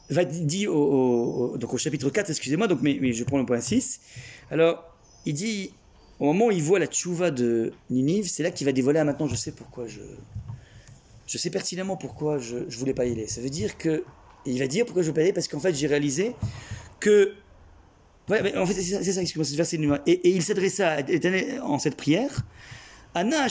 va 0.10 0.26
dire 0.26 0.76
au, 0.76 1.58
donc 1.58 1.74
au 1.74 1.78
chapitre 1.78 2.10
4, 2.10 2.30
excusez-moi, 2.32 2.68
donc, 2.68 2.80
mais, 2.82 2.98
mais, 3.00 3.14
je 3.14 3.24
prends 3.24 3.38
le 3.38 3.46
point 3.46 3.62
6. 3.62 4.02
Alors, 4.52 4.84
il 5.26 5.34
dit, 5.34 5.72
au 6.20 6.26
moment 6.26 6.48
où 6.48 6.52
il 6.52 6.62
voit 6.62 6.80
la 6.80 6.88
tchouva 6.88 7.32
de 7.32 7.72
Ninive, 7.90 8.30
c'est 8.30 8.44
là 8.44 8.52
qu'il 8.52 8.66
va 8.66 8.74
dévoiler, 8.74 9.00
ah, 9.00 9.06
maintenant 9.06 9.28
je 9.28 9.36
sais 9.36 9.54
pourquoi 9.54 9.88
je, 9.88 10.02
je 11.28 11.38
sais 11.38 11.50
pertinemment 11.50 11.98
pourquoi 11.98 12.38
je 12.38 12.58
ne 12.58 12.72
voulais 12.72 12.94
pas 12.94 13.06
y 13.06 13.12
aller. 13.12 13.28
Ça 13.28 13.42
veut 13.42 13.50
dire 13.50 13.78
que. 13.78 14.04
il 14.46 14.60
va 14.60 14.68
dire 14.68 14.86
pourquoi 14.86 15.04
je 15.04 15.08
ne 15.08 15.12
veux 15.12 15.16
pas 15.16 15.22
y 15.22 15.26
aller, 15.26 15.34
parce 15.34 15.48
qu'en 15.48 15.60
fait, 15.60 15.74
j'ai 15.74 15.88
réalisé 15.88 16.36
que. 17.00 17.34
Ouais, 18.30 18.58
en 18.58 18.66
fait, 18.66 18.74
c'est 18.74 19.12
ça, 19.12 19.22
excusez-moi, 19.22 19.44
c'est 19.44 19.56
verset 19.56 19.78
numéro. 19.78 20.00
Et, 20.06 20.12
et 20.12 20.30
il 20.30 20.42
s'adressa 20.42 20.98
en 21.62 21.78
cette 21.78 21.98
prière. 21.98 22.46
Anna 23.16 23.48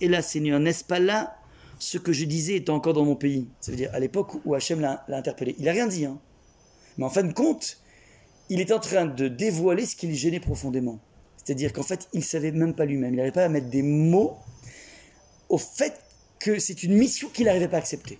Et 0.00 0.08
là, 0.08 0.22
Seigneur, 0.22 0.60
n'est-ce 0.60 0.84
pas 0.84 1.00
là 1.00 1.36
ce 1.78 1.98
que 1.98 2.12
je 2.12 2.24
disais 2.26 2.56
étant 2.56 2.76
encore 2.76 2.92
dans 2.92 3.04
mon 3.04 3.16
pays? 3.16 3.48
Ça 3.60 3.72
veut 3.72 3.76
dire 3.76 3.90
à 3.92 3.98
l'époque 3.98 4.32
où 4.44 4.54
Hachem 4.54 4.80
l'a 4.80 5.04
interpellé. 5.08 5.56
Il 5.58 5.64
n'a 5.64 5.72
rien 5.72 5.86
dit, 5.86 6.04
hein. 6.04 6.20
Mais 6.96 7.04
en 7.04 7.10
fin 7.10 7.24
de 7.24 7.32
compte, 7.32 7.78
il 8.50 8.60
est 8.60 8.70
en 8.70 8.78
train 8.78 9.06
de 9.06 9.26
dévoiler 9.26 9.84
ce 9.84 9.96
qui 9.96 10.06
le 10.06 10.14
gênait 10.14 10.38
profondément. 10.38 11.00
C'est-à-dire 11.36 11.72
qu'en 11.72 11.82
fait, 11.82 12.08
il 12.12 12.20
ne 12.20 12.24
savait 12.24 12.52
même 12.52 12.74
pas 12.74 12.84
lui-même. 12.84 13.14
Il 13.14 13.16
n'arrivait 13.16 13.32
pas 13.32 13.44
à 13.44 13.48
mettre 13.48 13.68
des 13.68 13.82
mots 13.82 14.36
au 15.54 15.58
fait 15.58 16.00
que 16.40 16.58
c'est 16.58 16.82
une 16.82 16.94
mission 16.94 17.28
qu'il 17.28 17.46
n'arrivait 17.46 17.68
pas 17.68 17.76
à 17.76 17.80
accepter. 17.80 18.18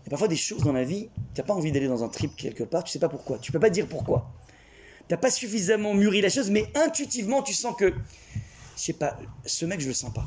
Il 0.00 0.04
y 0.04 0.08
a 0.08 0.10
parfois 0.10 0.28
des 0.28 0.36
choses 0.36 0.62
dans 0.62 0.72
la 0.72 0.84
vie, 0.84 1.08
tu 1.34 1.40
n'as 1.40 1.46
pas 1.46 1.52
envie 1.52 1.72
d'aller 1.72 1.88
dans 1.88 2.04
un 2.04 2.08
trip 2.08 2.36
quelque 2.36 2.62
part, 2.62 2.84
tu 2.84 2.92
sais 2.92 3.00
pas 3.00 3.08
pourquoi, 3.08 3.38
tu 3.38 3.50
peux 3.50 3.58
pas 3.58 3.70
dire 3.70 3.88
pourquoi. 3.88 4.30
Tu 5.08 5.14
n'as 5.14 5.18
pas 5.18 5.30
suffisamment 5.30 5.92
mûri 5.94 6.20
la 6.20 6.28
chose, 6.28 6.48
mais 6.48 6.70
intuitivement 6.76 7.42
tu 7.42 7.54
sens 7.54 7.74
que, 7.76 7.90
je 7.90 8.80
sais 8.80 8.92
pas, 8.92 9.18
ce 9.44 9.66
mec 9.66 9.80
je 9.80 9.88
le 9.88 9.94
sens 9.94 10.12
pas. 10.12 10.26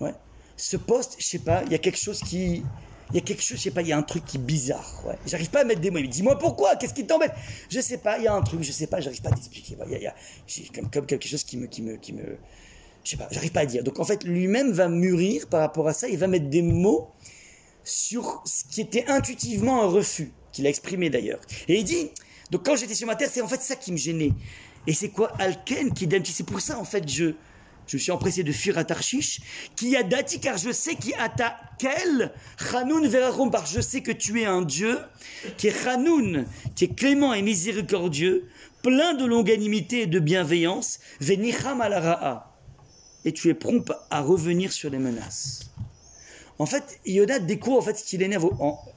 Ouais. 0.00 0.14
Ce 0.56 0.78
poste, 0.78 1.16
je 1.18 1.24
sais 1.24 1.38
pas, 1.38 1.62
il 1.66 1.72
y 1.72 1.74
a 1.74 1.78
quelque 1.78 1.98
chose 1.98 2.20
qui, 2.20 2.64
il 3.10 3.14
y 3.14 3.18
a 3.18 3.22
quelque 3.22 3.42
chose, 3.42 3.58
je 3.58 3.64
sais 3.64 3.70
pas, 3.70 3.82
il 3.82 3.88
y 3.88 3.92
a 3.92 3.98
un 3.98 4.02
truc 4.02 4.24
qui 4.24 4.38
est 4.38 4.40
bizarre. 4.40 5.02
Ouais. 5.06 5.18
J'arrive 5.26 5.50
pas 5.50 5.60
à 5.60 5.64
mettre 5.64 5.80
des 5.80 5.90
mots. 5.90 6.00
dis-moi 6.00 6.38
pourquoi, 6.38 6.76
qu'est-ce 6.76 6.94
qui 6.94 7.06
t'embête? 7.06 7.32
Je 7.68 7.80
sais 7.80 7.98
pas, 7.98 8.18
il 8.18 8.24
y 8.24 8.28
a 8.28 8.34
un 8.34 8.42
truc, 8.42 8.62
je 8.62 8.72
sais 8.72 8.86
pas, 8.86 9.00
j'arrive 9.00 9.20
pas 9.20 9.28
à 9.28 9.32
t'expliquer. 9.32 9.76
Il 9.86 9.98
y 9.98 10.06
a, 10.06 10.14
comme, 10.74 10.90
comme, 10.90 11.06
quelque 11.06 11.28
chose 11.28 11.44
me, 11.54 11.66
qui 11.66 11.82
me, 11.82 11.96
qui 11.96 12.12
me, 12.12 12.38
je 13.04 13.10
sais 13.10 13.16
pas, 13.16 13.28
j'arrive 13.30 13.52
pas 13.52 13.60
à 13.60 13.66
dire. 13.66 13.84
Donc 13.84 13.98
en 13.98 14.04
fait, 14.04 14.24
lui-même 14.24 14.72
va 14.72 14.88
mûrir 14.88 15.48
par 15.48 15.60
rapport 15.60 15.88
à 15.88 15.92
ça, 15.92 16.08
il 16.08 16.18
va 16.18 16.26
mettre 16.26 16.48
des 16.48 16.62
mots 16.62 17.10
sur 17.84 18.42
ce 18.44 18.64
qui 18.70 18.80
était 18.80 19.06
intuitivement 19.08 19.82
un 19.82 19.86
refus, 19.86 20.32
qu'il 20.52 20.66
a 20.66 20.70
exprimé 20.70 21.10
d'ailleurs. 21.10 21.40
Et 21.68 21.78
il 21.78 21.84
dit, 21.84 22.10
donc 22.50 22.64
quand 22.64 22.76
j'étais 22.76 22.94
sur 22.94 23.06
ma 23.06 23.16
terre, 23.16 23.30
c'est 23.32 23.40
en 23.40 23.48
fait 23.48 23.60
ça 23.60 23.76
qui 23.76 23.92
me 23.92 23.96
gênait. 23.96 24.32
Et 24.86 24.92
c'est 24.92 25.08
quoi 25.08 25.32
Alken 25.38 25.92
qui 25.92 26.08
C'est 26.24 26.46
pour 26.46 26.60
ça 26.60 26.78
en 26.78 26.84
fait 26.84 27.08
je 27.08 27.34
je 27.86 27.96
suis 27.96 28.12
empressé 28.12 28.44
de 28.44 28.52
fuir 28.52 28.78
à 28.78 28.84
Tarshish, 28.84 29.40
qui 29.74 29.96
a 29.96 30.04
dati 30.04 30.38
car 30.38 30.56
je 30.56 30.70
sais 30.70 30.94
qui 30.94 31.12
a 31.14 31.28
ta 31.28 31.56
quel 31.76 32.32
verarum 32.60 33.50
car 33.50 33.66
je 33.66 33.80
sais 33.80 34.00
que 34.00 34.12
tu 34.12 34.40
es 34.40 34.46
un 34.46 34.62
Dieu 34.62 34.96
qui 35.56 35.66
est 35.66 35.86
Hanoun, 35.88 36.46
qui 36.76 36.84
est 36.84 36.94
clément 36.94 37.34
et 37.34 37.42
miséricordieux, 37.42 38.48
plein 38.82 39.14
de 39.14 39.24
longanimité 39.24 40.02
et 40.02 40.06
de 40.06 40.20
bienveillance, 40.20 41.00
venicham 41.20 41.80
alara'a 41.80 42.49
et 43.24 43.32
tu 43.32 43.48
es 43.48 43.54
prompt 43.54 43.92
à 44.10 44.22
revenir 44.22 44.72
sur 44.72 44.90
les 44.90 44.98
menaces. 44.98 45.70
En 46.58 46.66
fait, 46.66 47.00
Yoda 47.06 47.38
découvre 47.38 47.78
en 47.78 47.82
fait 47.82 47.94
ce 47.94 48.04
qu'il 48.04 48.22
énerve 48.22 48.50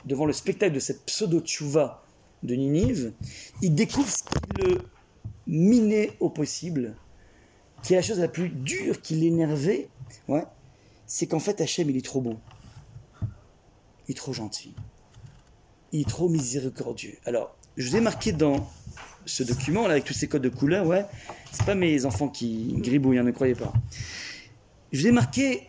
devant 0.06 0.26
le 0.26 0.34
spectacle 0.34 0.74
de 0.74 0.80
cette 0.80 1.06
pseudo-tchouva 1.06 2.04
de 2.44 2.56
Ninive. 2.56 3.14
Il 3.62 3.74
découvre 3.74 4.10
ce 4.10 4.24
qui 4.24 4.62
le 4.62 4.82
miné 5.48 6.12
au 6.20 6.30
possible, 6.30 6.96
qui 7.82 7.94
est 7.94 7.98
la 7.98 8.02
chose 8.02 8.20
la 8.20 8.28
plus 8.28 8.50
dure 8.50 9.02
qui 9.02 9.16
l'énervait, 9.16 9.88
ouais, 10.28 10.44
c'est 11.06 11.28
qu'en 11.28 11.40
fait 11.40 11.62
Hachem 11.62 11.90
il 11.90 11.98
est 11.98 12.06
trop 12.06 12.22
bon. 12.22 12.38
Il 14.08 14.12
est 14.12 14.16
trop 14.18 14.34
gentil. 14.34 14.74
Il 15.92 16.02
est 16.02 16.10
trop 16.10 16.28
miséricordieux. 16.28 17.18
Alors, 17.26 17.56
je 17.78 17.88
vous 17.88 17.96
ai 17.96 18.02
marqué 18.02 18.34
dans 18.34 18.68
ce 19.26 19.44
document 19.44 19.88
là 19.88 19.94
avec 19.94 20.04
tous 20.04 20.14
ces 20.14 20.28
codes 20.28 20.42
de 20.42 20.50
couleurs, 20.50 20.86
ouais, 20.86 21.06
c'est 21.52 21.66
pas 21.66 21.76
mes 21.76 22.06
enfants 22.06 22.30
qui 22.30 22.74
gribouillent, 22.78 23.20
hein, 23.20 23.24
ne 23.24 23.32
croyez 23.32 23.56
pas. 23.56 23.74
Je 24.92 25.02
vous 25.02 25.08
ai 25.08 25.12
marqué 25.12 25.68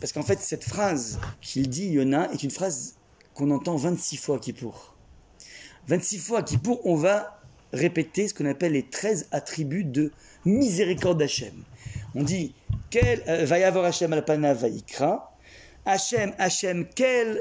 parce 0.00 0.12
qu'en 0.12 0.22
fait 0.22 0.40
cette 0.40 0.64
phrase 0.64 1.18
qu'il 1.40 1.68
dit 1.68 1.88
Yona 1.88 2.30
est 2.32 2.42
une 2.42 2.50
phrase 2.50 2.96
qu'on 3.34 3.50
entend 3.50 3.76
26 3.76 4.16
fois 4.16 4.36
à 4.36 4.38
Kippour. 4.38 4.94
26 5.88 6.18
fois 6.18 6.38
à 6.40 6.42
Kippour, 6.42 6.80
on 6.84 6.96
va 6.96 7.40
répéter 7.72 8.28
ce 8.28 8.34
qu'on 8.34 8.46
appelle 8.46 8.72
les 8.72 8.82
13 8.84 9.28
attributs 9.30 9.84
de 9.84 10.12
miséricorde 10.44 11.18
d'Hachem. 11.18 11.54
On 12.14 12.22
dit 12.22 12.54
quel 12.90 13.22
avoir 13.28 13.84
Hachem 13.84 14.12
al 14.12 14.24
vaikra. 14.54 15.35
Hachem, 15.86 16.34
Hachem, 16.36 16.84
quel, 16.96 17.40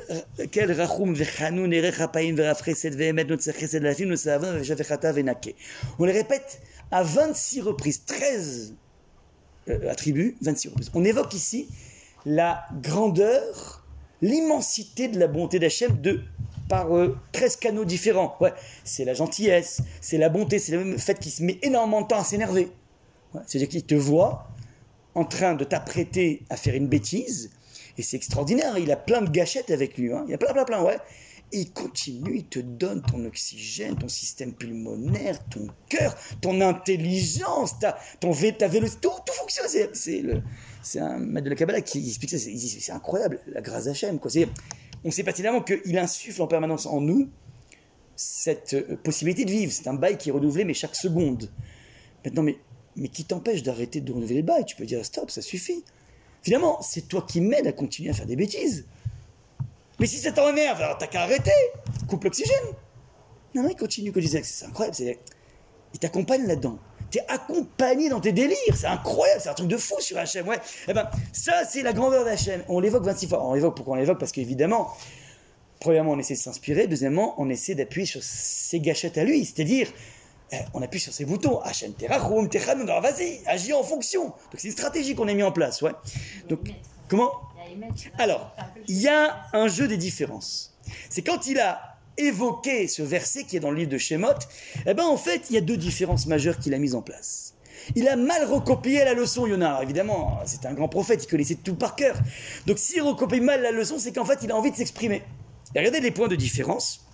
quel 0.52 0.72
rachum 0.72 1.16
vechanoun 1.16 1.74
erech 1.74 2.00
hapaim 2.00 2.36
verafreset 2.36 2.92
vehemet 2.92 3.28
not 3.28 3.38
chesed 3.38 3.82
lafim 3.82 4.10
not 4.10 4.18
savon 4.18 4.60
vechata 4.60 5.12
venake. 5.12 5.56
On 5.98 6.06
les 6.06 6.14
répète 6.14 6.62
à 6.92 7.02
26 7.02 7.62
reprises, 7.62 8.06
13 8.06 8.76
euh, 9.70 9.90
attributs, 9.90 10.38
26 10.42 10.68
reprises. 10.68 10.92
On 10.94 11.04
évoque 11.04 11.34
ici 11.34 11.68
la 12.28 12.66
grandeur, 12.84 13.84
l'immensité 14.22 15.08
de 15.08 15.18
la 15.18 15.28
bonté 15.28 15.58
d'Hachem 15.58 16.00
de 16.00 16.22
par 16.70 16.90
13 17.32 17.54
euh, 17.56 17.60
canaux 17.60 17.86
différents. 17.86 18.36
Ouais, 18.42 18.54
c'est 18.84 19.06
la 19.06 19.16
gentillesse, 19.16 19.82
c'est 20.02 20.20
la 20.20 20.30
bonté, 20.30 20.60
c'est 20.60 20.78
le 20.78 20.98
fait 20.98 21.18
qu'il 21.18 21.32
se 21.32 21.42
met 21.42 21.58
énormément 21.64 22.02
de 22.02 22.08
temps 22.08 22.20
à 22.20 22.24
s'énerver. 22.24 22.72
C'est-à-dire 23.48 23.70
qu'il 23.70 23.86
te 23.86 23.96
voit 23.96 24.48
en 25.16 25.26
train 25.26 25.56
de 25.56 25.64
t'apprêter 25.64 26.44
à 26.52 26.58
faire 26.58 26.76
une 26.76 26.88
bêtise, 26.88 27.50
et 27.98 28.02
c'est 28.02 28.18
extraordinaire, 28.18 28.78
il 28.78 28.92
a 28.92 28.96
plein 28.96 29.22
de 29.22 29.30
gâchettes 29.30 29.72
avec 29.72 29.98
lui, 29.98 30.12
hein. 30.14 30.26
il 30.28 30.34
a 30.34 30.38
plein, 30.38 30.54
plein, 30.54 30.66
plein, 30.66 30.84
ouais. 30.84 30.98
Et 31.52 31.60
il 31.60 31.72
continue, 31.72 32.38
il 32.38 32.46
te 32.46 32.60
donne 32.60 33.04
ton 33.04 33.24
oxygène, 33.24 33.96
ton 33.96 34.08
système 34.08 34.54
pulmonaire, 34.54 35.38
ton 35.48 35.68
cœur, 35.90 36.16
ton 36.42 36.60
intelligence, 36.60 37.78
ta, 37.80 37.98
ton 38.20 38.34
ta 38.58 38.68
vélocité, 38.68 39.02
tout, 39.02 39.14
tout 39.26 39.34
fonctionne. 39.34 39.68
C'est 39.94 41.00
un 41.00 41.18
maître 41.20 41.46
de 41.46 41.50
la 41.52 41.56
Kabbalah 41.56 41.82
qui 41.82 42.08
explique 42.08 42.32
ça, 42.32 42.40
c'est 42.40 42.92
incroyable, 42.92 43.40
la 43.48 43.62
grâce 43.62 43.86
d'Hachem. 43.86 44.20
Quoi 44.20 44.32
on 45.06 45.12
sait 45.12 45.24
pertinemment 45.24 45.62
qu'il 45.62 45.98
insuffle 46.00 46.42
en 46.42 46.48
permanence 46.48 46.88
en 46.88 47.00
nous 47.00 47.30
cette 48.16 48.74
euh, 48.74 48.98
possibilité 49.04 49.46
de 49.46 49.52
vivre. 49.52 49.72
C'est 49.72 49.88
un 49.88 49.94
bail 49.94 50.18
qui 50.18 50.30
est 50.30 50.32
renouvelé, 50.32 50.66
mais 50.66 50.74
chaque 50.74 50.96
seconde. 50.96 51.52
Maintenant, 52.24 52.42
mais, 52.42 52.58
mais 52.96 53.10
qui 53.10 53.24
t'empêche 53.24 53.62
d'arrêter 53.62 54.02
de 54.02 54.12
renouveler 54.12 54.38
le 54.38 54.46
bail? 54.46 54.66
Tu 54.66 54.76
peux 54.76 54.86
dire 54.86 55.06
stop, 55.06 55.30
ça 55.30 55.42
suffit. 55.42 55.84
Finalement, 56.46 56.82
c'est 56.82 57.10
toi 57.10 57.26
qui 57.28 57.42
m'aides 57.42 57.68
à 57.68 57.74
continuer 57.74 58.12
à 58.12 58.14
faire 58.14 58.26
des 58.26 58.38
bêtises. 58.38 58.86
Mais 60.00 60.06
si 60.06 60.18
ça 60.18 60.32
t'énerve, 60.32 60.82
alors 60.82 60.98
t'as 60.98 61.08
qu'à 61.08 61.24
arrêter. 61.24 61.52
Coupe 62.08 62.24
l'oxygène. 62.24 62.56
Non, 63.54 63.64
non, 63.64 63.70
il 63.70 63.76
continue. 63.76 64.14
C'est 64.44 64.66
incroyable. 64.66 64.96
Il 65.94 66.00
t'accompagne 66.00 66.48
là-dedans 66.48 66.80
accompagné 67.28 68.10
dans 68.10 68.20
tes 68.20 68.32
délires. 68.32 68.58
C'est 68.76 68.88
incroyable, 68.88 69.42
c'est 69.42 69.50
un 69.50 69.54
truc 69.54 69.68
de 69.68 69.78
fou 69.78 69.96
sur 70.00 70.18
Hachem. 70.18 70.48
Ouais. 70.48 70.60
Eh 70.88 70.94
ben, 70.94 71.10
ça, 71.32 71.64
c'est 71.66 71.82
la 71.82 71.94
grandeur 71.94 72.26
d'Hachem. 72.26 72.64
On 72.68 72.80
l'évoque 72.80 73.04
26 73.04 73.28
fois. 73.28 73.46
On 73.46 73.54
l'évoque 73.54 73.76
pourquoi 73.76 73.94
on 73.94 73.98
l'évoque? 73.98 74.20
Parce 74.20 74.32
qu'évidemment, 74.32 74.92
premièrement, 75.80 76.12
on 76.12 76.20
essaie 76.20 76.36
de 76.36 76.40
s'inspirer. 76.40 76.88
Deuxièmement, 76.88 77.36
on 77.38 77.50
essaie 77.50 77.76
d'appuyer 77.76 78.06
sur 78.06 78.22
ses 78.24 78.80
gâchettes 78.80 79.18
à 79.18 79.24
lui. 79.24 79.46
C'est-à-dire, 79.46 79.92
on 80.74 80.82
appuie 80.82 81.00
sur 81.00 81.14
ses 81.14 81.26
boutons. 81.26 81.60
Hachem, 81.62 81.94
Terachum, 81.94 82.50
Techanoun, 82.50 82.88
vas-y, 82.88 83.40
agis 83.46 83.74
en 83.74 83.84
fonction. 83.84 84.26
Donc 84.26 84.58
c'est 84.58 84.68
une 84.68 84.74
stratégie 84.74 85.16
qu'on 85.16 85.28
a 85.28 85.34
mis 85.34 85.44
en 85.44 85.52
place. 85.52 85.82
Ouais. 85.82 85.92
Donc, 86.50 86.60
comment 87.08 87.32
Alors, 88.18 88.56
il 88.88 88.98
y 88.98 89.08
a 89.08 89.48
un 89.54 89.68
jeu 89.68 89.88
des 89.88 89.98
différences. 89.98 90.78
C'est 91.10 91.24
quand 91.24 91.48
il 91.48 91.60
a 91.60 91.98
évoquer 92.18 92.88
ce 92.88 93.02
verset 93.02 93.44
qui 93.44 93.58
est 93.58 93.60
dans 93.60 93.72
le 93.72 93.78
livre 93.78 93.92
de 93.92 93.98
Shemot, 93.98 94.28
eh 94.86 94.94
ben 94.94 95.04
en 95.04 95.18
fait, 95.18 95.50
il 95.50 95.56
y 95.56 95.58
a 95.58 95.62
deux 95.62 95.78
différences 95.78 96.28
majeures 96.28 96.58
qu'il 96.60 96.74
a 96.74 96.78
mises 96.78 96.96
en 96.96 97.02
place. 97.02 97.54
Il 97.96 98.08
a 98.08 98.16
mal 98.16 98.46
recopié 98.46 99.04
la 99.04 99.14
leçon, 99.14 99.46
Yonah. 99.46 99.82
évidemment, 99.84 100.40
c'est 100.46 100.66
un 100.66 100.74
grand 100.74 100.88
prophète, 100.88 101.24
il 101.24 101.28
connaissait 101.28 101.56
tout 101.56 101.76
par 101.76 101.96
cœur. 101.96 102.16
Donc 102.66 102.80
s'il 102.80 103.02
recopie 103.02 103.42
mal 103.42 103.62
la 103.62 103.72
leçon, 103.72 104.00
c'est 104.00 104.12
qu'en 104.12 104.26
fait, 104.26 104.40
il 104.44 104.52
a 104.52 104.56
envie 104.56 104.72
de 104.72 104.76
s'exprimer. 104.76 105.24
Regardez 105.76 106.00
les 106.00 106.12
points 106.12 106.28
de 106.28 106.36
différence. 106.36 107.06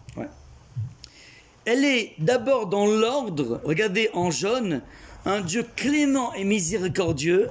Elle 1.66 1.86
est 1.86 2.14
d'abord 2.18 2.68
dans 2.68 2.88
l'ordre, 2.88 3.62
regardez 3.64 4.10
en 4.14 4.32
jaune, 4.32 4.82
un 5.26 5.42
Dieu 5.42 5.64
clément 5.76 6.34
et 6.34 6.44
miséricordieux, 6.44 7.50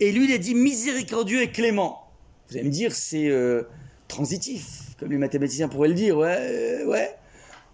et 0.00 0.12
lui, 0.12 0.24
il 0.24 0.32
a 0.32 0.38
dit 0.38 0.54
miséricordieux 0.54 1.42
et 1.42 1.50
clément. 1.50 2.10
Vous 2.48 2.56
allez 2.56 2.64
me 2.64 2.72
dire, 2.72 2.94
c'est 2.94 3.28
euh, 3.28 3.64
transitif 4.08 4.90
comme 4.98 5.10
les 5.10 5.18
mathématiciens 5.18 5.68
pourraient 5.68 5.88
le 5.88 5.94
dire, 5.94 6.18
ouais, 6.18 6.36
euh, 6.38 6.86
ouais. 6.86 7.16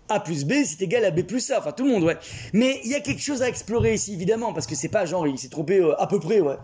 A 0.08 0.20
plus 0.20 0.44
B, 0.44 0.52
c'est 0.64 0.82
égal 0.82 1.04
à 1.04 1.10
B 1.10 1.22
plus 1.22 1.50
A, 1.50 1.58
enfin 1.58 1.72
tout 1.72 1.84
le 1.84 1.90
monde, 1.90 2.04
ouais. 2.04 2.16
Mais 2.52 2.80
il 2.84 2.90
y 2.90 2.94
a 2.94 3.00
quelque 3.00 3.20
chose 3.20 3.42
à 3.42 3.48
explorer 3.48 3.94
ici, 3.94 4.14
évidemment, 4.14 4.52
parce 4.52 4.68
que 4.68 4.76
c'est 4.76 4.88
pas 4.88 5.04
genre, 5.04 5.26
il 5.26 5.36
s'est 5.36 5.48
trompé 5.48 5.78
euh, 5.78 6.00
à 6.00 6.06
peu 6.06 6.20
près, 6.20 6.40
ouais. 6.40 6.54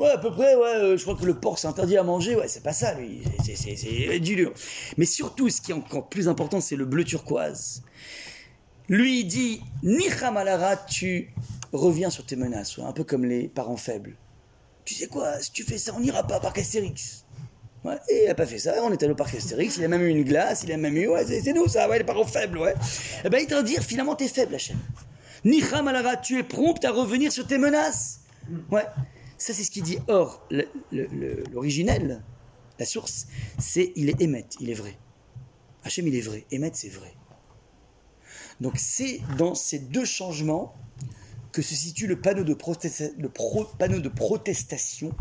Ouais, 0.00 0.08
à 0.10 0.18
peu 0.18 0.30
près, 0.30 0.56
ouais, 0.56 0.96
je 0.96 1.02
crois 1.02 1.16
que 1.16 1.24
le 1.24 1.34
porc 1.34 1.58
c'est 1.58 1.68
interdit 1.68 1.96
à 1.96 2.02
manger, 2.02 2.36
ouais, 2.36 2.48
c'est 2.48 2.62
pas 2.62 2.72
ça, 2.72 2.94
lui, 2.94 3.22
c'est 3.44 4.20
du 4.20 4.36
dur. 4.36 4.52
Mais 4.96 5.06
surtout, 5.06 5.48
ce 5.48 5.60
qui 5.60 5.72
est 5.72 5.74
encore 5.74 6.08
plus 6.08 6.28
important, 6.28 6.60
c'est 6.60 6.76
le 6.76 6.84
bleu 6.84 7.04
turquoise. 7.04 7.82
Lui, 8.88 9.24
dit, 9.24 9.60
Nichamalara, 9.82 10.76
tu 10.76 11.34
reviens 11.72 12.10
sur 12.10 12.24
tes 12.24 12.36
menaces, 12.36 12.78
un 12.78 12.92
peu 12.92 13.04
comme 13.04 13.24
les 13.24 13.48
parents 13.48 13.76
faibles. 13.76 14.16
Tu 14.84 14.94
sais 14.94 15.06
quoi, 15.06 15.38
si 15.40 15.52
tu 15.52 15.64
fais 15.64 15.78
ça, 15.78 15.92
on 15.94 16.00
n'ira 16.00 16.26
pas 16.26 16.40
par 16.40 16.52
Castérix 16.52 17.26
et 18.08 18.24
il 18.24 18.26
n'a 18.26 18.34
pas 18.34 18.46
fait 18.46 18.58
ça, 18.58 18.74
on 18.82 18.92
est 18.92 19.02
allé 19.02 19.12
au 19.12 19.16
parc 19.16 19.34
Astérix, 19.34 19.76
il 19.76 19.84
a 19.84 19.88
même 19.88 20.02
eu 20.02 20.08
une 20.08 20.24
glace, 20.24 20.62
il 20.64 20.72
a 20.72 20.76
même 20.76 20.96
eu, 20.96 21.08
ouais, 21.08 21.24
c'est 21.24 21.52
nous 21.52 21.68
ça, 21.68 21.88
ouais, 21.88 21.98
les 21.98 22.04
parents 22.04 22.24
faibles, 22.24 22.58
ouais. 22.58 22.72
Et 22.72 23.26
eh 23.26 23.28
ben 23.28 23.38
il 23.40 23.46
te 23.46 23.62
dire, 23.62 23.82
finalement, 23.82 24.14
t'es 24.14 24.28
faible, 24.28 24.54
Hachem. 24.54 24.78
Nicham 25.44 25.86
Alara, 25.88 26.16
tu 26.16 26.38
es 26.38 26.42
prompt 26.42 26.84
à 26.84 26.90
revenir 26.90 27.32
sur 27.32 27.46
tes 27.46 27.58
menaces. 27.58 28.20
Ouais, 28.70 28.84
ça 29.36 29.52
c'est 29.52 29.62
ce 29.62 29.70
qu'il 29.70 29.84
dit. 29.84 29.98
Or, 30.08 30.46
l'originel, 31.52 32.22
la 32.78 32.84
source, 32.84 33.26
c'est 33.58 33.92
il 33.94 34.08
est 34.08 34.20
émet, 34.20 34.46
il 34.60 34.70
est 34.70 34.74
vrai. 34.74 34.98
Hachem, 35.84 36.06
il 36.08 36.16
est 36.16 36.20
vrai. 36.20 36.44
Émet, 36.50 36.72
c'est 36.74 36.88
vrai. 36.88 37.14
Donc 38.60 38.74
c'est 38.76 39.20
dans 39.36 39.54
ces 39.54 39.78
deux 39.78 40.04
changements 40.04 40.74
que 41.52 41.62
se 41.62 41.74
situe 41.74 42.06
le 42.06 42.20
panneau 42.20 42.44
de, 42.44 42.56
le 43.18 43.28
panneau 43.78 44.00
de 44.00 44.08
protestation 44.08 45.12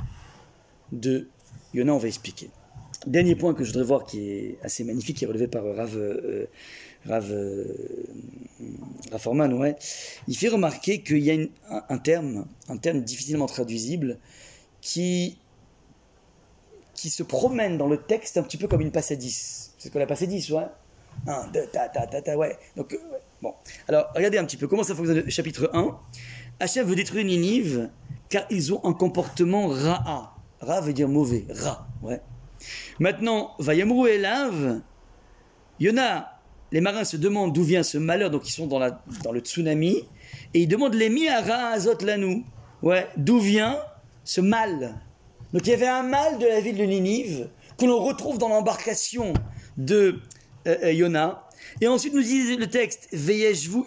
de 0.91 1.29
Yona, 1.73 1.93
on 1.93 1.97
va 1.97 2.07
expliquer. 2.07 2.49
Dernier 3.05 3.35
point 3.35 3.53
que 3.53 3.63
je 3.63 3.69
voudrais 3.69 3.85
voir 3.85 4.05
qui 4.05 4.29
est 4.29 4.57
assez 4.63 4.83
magnifique, 4.83 5.17
qui 5.17 5.23
est 5.23 5.27
relevé 5.27 5.47
par 5.47 5.63
Rav, 5.63 5.95
euh, 5.95 6.47
Rav, 7.05 7.27
euh, 7.31 7.63
ouais. 9.53 9.75
il 10.27 10.37
fait 10.37 10.49
remarquer 10.49 11.03
qu'il 11.03 11.19
y 11.19 11.31
a 11.31 11.47
un, 11.89 11.97
terme, 11.99 12.47
un 12.67 12.77
terme 12.77 13.01
difficilement 13.01 13.45
traduisible, 13.45 14.17
qui, 14.81 15.37
qui 16.93 17.09
se 17.09 17.23
promène 17.23 17.77
dans 17.77 17.87
le 17.87 17.97
texte 17.97 18.37
un 18.37 18.43
petit 18.43 18.57
peu 18.57 18.67
comme 18.67 18.81
une 18.81 18.91
10. 18.91 19.73
C'est 19.77 19.87
ce 19.87 19.93
qu'on 19.93 20.01
a 20.01 20.05
passé 20.05 20.27
10, 20.27 20.51
ouais 20.51 20.65
1, 21.27 21.47
2, 21.47 21.67
ta, 21.67 21.89
ta, 21.89 22.07
ta, 22.07 22.21
ta, 22.21 22.31
euh, 22.33 22.53
bon. 23.41 23.53
Alors, 23.87 24.07
regardez 24.15 24.37
un 24.37 24.45
petit 24.45 24.57
peu 24.57 24.67
comment 24.67 24.83
ça 24.83 24.95
fonctionne. 24.95 25.29
Chapitre 25.29 25.69
1. 25.73 25.97
Hachem 26.59 26.87
veut 26.87 26.95
détruire 26.95 27.25
Ninive 27.25 27.89
car 28.29 28.45
ils 28.49 28.73
ont 28.73 28.83
un 28.83 28.93
comportement 28.93 29.67
ra'a. 29.67 30.33
Ra 30.59 30.81
veut 30.81 30.93
dire 30.93 31.07
mauvais. 31.07 31.45
Ra, 31.49 31.87
ouais. 32.01 32.21
Maintenant, 32.99 33.51
Vayamru 33.59 34.09
et 34.09 34.17
Lave, 34.17 34.81
Yona, 35.79 36.39
les 36.71 36.81
marins 36.81 37.03
se 37.03 37.17
demandent 37.17 37.53
d'où 37.53 37.63
vient 37.63 37.83
ce 37.83 37.97
malheur, 37.97 38.29
donc 38.29 38.47
ils 38.47 38.51
sont 38.51 38.67
dans, 38.67 38.79
la, 38.79 39.01
dans 39.23 39.31
le 39.31 39.39
tsunami, 39.39 40.03
et 40.53 40.61
ils 40.61 40.67
demandent 40.67 40.95
les 40.95 41.29
Ra 41.29 41.69
Azot 41.73 41.97
Lanou. 42.03 42.43
Ouais, 42.81 43.07
d'où 43.17 43.39
vient 43.39 43.77
ce 44.23 44.41
mal? 44.41 44.95
Donc 45.53 45.65
il 45.65 45.69
y 45.69 45.73
avait 45.73 45.87
un 45.87 46.03
mal 46.03 46.37
de 46.39 46.45
la 46.45 46.59
ville 46.59 46.77
de 46.77 46.83
Ninive 46.83 47.49
que 47.77 47.85
l'on 47.85 47.99
retrouve 47.99 48.37
dans 48.37 48.49
l'embarcation 48.49 49.33
de 49.77 50.19
euh, 50.67 50.77
euh, 50.83 50.91
Yona. 50.91 51.46
Et 51.79 51.87
ensuite 51.87 52.13
nous 52.13 52.23
dit 52.23 52.57
le 52.57 52.67
texte 52.67 53.07
Veyeshvu 53.13 53.83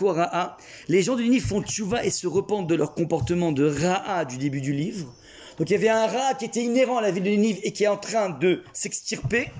Ra'a. 0.00 0.56
Les 0.88 1.02
gens 1.02 1.16
de 1.16 1.22
Ninive 1.22 1.44
font 1.44 1.62
tchouva 1.62 2.04
et 2.04 2.10
se 2.10 2.26
repentent 2.26 2.66
de 2.66 2.74
leur 2.74 2.94
comportement 2.94 3.52
de 3.52 3.66
Ra'a 3.66 4.24
du 4.24 4.38
début 4.38 4.62
du 4.62 4.72
livre. 4.72 5.14
Donc 5.58 5.68
il 5.68 5.74
y 5.74 5.76
avait 5.76 5.90
un 5.90 6.06
rat 6.06 6.32
qui 6.34 6.46
était 6.46 6.62
inhérent 6.62 6.96
à 6.96 7.02
la 7.02 7.10
ville 7.10 7.22
de 7.22 7.28
Ninive 7.28 7.58
et 7.62 7.72
qui 7.72 7.84
est 7.84 7.88
en 7.88 7.98
train 7.98 8.30
de 8.30 8.62
s'extirper, 8.72 9.50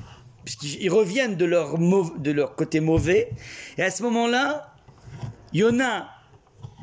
puisqu'ils 0.46 0.90
reviennent 0.90 1.36
de 1.36 1.44
leur, 1.44 2.56
côté 2.56 2.80
mauvais. 2.80 3.30
Et 3.76 3.82
à 3.82 3.90
ce 3.90 4.02
moment-là, 4.04 4.74
Yona 5.52 6.08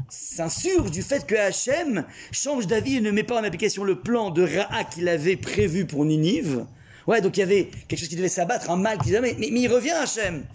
s'insurge 0.10 0.92
du 0.92 1.02
fait 1.02 1.26
que 1.26 1.34
Hachem 1.34 2.06
change 2.32 2.68
d'avis 2.68 2.98
et 2.98 3.02
ne 3.02 3.10
met 3.10 3.24
pas 3.24 3.42
en 3.42 3.44
application 3.44 3.84
le 3.84 4.00
plan 4.00 4.30
de 4.30 4.44
Ra'a 4.44 4.84
qu'il 4.84 5.10
avait 5.10 5.38
prévu 5.38 5.88
pour 5.88 6.06
Ninive. 6.06 6.68
Ouais, 7.08 7.22
donc 7.22 7.38
il 7.38 7.40
y 7.40 7.44
avait 7.44 7.70
quelque 7.88 8.00
chose 8.00 8.10
qui 8.10 8.16
devait 8.16 8.30
s'abattre, 8.30 8.70
un 8.70 8.76
mal 8.76 8.98
qui 8.98 9.12
devait... 9.12 9.36
Mais, 9.40 9.50
mais, 9.52 9.62
il 9.62 9.68
revient 9.68 9.92
Hachem. 9.92 10.46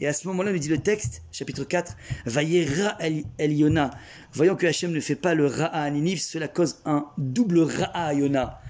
Et 0.00 0.06
à 0.06 0.14
ce 0.14 0.26
moment-là, 0.28 0.50
nous 0.50 0.58
dit 0.58 0.68
le 0.68 0.78
texte, 0.78 1.22
chapitre 1.30 1.64
4, 1.64 1.94
Vayera 2.24 2.96
El 2.98 3.52
Yona. 3.52 3.90
Voyons 4.32 4.56
que 4.56 4.66
Hachem 4.66 4.92
ne 4.92 5.00
fait 5.00 5.14
pas 5.14 5.34
le 5.34 5.46
Ra'a 5.46 5.82
à 5.82 5.90
Ninive, 5.90 6.20
cela 6.20 6.48
cause 6.48 6.80
un 6.86 7.06
double 7.18 7.60
Ra'a 7.60 8.06
à 8.06 8.14
Yona. 8.14 8.60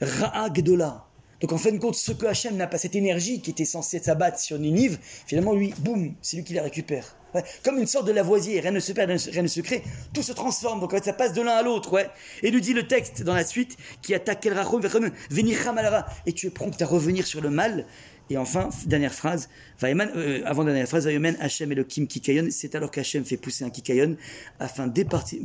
Ra'a. 0.00 0.48
Donc 1.46 1.52
en 1.52 1.58
fin 1.58 1.70
de 1.70 1.78
compte, 1.78 1.94
ce 1.94 2.10
que 2.10 2.26
Hachem 2.26 2.56
n'a 2.56 2.66
pas, 2.66 2.76
cette 2.76 2.96
énergie 2.96 3.40
qui 3.40 3.52
était 3.52 3.64
censée 3.64 4.00
s'abattre 4.00 4.40
sur 4.40 4.58
Ninive, 4.58 4.98
finalement 5.28 5.54
lui, 5.54 5.72
boum, 5.78 6.16
c'est 6.20 6.36
lui 6.36 6.42
qui 6.42 6.54
la 6.54 6.64
récupère. 6.64 7.16
comme 7.62 7.78
une 7.78 7.86
sorte 7.86 8.04
de 8.08 8.10
lavoisier, 8.10 8.58
rien 8.58 8.72
ne 8.72 8.80
se 8.80 8.92
perd, 8.92 9.12
rien 9.30 9.42
ne 9.42 9.46
se 9.46 9.60
crée, 9.60 9.84
tout 10.12 10.24
se 10.24 10.32
transforme, 10.32 10.80
donc 10.80 10.92
en 10.92 10.96
fait 10.96 11.04
ça 11.04 11.12
passe 11.12 11.34
de 11.34 11.42
l'un 11.42 11.52
à 11.52 11.62
l'autre. 11.62 11.92
Ouais. 11.92 12.10
Et 12.42 12.50
nous 12.50 12.58
dit 12.58 12.72
le 12.72 12.88
texte 12.88 13.22
dans 13.22 13.32
la 13.32 13.44
suite, 13.44 13.76
qui 14.02 14.12
attaque 14.12 14.44
El 14.44 14.54
venir 15.30 15.56
et 16.26 16.32
tu 16.32 16.48
es 16.48 16.50
prompt 16.50 16.82
à 16.82 16.84
revenir 16.84 17.24
sur 17.24 17.40
le 17.40 17.50
mal. 17.50 17.86
Et 18.28 18.38
enfin, 18.38 18.70
dernière 18.86 19.14
phrase, 19.14 19.48
euh, 19.84 20.42
avant 20.46 20.64
dernière 20.64 20.88
phrase, 20.88 21.04
Vayemen 21.04 21.36
Hachem 21.38 21.70
et 21.70 21.76
le 21.76 21.84
Kim 21.84 22.08
Kikayon, 22.08 22.48
c'est 22.50 22.74
alors 22.74 22.90
qu'Hachem 22.90 23.24
fait 23.24 23.36
pousser 23.36 23.64
un 23.64 23.70
Kikayon 23.70 24.16
afin 24.58 24.88
d'épargner 24.88 25.38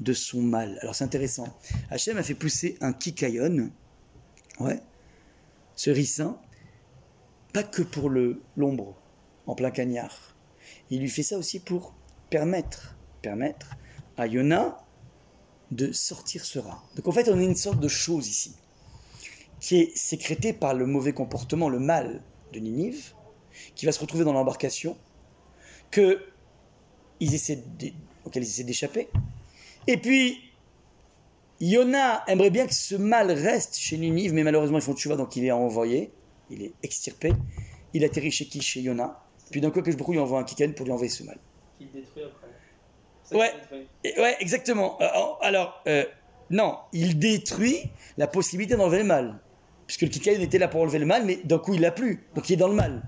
de 0.00 0.12
son 0.12 0.42
mal. 0.42 0.76
Alors 0.82 0.96
c'est 0.96 1.04
intéressant. 1.04 1.56
Hachem 1.88 2.16
a 2.16 2.24
fait 2.24 2.34
pousser 2.34 2.76
un 2.80 2.92
Kikayon, 2.92 3.70
ouais, 4.60 4.80
ce 5.74 5.90
ricin, 5.90 6.38
pas 7.52 7.62
que 7.62 7.82
pour 7.82 8.10
le 8.10 8.42
l'ombre 8.56 8.96
en 9.46 9.54
plein 9.54 9.70
cagnard. 9.70 10.36
Il 10.90 11.00
lui 11.00 11.08
fait 11.08 11.22
ça 11.22 11.38
aussi 11.38 11.60
pour 11.60 11.94
permettre, 12.30 12.96
permettre 13.22 13.76
à 14.16 14.26
Yona 14.26 14.78
de 15.70 15.92
sortir 15.92 16.44
ce 16.44 16.58
rat. 16.58 16.82
Donc 16.96 17.08
en 17.08 17.12
fait, 17.12 17.28
on 17.28 17.38
a 17.38 17.42
une 17.42 17.56
sorte 17.56 17.80
de 17.80 17.88
chose 17.88 18.28
ici 18.28 18.56
qui 19.60 19.76
est 19.76 19.96
sécrété 19.96 20.52
par 20.52 20.74
le 20.74 20.86
mauvais 20.86 21.12
comportement, 21.12 21.68
le 21.68 21.80
mal 21.80 22.22
de 22.52 22.60
Ninive, 22.60 23.12
qui 23.74 23.86
va 23.86 23.92
se 23.92 24.00
retrouver 24.00 24.24
dans 24.24 24.32
l'embarcation, 24.32 24.96
que 25.90 26.24
ils 27.20 27.34
essaient 27.34 27.64
auquel 28.24 28.44
ils 28.44 28.48
essaient 28.48 28.64
d'échapper. 28.64 29.08
Et 29.86 29.96
puis, 29.96 30.38
Yona 31.60 32.22
aimerait 32.26 32.50
bien 32.50 32.66
que 32.66 32.74
ce 32.74 32.94
mal 32.94 33.30
reste 33.30 33.76
chez 33.76 33.96
Ninive, 33.98 34.32
mais 34.32 34.44
malheureusement 34.44 34.78
ils 34.78 34.82
font 34.82 34.94
vois, 35.04 35.16
donc 35.16 35.34
il 35.36 35.44
est 35.44 35.50
envoyé, 35.50 36.12
il 36.50 36.62
est 36.62 36.72
extirpé. 36.82 37.32
Il 37.94 38.04
atterrit 38.04 38.30
chez 38.30 38.44
qui? 38.44 38.60
Chez 38.60 38.80
Yona. 38.80 39.20
Puis 39.50 39.60
d'un 39.60 39.70
coup, 39.70 39.80
que 39.80 39.90
je 39.90 39.96
lui 39.96 40.18
envoie 40.18 40.38
un 40.38 40.44
kiken 40.44 40.74
pour 40.74 40.84
lui 40.84 40.92
envoyer 40.92 41.10
ce 41.10 41.22
mal. 41.22 41.38
Qu'il 41.78 41.90
détruit 41.90 42.22
après. 42.22 43.36
Ouais, 43.36 43.52
ouais, 44.18 44.36
exactement. 44.40 45.00
Euh, 45.00 45.06
alors, 45.40 45.82
euh, 45.86 46.04
non, 46.50 46.78
il 46.92 47.18
détruit 47.18 47.90
la 48.16 48.26
possibilité 48.26 48.76
d'enlever 48.76 48.98
le 48.98 49.04
mal 49.04 49.40
puisque 49.88 50.02
le 50.02 50.08
Kikaïon 50.08 50.40
était 50.40 50.58
là 50.58 50.68
pour 50.68 50.82
enlever 50.82 51.00
le 51.00 51.06
mal, 51.06 51.24
mais 51.24 51.40
d'un 51.44 51.58
coup 51.58 51.74
il 51.74 51.80
l'a 51.80 51.90
plus, 51.90 52.26
donc 52.34 52.48
il 52.48 52.52
est 52.52 52.56
dans 52.56 52.68
le 52.68 52.74
mal. 52.74 53.02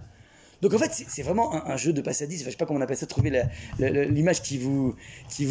Donc 0.61 0.75
en 0.75 0.79
fait, 0.79 0.93
c'est 1.09 1.23
vraiment 1.23 1.55
un, 1.67 1.77
jeu 1.77 1.93
de 1.93 2.03
passe 2.03 2.21
à 2.21 2.27
10. 2.27 2.41
Enfin, 2.41 2.47
je 2.47 2.51
sais 2.51 2.57
pas 2.57 2.67
comment 2.67 2.79
on 2.79 2.83
appelle 2.83 2.97
ça, 2.97 3.07
trouver 3.07 3.45
l'image 3.79 4.43
qui 4.43 4.59
vous, 4.59 4.95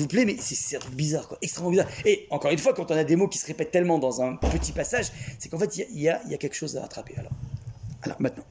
plaît, 0.08 0.26
mais 0.26 0.36
c'est 0.40 0.78
bizarre, 0.92 1.36
extrêmement 1.42 1.72
bizarre. 1.72 1.88
Et 2.06 2.28
encore 2.30 2.52
une 2.52 2.60
fois, 2.60 2.74
quand 2.74 2.92
on 2.92 2.96
a 2.96 3.04
des 3.04 3.16
mots 3.16 3.28
qui 3.28 3.40
se 3.40 3.48
répètent 3.48 3.72
tellement 3.72 3.98
dans 3.98 4.22
un 4.22 4.36
petit 4.36 4.72
passage, 4.72 5.12
c'est 5.40 5.50
qu'en 5.50 5.58
fait, 5.58 5.78
il 5.78 6.00
y, 6.00 6.10
a, 6.10 6.20
quelque 6.38 6.56
chose 6.56 6.78
à 6.78 6.82
rattraper. 6.82 7.16
Alors, 7.18 7.32
alors 8.04 8.22
maintenant. 8.22 8.46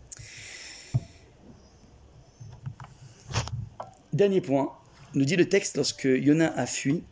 Dernier 4.12 4.40
point, 4.40 4.72
nous 5.14 5.24
dit 5.24 5.36
le 5.36 5.48
texte 5.48 5.76
lorsque 5.76 6.04
Yona 6.04 6.52
a 6.56 6.66
fui. 6.66 7.04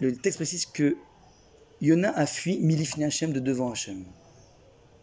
Le 0.00 0.14
texte 0.14 0.38
précise 0.38 0.66
que 0.66 0.98
Yona 1.80 2.10
a 2.14 2.26
fui 2.26 2.58
Milifne 2.58 3.04
Hachem 3.04 3.32
de 3.32 3.40
devant 3.40 3.72
Hachem. 3.72 4.04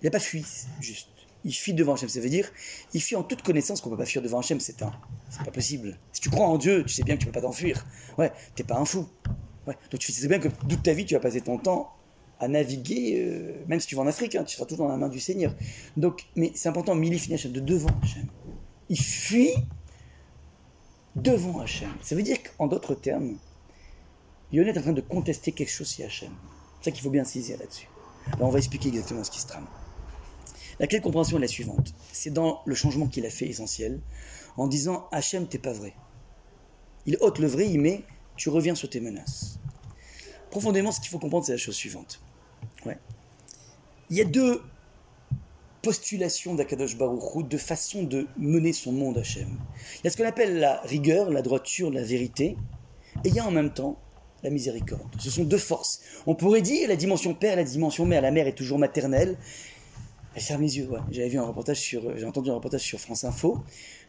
Il 0.01 0.05
n'a 0.05 0.11
pas 0.11 0.19
fui, 0.19 0.45
juste. 0.79 1.14
Il 1.45 1.53
fuit 1.53 1.73
devant 1.73 1.93
Hachem. 1.93 2.09
Ça 2.09 2.19
veut 2.19 2.29
dire, 2.29 2.51
il 2.93 3.01
fuit 3.01 3.15
en 3.15 3.23
toute 3.23 3.41
connaissance 3.41 3.79
qu'on 3.79 3.89
ne 3.89 3.95
peut 3.95 4.01
pas 4.01 4.07
fuir 4.07 4.21
devant 4.21 4.39
Hachem. 4.39 4.59
C'est 4.59 4.81
un, 4.81 4.91
c'est 5.29 5.45
pas 5.45 5.51
possible. 5.51 5.97
Si 6.11 6.19
tu 6.19 6.29
crois 6.29 6.47
en 6.47 6.57
Dieu, 6.57 6.83
tu 6.83 6.93
sais 6.93 7.03
bien 7.03 7.15
que 7.15 7.21
tu 7.21 7.27
ne 7.27 7.31
peux 7.31 7.39
pas 7.39 7.45
t'enfuir. 7.45 7.85
Ouais, 8.17 8.33
t'es 8.55 8.63
pas 8.63 8.77
un 8.77 8.85
fou. 8.85 9.07
Ouais. 9.67 9.77
Donc 9.89 9.99
tu 9.99 10.11
sais 10.11 10.27
bien 10.27 10.39
que 10.39 10.49
toute 10.49 10.83
ta 10.83 10.93
vie, 10.93 11.05
tu 11.05 11.13
vas 11.13 11.19
passer 11.21 11.41
ton 11.41 11.57
temps 11.57 11.91
à 12.39 12.47
naviguer, 12.47 13.21
euh, 13.21 13.63
même 13.67 13.79
si 13.79 13.87
tu 13.87 13.95
vas 13.95 14.01
en 14.01 14.07
Afrique, 14.07 14.35
hein, 14.35 14.43
tu 14.43 14.55
seras 14.55 14.65
toujours 14.65 14.87
dans 14.87 14.91
la 14.91 14.97
main 14.97 15.07
du 15.07 15.19
Seigneur. 15.19 15.55
Donc, 15.95 16.25
mais 16.35 16.51
c'est 16.55 16.67
important, 16.67 16.95
Milifne 16.95 17.33
Hachem, 17.33 17.51
de 17.51 17.59
devant 17.59 17.89
Hachem. 18.03 18.27
Il 18.89 18.99
fuit 18.99 19.53
devant 21.15 21.59
Hachem. 21.61 21.89
Ça 22.01 22.15
veut 22.15 22.23
dire 22.23 22.37
qu'en 22.43 22.67
d'autres 22.67 22.95
termes, 22.95 23.37
Yona 24.51 24.71
est 24.71 24.77
en 24.77 24.81
train 24.81 24.93
de 24.93 25.01
contester 25.01 25.51
quelque 25.51 25.71
chose 25.71 25.87
sur 25.87 26.05
Hachem. 26.05 26.31
C'est 26.79 26.89
ça 26.89 26.91
qu'il 26.91 27.03
faut 27.03 27.09
bien 27.09 27.23
saisir 27.23 27.57
là-dessus. 27.57 27.87
Alors 28.33 28.49
on 28.49 28.51
va 28.51 28.57
expliquer 28.57 28.89
exactement 28.89 29.23
ce 29.23 29.31
qui 29.31 29.39
se 29.39 29.47
trame. 29.47 29.67
La 30.79 30.87
clé 30.87 30.99
de 30.99 31.03
compréhension 31.03 31.37
est 31.37 31.41
la 31.41 31.47
suivante? 31.47 31.93
C'est 32.11 32.31
dans 32.31 32.61
le 32.65 32.75
changement 32.75 33.07
qu'il 33.07 33.25
a 33.25 33.29
fait 33.29 33.47
essentiel, 33.47 33.99
en 34.57 34.67
disant 34.67 35.07
Hachem, 35.11 35.47
t'es 35.47 35.57
pas 35.57 35.73
vrai. 35.73 35.93
Il 37.05 37.17
ôte 37.21 37.39
le 37.39 37.47
vrai, 37.47 37.69
il 37.69 37.79
met 37.79 38.03
tu 38.35 38.49
reviens 38.49 38.75
sur 38.75 38.89
tes 38.89 38.99
menaces. 38.99 39.59
Profondément, 40.49 40.91
ce 40.91 40.99
qu'il 40.99 41.09
faut 41.09 41.19
comprendre, 41.19 41.45
c'est 41.45 41.53
la 41.53 41.57
chose 41.57 41.75
suivante. 41.75 42.21
Il 44.09 44.17
y 44.17 44.21
a 44.21 44.25
deux 44.25 44.61
postulations 45.81 46.53
d'Akadosh 46.53 46.97
Baruch 46.97 47.47
deux 47.47 47.57
façons 47.57 48.03
de 48.03 48.27
mener 48.37 48.73
son 48.73 48.91
monde 48.91 49.17
Hachem. 49.17 49.47
Il 49.99 50.01
y 50.03 50.07
a 50.07 50.11
ce 50.11 50.17
qu'on 50.17 50.25
appelle 50.25 50.59
la 50.59 50.81
rigueur, 50.81 51.31
la 51.31 51.41
droiture, 51.41 51.91
la 51.91 52.03
vérité, 52.03 52.57
et 53.23 53.29
il 53.29 53.33
y 53.33 53.39
a 53.39 53.45
en 53.45 53.51
même 53.51 53.73
temps 53.73 53.97
la 54.43 54.49
miséricorde. 54.51 55.07
Ce 55.19 55.31
sont 55.31 55.43
deux 55.43 55.57
forces. 55.57 56.01
On 56.27 56.35
pourrait 56.35 56.61
dire 56.61 56.87
la 56.87 56.95
dimension 56.95 57.33
père, 57.33 57.55
la 57.55 57.63
dimension 57.63 58.05
mère. 58.05 58.21
La 58.21 58.31
mère 58.31 58.45
est 58.45 58.53
toujours 58.53 58.77
maternelle. 58.77 59.37
Elle 60.35 60.41
ferme 60.41 60.61
les 60.61 60.77
yeux. 60.77 60.89
J'avais 61.11 61.29
vu 61.29 61.39
un 61.39 61.43
reportage 61.43 61.79
sur, 61.79 62.17
j'ai 62.17 62.25
entendu 62.25 62.51
un 62.51 62.55
reportage 62.55 62.81
sur 62.81 62.99
France 62.99 63.23
Info 63.23 63.63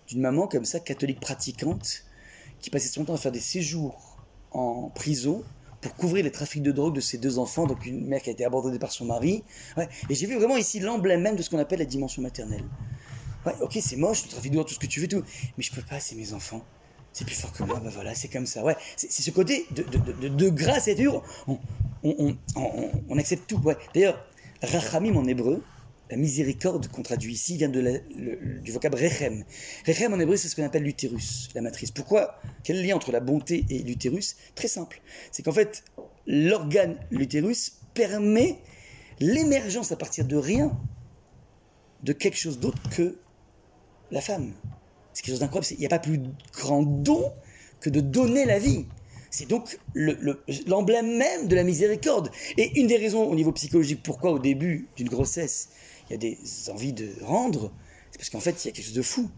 d'une 0.08 0.20
maman 0.20 0.46
comme 0.46 0.64
ça, 0.64 0.80
catholique 0.80 1.20
pratiquante, 1.20 2.04
qui 2.60 2.70
passait 2.70 2.88
son 2.88 3.04
temps 3.04 3.14
à 3.14 3.16
faire 3.16 3.32
des 3.32 3.40
séjours 3.40 4.18
en 4.50 4.90
prison 4.90 5.42
pour 5.80 5.94
couvrir 5.94 6.24
les 6.24 6.32
trafics 6.32 6.62
de 6.62 6.72
drogue 6.72 6.94
de 6.94 7.00
ses 7.00 7.18
deux 7.18 7.38
enfants, 7.38 7.66
donc 7.66 7.86
une 7.86 8.06
mère 8.06 8.22
qui 8.22 8.30
a 8.30 8.32
été 8.32 8.44
abandonnée 8.44 8.78
par 8.78 8.92
son 8.92 9.04
mari. 9.04 9.44
Et 10.10 10.14
j'ai 10.14 10.26
vu 10.26 10.36
vraiment 10.36 10.56
ici 10.56 10.80
l'emblème 10.80 11.22
même 11.22 11.36
de 11.36 11.42
ce 11.42 11.50
qu'on 11.50 11.58
appelle 11.58 11.78
la 11.78 11.84
dimension 11.84 12.22
maternelle. 12.22 12.64
Ouais, 13.44 13.54
ok, 13.60 13.78
c'est 13.80 13.96
moche, 13.96 14.24
le 14.24 14.30
trafic 14.30 14.50
de 14.50 14.56
drogue, 14.56 14.66
tout 14.66 14.74
ce 14.74 14.80
que 14.80 14.86
tu 14.86 15.00
veux, 15.00 15.08
tout, 15.08 15.22
mais 15.56 15.62
je 15.62 15.72
peux 15.72 15.82
pas, 15.82 16.00
c'est 16.00 16.16
mes 16.16 16.32
enfants 16.32 16.64
c'est 17.16 17.24
plus 17.24 17.34
fort 17.34 17.50
que 17.50 17.62
moi, 17.62 17.80
ben 17.82 17.88
voilà, 17.88 18.14
c'est 18.14 18.28
comme 18.28 18.44
ça. 18.44 18.62
Ouais, 18.62 18.76
c'est 18.94 19.22
ce 19.22 19.30
côté 19.30 19.66
de, 19.70 20.48
grâce 20.50 20.86
et 20.86 20.94
dur, 20.94 21.22
on, 22.02 23.18
accepte 23.18 23.48
tout. 23.48 23.58
Ouais. 23.60 23.74
D'ailleurs, 23.94 24.22
rachamim 24.62 25.16
en 25.16 25.24
hébreu, 25.24 25.62
la 26.10 26.16
miséricorde 26.16 26.88
qu'on 26.88 27.02
traduit 27.02 27.34
ici 27.34 27.56
vient 27.56 27.68
du 27.68 28.72
vocable 28.72 28.96
rechem. 28.96 29.44
Rechem 29.86 30.12
en 30.12 30.20
hébreu, 30.20 30.36
c'est 30.36 30.48
ce 30.48 30.56
qu'on 30.56 30.64
appelle 30.64 30.84
l'utérus, 30.84 31.48
la 31.54 31.62
matrice. 31.62 31.90
Pourquoi? 31.90 32.40
Quel 32.62 32.84
lien 32.84 32.94
entre 32.94 33.12
la 33.12 33.20
bonté 33.20 33.64
et 33.70 33.80
l'utérus? 33.80 34.36
Très 34.54 34.68
simple. 34.68 35.00
C'est 35.32 35.42
qu'en 35.42 35.52
fait, 35.52 35.84
l'organe, 36.26 36.98
l'utérus, 37.10 37.80
permet 37.94 38.58
l'émergence 39.18 39.90
à 39.92 39.96
partir 39.96 40.26
de 40.26 40.36
rien 40.36 40.78
de 42.02 42.12
quelque 42.12 42.36
chose 42.36 42.60
d'autre 42.60 42.82
que 42.90 43.18
la 44.10 44.20
femme. 44.20 44.52
C'est 45.12 45.22
quelque 45.22 45.32
chose 45.32 45.40
d'incroyable. 45.40 45.66
Il 45.72 45.80
n'y 45.80 45.86
a 45.86 45.88
pas 45.88 45.98
plus 45.98 46.20
grand 46.52 46.82
don 46.82 47.32
que 47.80 47.90
de 47.90 48.00
donner 48.00 48.44
la 48.44 48.58
vie. 48.58 48.86
C'est 49.30 49.48
donc 49.48 49.78
l'emblème 49.94 51.16
même 51.16 51.48
de 51.48 51.56
la 51.56 51.64
miséricorde. 51.64 52.30
Et 52.56 52.78
une 52.78 52.86
des 52.86 52.96
raisons 52.96 53.24
au 53.24 53.34
niveau 53.34 53.52
psychologique 53.52 54.02
pourquoi 54.02 54.30
au 54.30 54.38
début 54.38 54.88
d'une 54.96 55.08
grossesse, 55.08 55.70
il 56.08 56.12
y 56.12 56.14
a 56.14 56.18
des 56.18 56.38
envies 56.70 56.92
de 56.92 57.08
rendre, 57.22 57.72
c'est 58.10 58.18
parce 58.18 58.30
qu'en 58.30 58.40
fait, 58.40 58.64
il 58.64 58.68
y 58.68 58.70
a 58.70 58.72
quelque 58.72 58.84
chose 58.84 58.94
de 58.94 59.02
fou. 59.02 59.30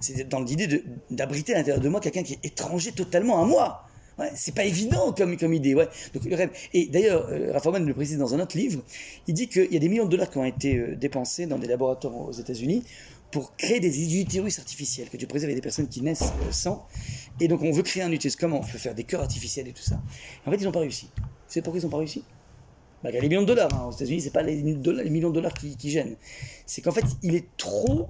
C'est 0.00 0.28
dans 0.28 0.40
l'idée 0.40 0.84
d'abriter 1.10 1.54
à 1.54 1.58
l'intérieur 1.58 1.82
de 1.82 1.88
moi 1.88 2.00
quelqu'un 2.00 2.22
qui 2.22 2.34
est 2.34 2.44
étranger 2.44 2.92
totalement 2.92 3.42
à 3.42 3.46
moi. 3.46 3.84
Ouais, 4.18 4.30
c'est 4.34 4.54
pas 4.54 4.64
évident 4.64 5.12
comme, 5.12 5.36
comme 5.36 5.54
idée. 5.54 5.74
Ouais. 5.74 5.88
Donc, 6.12 6.24
le 6.24 6.34
rêve. 6.34 6.50
Et 6.72 6.86
d'ailleurs, 6.86 7.28
euh, 7.30 7.78
le 7.78 7.94
précise 7.94 8.18
dans 8.18 8.34
un 8.34 8.40
autre 8.40 8.56
livre, 8.56 8.82
il 9.28 9.34
dit 9.34 9.48
qu'il 9.48 9.72
y 9.72 9.76
a 9.76 9.78
des 9.78 9.88
millions 9.88 10.06
de 10.06 10.10
dollars 10.10 10.28
qui 10.28 10.38
ont 10.38 10.44
été 10.44 10.76
euh, 10.76 10.96
dépensés 10.96 11.46
dans 11.46 11.58
des 11.58 11.68
laboratoires 11.68 12.16
aux 12.16 12.32
États-Unis 12.32 12.84
pour 13.30 13.54
créer 13.56 13.78
des 13.78 14.20
utérus 14.20 14.58
artificiels, 14.58 15.08
que 15.08 15.16
Dieu 15.16 15.28
préserve 15.28 15.54
des 15.54 15.60
personnes 15.60 15.88
qui 15.88 16.02
naissent 16.02 16.22
euh, 16.22 16.52
sans. 16.52 16.86
Et 17.40 17.46
donc 17.46 17.62
on 17.62 17.70
veut 17.70 17.82
créer 17.82 18.02
un 18.02 18.10
utérus. 18.10 18.36
Comment? 18.36 18.58
On 18.58 18.64
peut 18.64 18.78
faire 18.78 18.94
des 18.94 19.04
cœurs 19.04 19.20
artificiels 19.20 19.68
et 19.68 19.72
tout 19.72 19.82
ça 19.82 20.00
En 20.46 20.50
fait, 20.50 20.56
ils 20.56 20.64
n'ont 20.64 20.72
pas 20.72 20.80
réussi. 20.80 21.08
Savez 21.46 21.62
pourquoi 21.62 21.80
ils 21.80 21.84
n'ont 21.84 21.90
pas 21.90 21.98
réussi? 21.98 22.24
Il 23.04 23.08
a 23.08 23.20
les 23.20 23.28
millions 23.28 23.42
de 23.42 23.46
dollars. 23.46 23.72
Hein. 23.74 23.86
Aux 23.88 23.92
États-Unis, 23.92 24.22
c'est 24.22 24.32
pas 24.32 24.42
les, 24.42 24.62
millions 24.62 25.30
de 25.30 25.34
dollars 25.34 25.54
qui, 25.54 25.90
gênent. 25.90 26.16
C'est 26.66 26.82
qu'en 26.82 26.92
fait, 26.92 27.04
il 27.22 27.34
est 27.34 27.46
trop 27.56 28.08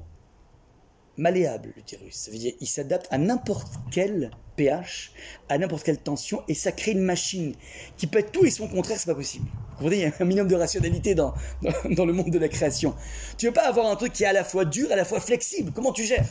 malléable, 1.17 1.73
l'utérus. 1.77 2.15
Ça 2.15 2.31
veut 2.31 2.39
dire 2.39 2.57
qu'il 2.57 2.69
s'adapte 2.69 3.07
à 3.11 3.19
n'importe 3.19 3.73
quel 3.91 4.31
pH, 4.57 5.13
à 5.49 5.59
n'importe 5.59 5.83
quelle 5.85 5.99
tension, 5.99 6.43
et 6.49 6.55
ça 6.55 6.73
crée 6.73 6.93
une 6.93 7.03
machine 7.03 7.55
qui 7.97 8.07
peut 8.07 8.25
tout 8.33 8.45
et 8.45 8.51
son 8.51 8.69
contraire, 8.69 8.99
c'est 8.99 9.11
pas 9.11 9.15
possible. 9.15 9.47
Vous 9.47 9.77
comprenez, 9.77 9.97
il 9.97 10.03
y 10.03 10.05
a 10.05 10.13
un 10.19 10.25
minimum 10.25 10.49
de 10.49 10.55
rationalité 10.55 11.15
dans, 11.15 11.35
dans, 11.91 12.07
le 12.07 12.13
monde 12.13 12.31
de 12.31 12.39
la 12.39 12.49
création. 12.49 12.95
Tu 13.37 13.47
veux 13.47 13.53
pas 13.53 13.69
avoir 13.69 13.87
un 13.87 13.97
truc 13.97 14.13
qui 14.13 14.25
est 14.25 14.27
à 14.27 14.33
la 14.33 14.45
fois 14.45 14.65
dur, 14.65 14.91
à 14.93 14.97
la 14.97 15.05
fois 15.05 15.21
flexible. 15.21 15.73
Comment 15.73 15.93
tu 15.93 16.05
gères? 16.05 16.27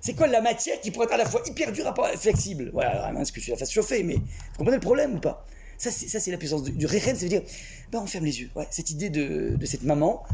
C'est 0.00 0.14
quoi 0.14 0.26
la 0.26 0.40
matière 0.40 0.80
qui 0.80 0.90
pourrait 0.90 1.06
être 1.06 1.14
à 1.14 1.18
la 1.18 1.26
fois 1.26 1.42
hyper 1.46 1.72
dure 1.72 1.92
et 2.12 2.16
flexible? 2.16 2.70
Voilà, 2.72 3.12
est-ce 3.20 3.32
que 3.32 3.40
tu 3.40 3.50
la 3.50 3.56
fasses 3.56 3.72
chauffer, 3.72 4.02
mais 4.02 4.14
vous 4.14 4.58
comprenez 4.58 4.76
le 4.76 4.82
problème 4.82 5.16
ou 5.16 5.20
pas? 5.20 5.44
Ça, 5.78 5.90
c'est 5.92 6.30
la 6.30 6.36
puissance 6.36 6.64
du, 6.64 6.72
du 6.72 6.86
ça 6.88 7.12
veut 7.12 7.28
dire, 7.28 7.42
ben 7.90 8.00
on 8.02 8.06
ferme 8.06 8.24
les 8.24 8.40
yeux. 8.40 8.50
Ouais, 8.56 8.66
cette 8.70 8.90
idée 8.90 9.10
de, 9.10 9.54
de 9.56 9.66
cette 9.66 9.84
maman, 9.84 10.24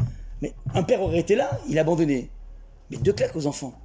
mais 0.41 0.55
un 0.75 0.83
père 0.83 1.03
aurait 1.03 1.21
été 1.21 1.37
là, 1.37 1.61
il 1.69 1.79
a 1.79 1.83
abandonné. 1.83 2.31
Mais 2.91 2.97
deux 2.97 3.13
claques 3.13 3.37
aux 3.37 3.47
enfants. 3.47 3.79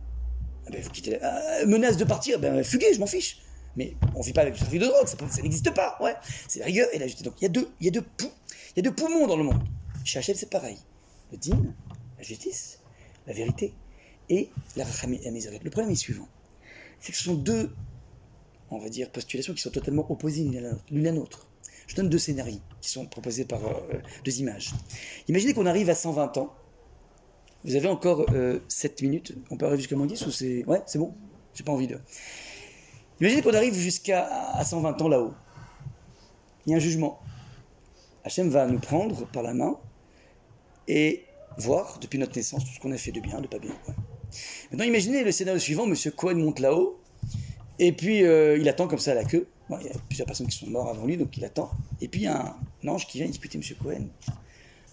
Ah 0.65 0.71
ben, 0.71 0.81
vous 0.81 0.89
quittez 0.89 1.11
la... 1.11 1.19
Ah, 1.21 1.65
menace 1.65 1.97
de 1.97 2.05
partir, 2.05 2.39
ben 2.39 2.63
fuguez, 2.63 2.93
je 2.93 2.99
m'en 2.99 3.07
fiche. 3.07 3.41
Mais 3.75 3.95
on 4.15 4.19
ne 4.19 4.23
vit 4.23 4.33
pas 4.33 4.41
avec 4.41 4.53
le 4.55 4.59
trafic 4.59 4.79
de 4.79 4.85
drogue, 4.87 5.05
ça, 5.05 5.41
n'existe 5.41 5.73
pas. 5.73 5.97
Ouais, 6.01 6.15
c'est 6.47 6.59
la 6.59 6.65
rigueur 6.65 6.87
et 6.93 6.97
la 6.97 7.07
justice. 7.07 7.23
Donc 7.25 7.35
il 7.41 7.43
y 7.43 7.45
a 7.45 7.49
deux, 7.49 7.69
y 7.81 7.91
pou- 7.91 8.31
y 8.75 8.79
a 8.79 8.81
deux 8.81 8.93
poumons 8.95 9.27
dans 9.27 9.37
le 9.37 9.43
monde. 9.43 9.61
Chez 10.05 10.19
Hachem, 10.19 10.35
c'est 10.35 10.49
pareil. 10.49 10.77
Le 11.31 11.37
dîme, 11.37 11.73
la 12.17 12.23
justice, 12.23 12.79
la 13.27 13.33
vérité 13.33 13.73
et 14.29 14.49
la 14.75 14.85
miséricorde. 15.31 15.63
Le 15.63 15.69
problème 15.69 15.91
est 15.91 15.95
suivant. 15.95 16.27
C'est 16.99 17.11
que 17.11 17.17
ce 17.17 17.25
sont 17.25 17.35
deux, 17.35 17.73
on 18.71 18.79
va 18.79 18.89
dire, 18.89 19.11
postulations 19.11 19.53
qui 19.53 19.61
sont 19.61 19.69
totalement 19.69 20.09
opposées 20.09 20.49
l'une 20.89 21.07
à 21.07 21.11
l'autre. 21.11 21.47
Je 21.89 21.95
donne 21.95 22.07
deux 22.07 22.19
scénarios 22.19 22.61
qui 22.81 22.89
sont 22.89 23.07
proposés 23.07 23.45
par 23.45 23.65
euh, 23.65 23.81
deux 24.23 24.39
images. 24.39 24.73
Imaginez 25.27 25.55
qu'on 25.55 25.65
arrive 25.65 25.89
à 25.89 25.95
120 25.95 26.37
ans. 26.37 26.53
Vous 27.65 27.75
avez 27.75 27.87
encore 27.87 28.25
7 28.69 29.01
minutes. 29.01 29.33
On 29.49 29.57
peut 29.57 29.65
arriver 29.65 29.81
jusqu'à 29.81 29.95
moins 29.97 30.05
10 30.05 30.27
ou 30.27 30.31
c'est. 30.31 30.63
Ouais, 30.65 30.81
c'est 30.85 30.99
bon 30.99 31.15
J'ai 31.53 31.63
pas 31.63 31.73
envie 31.73 31.87
de. 31.87 31.99
Imaginez 33.19 33.41
qu'on 33.41 33.55
arrive 33.55 33.73
jusqu'à 33.73 34.27
à 34.53 34.63
120 34.63 35.01
ans 35.01 35.07
là-haut. 35.09 35.33
Il 36.65 36.71
y 36.71 36.73
a 36.73 36.77
un 36.77 36.79
jugement. 36.79 37.19
Hachem 38.23 38.49
va 38.49 38.67
nous 38.67 38.79
prendre 38.79 39.25
par 39.31 39.41
la 39.41 39.55
main 39.55 39.79
et 40.87 41.25
voir 41.57 41.97
depuis 41.99 42.19
notre 42.19 42.35
naissance 42.35 42.63
tout 42.63 42.71
ce 42.71 42.79
qu'on 42.79 42.91
a 42.91 42.97
fait 42.97 43.11
de 43.11 43.19
bien, 43.19 43.41
de 43.41 43.47
pas 43.47 43.59
bien. 43.59 43.75
Maintenant, 44.71 44.85
imaginez 44.85 45.23
le 45.23 45.31
scénario 45.31 45.59
suivant 45.59 45.87
Monsieur 45.87 46.11
Cohen 46.11 46.35
monte 46.35 46.59
là-haut 46.59 46.99
et 47.79 47.91
puis 47.91 48.23
euh, 48.23 48.57
il 48.57 48.69
attend 48.69 48.87
comme 48.87 48.99
ça 48.99 49.11
à 49.11 49.15
la 49.15 49.25
queue. 49.25 49.47
Il 49.77 49.85
y 49.85 49.89
a 49.89 49.93
plusieurs 50.07 50.25
personnes 50.25 50.47
qui 50.47 50.57
sont 50.57 50.67
mortes 50.67 50.89
avant 50.89 51.05
lui, 51.05 51.17
donc 51.17 51.37
il 51.37 51.45
attend. 51.45 51.69
Et 52.01 52.07
puis 52.07 52.21
il 52.21 52.23
y 52.23 52.27
a 52.27 52.55
un 52.83 52.87
ange 52.87 53.07
qui 53.07 53.19
vient 53.19 53.27
discuter 53.27 53.57
Monsieur 53.57 53.75
Cohen. 53.75 54.07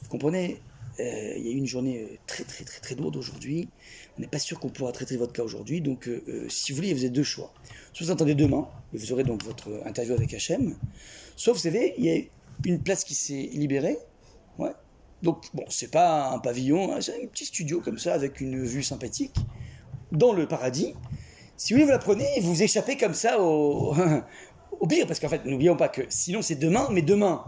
Vous 0.03 0.09
comprenez 0.09 0.61
euh, 1.01 1.35
Il 1.37 1.47
y 1.47 1.49
a 1.49 1.53
eu 1.53 1.57
une 1.57 1.67
journée 1.67 2.03
euh, 2.03 2.17
très 2.27 2.45
très 2.45 2.65
très 2.65 2.81
très 2.81 2.95
lourde 2.95 3.17
aujourd'hui. 3.17 3.69
On 4.19 4.21
n'est 4.21 4.27
pas 4.27 4.39
sûr 4.39 4.61
qu'on 4.61 4.69
pourra 4.69 4.93
traiter 4.93 5.17
votre 5.17 5.33
cas 5.33 5.43
aujourd'hui. 5.43 5.81
Donc, 5.81 6.09
euh, 6.09 6.47
si 6.49 6.73
vous 6.73 6.77
voulez, 6.77 6.93
vous 6.93 7.01
avez 7.01 7.11
deux 7.11 7.23
choix. 7.23 7.53
Soit 7.93 8.07
vous 8.07 8.13
attendez 8.13 8.35
demain, 8.35 8.69
et 8.93 8.99
vous 8.99 9.13
aurez 9.13 9.25
donc 9.25 9.43
votre 9.45 9.69
interview 9.87 10.15
avec 10.15 10.35
Hachem. 10.35 10.77
Soit, 11.37 11.55
vous 11.55 11.59
savez, 11.59 11.95
il 11.97 12.05
y 12.05 12.11
a 12.11 12.21
une 12.65 12.83
place 12.83 13.05
qui 13.05 13.15
s'est 13.15 13.51
libérée. 13.53 13.99
Ouais. 14.59 14.73
Donc, 15.23 15.45
bon, 15.55 15.65
c'est 15.69 15.91
pas 15.91 16.31
un 16.31 16.39
pavillon, 16.39 16.93
hein, 16.93 17.01
c'est 17.01 17.23
un 17.23 17.27
petit 17.27 17.47
studio 17.47 17.81
comme 17.81 17.99
ça, 17.99 18.15
avec 18.15 18.41
une 18.41 18.63
vue 18.65 18.83
sympathique, 18.83 19.37
dans 20.13 20.33
le 20.33 20.47
paradis. 20.47 20.95
Si 21.57 21.73
vous 21.73 21.79
voulez, 21.79 21.87
vous 21.87 21.93
la 21.93 21.99
prenez 21.99 22.27
et 22.37 22.41
vous 22.41 22.63
échappez 22.63 22.99
comme 22.99 23.15
ça 23.15 23.41
au, 23.41 23.95
au 24.81 24.87
pire. 24.87 25.07
Parce 25.07 25.21
qu'en 25.21 25.29
fait, 25.29 25.45
n'oublions 25.45 25.77
pas 25.77 25.89
que 25.89 26.03
sinon 26.09 26.43
c'est 26.43 26.57
demain, 26.57 26.89
mais 26.91 27.03
demain, 27.03 27.45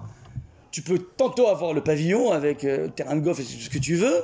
tu 0.71 0.83
peux 0.83 0.99
tantôt 0.99 1.49
avoir 1.49 1.73
le 1.73 1.83
pavillon 1.83 2.33
avec 2.33 2.65
euh, 2.65 2.89
terrain 2.89 3.17
de 3.17 3.21
golf 3.21 3.41
et 3.41 3.45
tout 3.45 3.51
ce 3.51 3.71
que 3.71 3.79
tu 3.79 3.97
veux, 3.97 4.23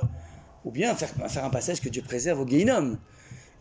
ou 0.64 0.70
bien 0.70 0.94
faire, 0.94 1.10
faire 1.30 1.44
un 1.44 1.50
passage 1.50 1.80
que 1.80 1.88
Dieu 1.88 2.02
préserve 2.02 2.40
au 2.40 2.44
Guéhinom. 2.44 2.98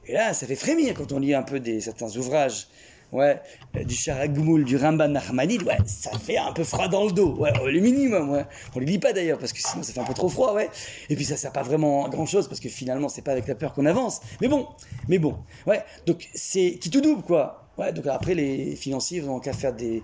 Et 0.06 0.14
là, 0.14 0.34
ça 0.34 0.46
fait 0.48 0.56
frémir 0.56 0.94
quand 0.96 1.12
on 1.12 1.20
lit 1.20 1.34
un 1.34 1.44
peu 1.44 1.60
des, 1.60 1.80
certains 1.80 2.16
ouvrages. 2.18 2.68
Ouais, 3.12 3.40
euh, 3.76 3.84
du 3.84 3.94
Charagmoul, 3.94 4.64
du 4.64 4.76
Ramban 4.76 5.10
Nachmanide, 5.10 5.62
ouais, 5.62 5.78
ça 5.86 6.10
fait 6.18 6.40
un 6.40 6.52
peu 6.52 6.64
froid 6.64 6.88
dans 6.88 7.06
le 7.06 7.12
dos, 7.12 7.36
ouais, 7.36 7.52
le 7.64 7.80
minimum, 7.80 8.32
ouais. 8.32 8.44
On 8.74 8.80
les 8.80 8.88
lit 8.88 8.98
pas 8.98 9.14
d'ailleurs, 9.14 9.38
parce 9.38 9.54
que 9.54 9.60
sinon 9.60 9.84
ça 9.84 9.94
fait 9.94 10.00
un 10.00 10.04
peu 10.04 10.16
trop 10.16 10.30
froid, 10.30 10.56
ouais. 10.56 10.68
Et 11.12 11.16
puis 11.16 11.24
ça 11.24 11.38
sert 11.38 11.52
pas 11.52 11.62
vraiment 11.62 12.08
à 12.08 12.10
grand 12.10 12.26
chose, 12.26 12.48
parce 12.48 12.60
que 12.60 12.70
finalement 12.70 13.10
c'est 13.10 13.22
pas 13.22 13.34
avec 13.34 13.48
la 13.48 13.54
peur 13.54 13.74
qu'on 13.74 13.86
avance. 13.86 14.22
Mais 14.42 14.48
bon, 14.48 14.68
mais 15.08 15.20
bon, 15.20 15.38
ouais, 15.68 15.84
donc 16.08 16.28
c'est 16.34 16.80
qui 16.82 16.90
tout 16.90 17.02
double, 17.02 17.22
quoi. 17.22 17.63
Ouais, 17.78 17.92
donc 17.94 18.06
après 18.08 18.36
les 18.36 18.76
financiers 18.76 19.20
vont 19.20 19.40
qu'à 19.40 19.54
faire 19.54 19.74
des, 19.74 20.04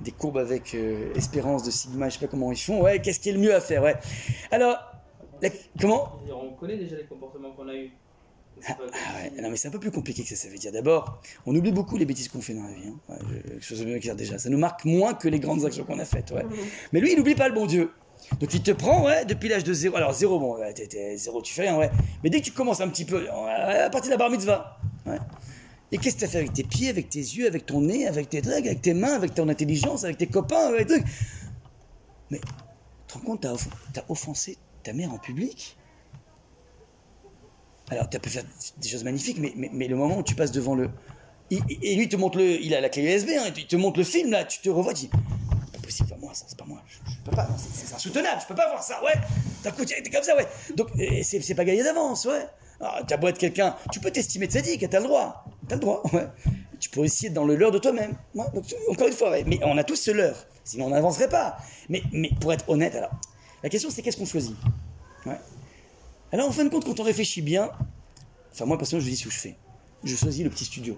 des 0.00 0.12
courbes 0.12 0.38
avec 0.38 0.74
euh, 0.74 1.12
espérance 1.14 1.62
de 1.64 1.70
sigma, 1.70 2.08
je 2.08 2.14
sais 2.14 2.20
pas 2.26 2.30
comment 2.30 2.52
ils 2.52 2.58
font, 2.58 2.80
ouais, 2.82 3.00
qu'est-ce 3.00 3.18
qui 3.20 3.28
est 3.30 3.32
le 3.32 3.40
mieux 3.40 3.54
à 3.54 3.60
faire, 3.60 3.82
ouais. 3.82 3.96
Alors, 4.52 4.76
la- 5.42 5.48
comment? 5.80 6.20
Je 6.26 6.32
On 6.32 6.52
connaît 6.54 6.76
déjà 6.78 6.96
les 6.96 7.04
comportements 7.06 7.52
qu'on 7.52 7.68
a 7.68 7.74
eus. 7.74 7.90
Comme 8.66 8.90
Ah 8.92 9.22
ouais, 9.22 9.40
non 9.40 9.50
mais 9.50 9.56
c'est 9.56 9.68
un 9.68 9.70
peu 9.70 9.78
plus 9.78 9.92
compliqué 9.92 10.24
que 10.24 10.28
ça, 10.28 10.34
ça 10.34 10.48
veut 10.48 10.58
dire. 10.58 10.72
D'abord, 10.72 11.20
on 11.46 11.54
oublie 11.54 11.70
beaucoup 11.70 11.96
les 11.96 12.04
bêtises 12.04 12.28
qu'on 12.28 12.40
fait 12.40 12.54
dans 12.54 12.64
la 12.64 12.72
vie. 12.72 12.88
Hein. 12.88 12.98
Ouais, 13.08 13.42
je- 13.60 13.84
bien 13.84 14.00
clair 14.00 14.16
déjà. 14.16 14.36
Ça 14.38 14.48
nous 14.50 14.58
marque 14.58 14.84
moins 14.84 15.14
que 15.14 15.28
les 15.28 15.38
grandes 15.38 15.64
actions 15.64 15.84
qu'on 15.84 16.00
a 16.00 16.04
faites. 16.04 16.32
Ouais. 16.32 16.44
Mais 16.92 16.98
lui, 17.00 17.12
il 17.12 17.16
n'oublie 17.18 17.36
pas 17.36 17.48
le 17.48 17.54
bon 17.54 17.66
Dieu. 17.66 17.92
Donc 18.40 18.52
il 18.52 18.60
te 18.62 18.72
prend, 18.72 19.04
ouais, 19.04 19.24
depuis 19.24 19.48
l'âge 19.48 19.62
de 19.62 19.72
zéro. 19.72 19.96
Alors 19.96 20.12
zéro, 20.12 20.40
bon, 20.40 20.58
ouais, 20.58 20.74
t'es- 20.74 21.16
zéro, 21.16 21.40
tu 21.40 21.54
fais 21.54 21.62
rien, 21.62 21.76
ouais. 21.78 21.88
Mais 22.24 22.30
dès 22.30 22.40
que 22.40 22.46
tu 22.46 22.50
commences 22.52 22.80
un 22.80 22.88
petit 22.88 23.04
peu, 23.04 23.22
ouais, 23.22 23.28
à 23.28 23.90
partir 23.90 24.08
de 24.08 24.14
la 24.14 24.16
bar 24.16 24.28
mitzvah, 24.28 24.76
ouais. 25.06 25.18
Et 25.90 25.98
qu'est-ce 25.98 26.16
que 26.16 26.20
tu 26.20 26.24
as 26.26 26.28
fait 26.28 26.38
avec 26.38 26.52
tes 26.52 26.64
pieds, 26.64 26.90
avec 26.90 27.08
tes 27.08 27.18
yeux, 27.18 27.46
avec 27.46 27.64
ton 27.64 27.80
nez, 27.80 28.06
avec 28.06 28.28
tes 28.28 28.42
trucs, 28.42 28.66
avec 28.66 28.82
tes 28.82 28.94
mains, 28.94 29.14
avec 29.14 29.34
ton 29.34 29.48
intelligence, 29.48 30.04
avec 30.04 30.18
tes 30.18 30.26
copains, 30.26 30.68
avec 30.68 30.86
tes 30.86 30.94
trucs? 31.00 31.06
Mais, 32.30 32.40
tu 32.40 32.46
te 33.06 33.14
rends 33.14 33.20
compte, 33.20 33.44
off- 33.46 33.68
t'as 33.94 34.04
offensé 34.08 34.58
ta 34.82 34.92
mère 34.92 35.12
en 35.12 35.18
public? 35.18 35.76
Alors, 37.90 38.10
tu 38.10 38.18
peux 38.18 38.28
faire 38.28 38.44
des 38.76 38.88
choses 38.88 39.04
magnifiques, 39.04 39.38
mais, 39.38 39.52
mais, 39.56 39.70
mais 39.72 39.88
le 39.88 39.96
moment 39.96 40.18
où 40.18 40.22
tu 40.22 40.34
passes 40.34 40.52
devant 40.52 40.74
le. 40.74 40.90
et 41.50 41.56
lui, 41.94 42.04
il 42.04 42.08
te 42.10 42.16
montre 42.16 42.36
le. 42.36 42.60
Il 42.62 42.74
a 42.74 42.82
la 42.82 42.90
clé 42.90 43.02
USB, 43.02 43.30
hein, 43.38 43.50
il 43.56 43.66
te 43.66 43.76
montre 43.76 43.98
le 43.98 44.04
film, 44.04 44.30
là, 44.30 44.44
tu 44.44 44.60
te 44.60 44.68
revois, 44.68 44.92
tu 44.92 45.06
dis. 45.06 45.08
Pas 45.08 45.78
possible, 45.82 46.08
pas 46.10 46.16
moi, 46.18 46.34
ça, 46.34 46.44
c'est 46.48 46.58
pas 46.58 46.66
moi. 46.66 46.82
Je, 46.86 46.98
peux 47.24 47.34
pas, 47.34 47.48
c'est 47.56 47.94
insoutenable, 47.94 48.42
je 48.42 48.46
peux 48.46 48.54
pas 48.54 48.68
voir 48.68 48.82
ça, 48.82 49.02
ouais. 49.02 49.14
D'un 49.64 49.70
coup, 49.70 49.86
t'es 49.86 50.02
comme 50.10 50.22
ça, 50.22 50.36
ouais. 50.36 50.46
Donc, 50.76 50.88
c'est 51.22 51.54
pas 51.54 51.64
gagné 51.64 51.82
d'avance, 51.82 52.26
ouais. 52.26 52.46
Alors, 52.78 53.06
t'as 53.06 53.16
beau 53.16 53.28
être 53.28 53.38
quelqu'un, 53.38 53.74
tu 53.90 54.00
peux 54.00 54.10
t'estimer 54.10 54.46
de 54.48 54.52
sadique, 54.52 54.84
t'as 54.90 55.00
le 55.00 55.06
droit. 55.06 55.44
T'as 55.68 55.74
le 55.76 55.80
droit, 55.80 56.02
ouais. 56.12 56.26
Tu 56.80 56.90
peux 56.90 57.00
aussi 57.00 57.26
être 57.26 57.34
dans 57.34 57.44
le 57.44 57.56
leurre 57.56 57.72
de 57.72 57.78
toi-même. 57.78 58.16
Encore 58.36 59.06
une 59.06 59.12
fois. 59.12 59.30
Mais 59.46 59.60
on 59.64 59.76
a 59.76 59.84
tous 59.84 59.96
ce 59.96 60.10
leurre, 60.10 60.46
sinon 60.64 60.86
on 60.86 60.90
n'avancerait 60.90 61.28
pas. 61.28 61.58
Mais, 61.88 62.02
pour 62.40 62.52
être 62.52 62.68
honnête, 62.68 62.94
alors, 62.94 63.10
la 63.62 63.68
question 63.68 63.90
c'est 63.90 64.02
qu'est-ce 64.02 64.16
qu'on 64.16 64.26
choisit? 64.26 64.56
Alors, 66.32 66.48
en 66.48 66.52
fin 66.52 66.64
de 66.64 66.68
compte, 66.68 66.84
quand 66.84 67.00
on 67.00 67.02
réfléchit 67.02 67.42
bien, 67.42 67.70
enfin, 68.52 68.66
moi, 68.66 68.76
personnellement, 68.78 69.06
je 69.06 69.10
dis 69.10 69.16
ce 69.16 69.24
que 69.24 69.30
je 69.30 69.38
fais. 69.38 69.56
Je 70.04 70.14
choisis 70.14 70.44
le 70.44 70.50
petit 70.50 70.64
studio. 70.64 70.96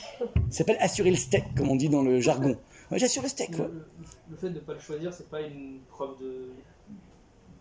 Ça 0.00 0.26
s'appelle 0.50 0.78
assurer 0.80 1.10
le 1.10 1.16
steak, 1.16 1.54
comme 1.56 1.68
on 1.68 1.76
dit 1.76 1.88
dans 1.88 2.02
le 2.02 2.20
jargon. 2.20 2.56
J'assure 2.92 3.22
le 3.22 3.28
steak, 3.28 3.50
le 3.58 4.36
fait 4.36 4.48
de 4.48 4.54
ne 4.54 4.60
pas 4.60 4.72
le 4.72 4.80
choisir, 4.80 5.12
c'est 5.12 5.28
pas 5.28 5.42
une 5.42 5.80
preuve 5.88 6.18
de 6.20 6.48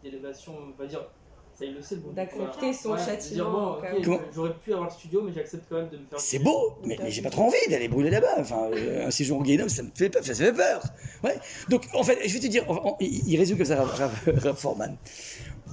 d'élévation, 0.02 0.54
on 0.58 0.82
va 0.82 0.88
dire. 0.88 1.06
Ça, 1.58 1.66
il 1.66 1.74
le 1.74 1.82
sait, 1.82 1.96
le 1.96 2.02
bon 2.02 2.10
Dieu, 2.10 2.16
D'accepter 2.18 2.60
quoi. 2.60 2.74
son 2.74 2.90
Ouais, 2.92 3.00
de 3.00 3.06
châtiment, 3.06 3.78
bon, 4.06 4.20
j'aurais 4.36 4.54
pu 4.54 4.74
avoir 4.74 4.90
le 4.90 4.94
studio, 4.94 5.24
mais 5.24 5.32
j'accepte 5.34 5.64
quand 5.68 5.78
même 5.78 5.90
de 5.90 5.98
me 5.98 6.06
faire. 6.06 6.20
C'est 6.20 6.38
beau, 6.38 6.76
mais, 6.86 6.98
mais 7.02 7.10
j'ai 7.10 7.24
pas 7.24 7.32
trop 7.32 7.44
envie 7.46 7.56
d'aller 7.70 7.88
brûler 7.88 8.12
là-bas. 8.12 8.36
Enfin, 8.38 8.70
euh, 8.74 9.08
un 9.08 9.12
séjour 9.12 9.40
au 9.40 9.42
Guéhinom, 9.44 9.68
ça 9.68 9.82
me 9.82 9.90
fait 9.96 10.10
peur. 10.12 10.24
Ça 10.24 10.30
me 10.34 10.36
fait 10.36 10.54
peur. 10.54 10.84
Ouais. 11.24 11.36
Donc, 11.70 11.88
en 11.96 12.04
fait, 12.04 12.20
je 12.28 12.32
vais 12.34 12.40
te 12.40 12.46
dire, 12.46 12.64
on- 12.68 12.90
on- 12.92 12.96
il 13.00 13.28
il 13.28 13.38
résume 13.38 13.58
comme 13.58 13.66
ça, 13.66 13.84
Rav, 13.84 13.90
Rav- 14.00 14.40
Rav 14.44 14.56
Forman. 14.56 14.98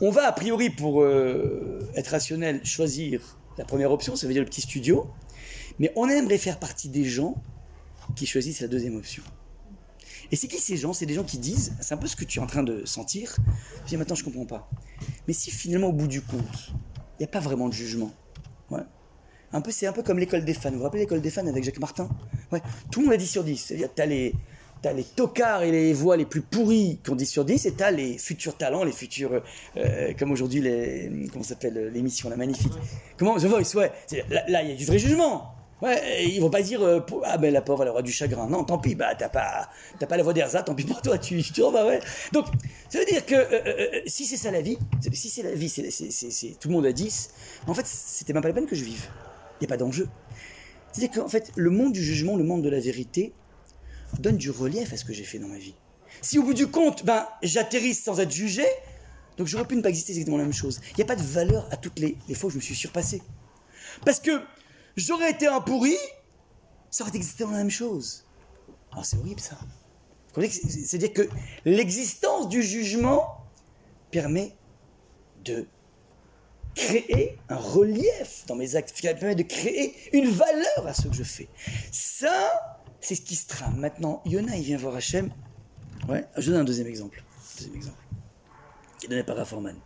On 0.01 0.11
va, 0.11 0.27
a 0.27 0.33
priori, 0.33 0.71
pour 0.71 1.03
euh, 1.03 1.81
être 1.97 2.09
rationnel, 2.09 2.65
choisir 2.65 3.21
la 3.59 3.65
première 3.67 3.93
option, 3.93 4.17
ça 4.17 4.27
veut 4.27 4.33
dire 4.33 4.43
le 4.43 4.49
petit 4.49 4.63
studio. 4.63 5.07
Mais 5.79 5.93
on 5.97 6.09
aimerait 6.09 6.39
faire 6.39 6.59
partie 6.59 6.89
des 6.89 7.05
gens 7.05 7.35
qui 8.17 8.25
choisissent 8.27 8.61
la 8.63 8.69
deuxième 8.69 8.97
option. 8.97 9.23
Et 10.35 10.37
c'est 10.37 10.49
qui 10.49 10.59
ces 10.59 10.77
gens? 10.77 10.93
C'est 10.93 11.07
des 11.07 11.15
gens 11.15 11.23
qui 11.23 11.39
disent, 11.39 11.77
c'est 11.81 11.95
un 11.95 11.97
peu 11.97 12.09
ce 12.09 12.17
que 12.17 12.25
tu 12.25 12.41
es 12.41 12.43
en 12.43 12.49
train 12.49 12.65
de 12.65 12.85
sentir. 12.87 13.37
Je 13.85 13.91
dis, 13.91 13.97
maintenant, 13.97 14.17
je 14.17 14.25
comprends 14.25 14.47
pas. 14.47 14.69
Mais 15.29 15.33
si 15.33 15.53
finalement, 15.53 15.91
au 15.91 15.93
bout 15.93 16.09
du 16.09 16.23
compte, 16.23 16.73
il 16.73 17.21
n'y 17.21 17.25
a 17.25 17.29
pas 17.29 17.39
vraiment 17.39 17.69
de 17.69 17.73
jugement. 17.73 18.11
Un 19.53 19.61
peu, 19.61 19.71
c'est 19.71 19.87
un 19.87 19.93
peu 19.93 20.03
comme 20.03 20.19
l'école 20.19 20.45
des 20.45 20.53
fans. 20.53 20.73
Vous 20.73 20.79
vous 20.79 20.83
rappelez 20.83 21.03
l'école 21.03 21.21
des 21.21 21.31
fans 21.31 21.47
avec 21.47 21.63
Jacques 21.63 21.79
Martin? 21.79 22.09
Tout 22.91 22.99
le 22.99 23.07
monde 23.07 23.15
a 23.15 23.17
10 23.17 23.27
sur 23.29 23.45
10. 23.45 23.57
C'est-à-dire, 23.57 23.89
les, 24.09 24.35
t'as 24.83 24.93
les 24.93 25.05
tocards 25.05 25.63
et 25.63 25.71
les 25.71 25.93
voix 25.93 26.17
les 26.17 26.25
plus 26.25 26.41
pourries 26.41 26.99
qui 27.05 27.11
ont 27.11 27.15
10 27.15 27.27
sur 27.27 27.45
10, 27.45 27.67
et 27.67 27.73
t'as 27.75 27.93
les 27.93 28.19
futurs 28.19 28.57
talents, 28.57 28.83
les 28.83 28.91
futurs, 28.91 29.41
euh, 29.77 30.13
comme 30.19 30.33
aujourd'hui, 30.33 30.61
les, 30.61 31.29
comment 31.33 31.45
s'appelle 31.45 31.79
euh, 31.79 31.91
l'émission, 31.91 32.29
la 32.29 32.37
magnifique. 32.37 32.73
Comment? 33.17 33.37
The 33.37 33.45
Voice, 33.45 33.77
ouais. 33.77 33.93
Là, 34.49 34.65
il 34.65 34.71
y 34.71 34.73
a 34.73 34.75
du 34.75 34.85
vrai 34.85 34.99
jugement. 34.99 35.54
Ouais, 35.85 36.25
ils 36.25 36.41
vont 36.41 36.49
pas 36.49 36.63
dire 36.63 36.83
euh, 36.83 37.01
ah 37.25 37.37
ben 37.37 37.53
la 37.53 37.61
pauvre 37.61 37.83
elle 37.83 37.91
aura 37.91 38.01
du 38.01 38.11
chagrin. 38.11 38.49
Non, 38.49 38.65
tant 38.65 38.79
pis, 38.79 38.95
bah 38.95 39.15
t'as 39.15 39.29
pas 39.29 39.69
t'as 39.99 40.07
pas 40.07 40.17
la 40.17 40.23
voix 40.23 40.33
d'Erza, 40.33 40.63
tant 40.63 40.75
pis 40.75 40.85
pour 40.85 41.03
toi, 41.03 41.19
tu 41.19 41.43
tu 41.43 41.53
t'en 41.53 41.71
vas 41.71 41.85
ouais. 41.85 42.01
Donc 42.33 42.47
ça 42.89 42.99
veut 42.99 43.05
dire 43.05 43.27
que 43.27 43.35
euh, 43.35 43.45
euh, 43.53 43.89
euh, 43.97 44.01
si 44.07 44.25
c'est 44.25 44.39
ça 44.39 44.51
la 44.51 44.63
vie, 44.63 44.79
si 45.13 45.29
c'est 45.29 45.43
la 45.43 45.55
vie, 45.55 45.69
c'est 45.69 46.59
tout 46.59 46.69
le 46.69 46.75
monde 46.75 46.87
a 46.87 46.93
10. 46.93 47.31
En 47.67 47.75
fait, 47.75 47.85
c'était 47.87 48.33
même 48.33 48.41
pas 48.41 48.49
la 48.49 48.55
peine 48.55 48.67
que 48.67 48.75
je 48.75 48.83
vive. 48.83 49.11
Il 49.61 49.65
y 49.65 49.67
a 49.67 49.69
pas 49.69 49.77
d'enjeu. 49.77 50.09
C'est-à-dire 50.91 51.23
qu'en 51.23 51.29
fait, 51.29 51.53
le 51.55 51.69
monde 51.69 51.93
du 51.93 52.03
jugement, 52.03 52.37
le 52.37 52.45
monde 52.45 52.63
de 52.63 52.71
la 52.71 52.81
vérité 52.81 53.35
donne 54.21 54.39
du 54.39 54.51
relief 54.51 54.91
à 54.95 54.97
ce 54.97 55.05
que 55.05 55.13
j'ai 55.13 55.25
fait 55.25 55.39
dans 55.39 55.49
ma 55.49 55.59
vie. 55.59 55.75
Si 56.23 56.39
au 56.39 56.45
bout 56.45 56.55
du 56.55 56.67
compte, 56.69 57.05
ben 57.05 57.27
j'atterrisse 57.43 58.03
sans 58.03 58.21
être 58.21 58.31
jugé, 58.31 58.65
donc 59.37 59.49
j'aurais 59.49 59.67
pu 59.67 59.77
ne 59.77 59.83
pas 59.83 59.91
exister 59.91 60.13
exactement 60.13 60.39
la 60.39 60.45
même 60.45 60.55
chose. 60.55 60.81
Il 60.93 60.97
n'y 60.97 61.03
a 61.03 61.07
pas 61.07 61.17
de 61.17 61.23
valeur 61.23 61.69
à 61.73 61.77
toutes 61.77 61.99
les, 61.99 62.17
les 62.27 62.35
fois 62.35 62.49
où 62.49 62.51
je 62.51 62.57
me 62.57 62.63
suis 62.63 62.75
surpassé. 62.75 63.21
Parce 64.07 64.21
que 64.21 64.31
j'aurais 64.97 65.31
été 65.31 65.47
un 65.47 65.61
pourri, 65.61 65.97
ça 66.91 67.05
aurait 67.05 67.11
été 67.11 67.19
exactement 67.19 67.53
la 67.53 67.59
même 67.59 67.71
chose. 67.71 68.25
Alors 68.93 69.05
c'est 69.05 69.17
horrible 69.17 69.41
ça. 69.41 69.59
C'est-à-dire 70.37 71.13
que 71.13 71.29
l'existence 71.65 72.49
du 72.49 72.63
jugement 72.63 73.45
permet 74.11 74.57
de 75.45 75.67
créer 76.75 77.39
un 77.49 77.57
relief 77.57 78.45
dans 78.47 78.57
mes 78.57 78.75
actes, 78.77 79.01
permet 79.01 79.35
de 79.35 79.43
créer 79.43 79.95
une 80.13 80.29
valeur 80.29 80.87
à 80.87 80.93
ce 80.95 81.09
que 81.09 81.15
je 81.15 81.23
fais. 81.23 81.49
Ça, 81.93 82.79
c'est 83.01 83.15
ce 83.15 83.21
qui 83.21 83.37
se 83.37 83.47
trame. 83.47 83.77
Maintenant, 83.77 84.23
Yona, 84.25 84.57
il 84.57 84.65
vient 84.65 84.77
voir 84.77 84.97
Hachem. 84.97 85.33
Ouais, 86.09 86.25
je 86.37 86.51
donne 86.51 86.61
un 86.61 86.65
deuxième 86.65 86.89
exemple. 86.89 87.23
Deuxième 87.57 87.77
exemple. 87.77 88.03
Qui 88.99 89.07
est 89.07 89.09
donné 89.09 89.23
par 89.23 89.37
Raforman. 89.37 89.77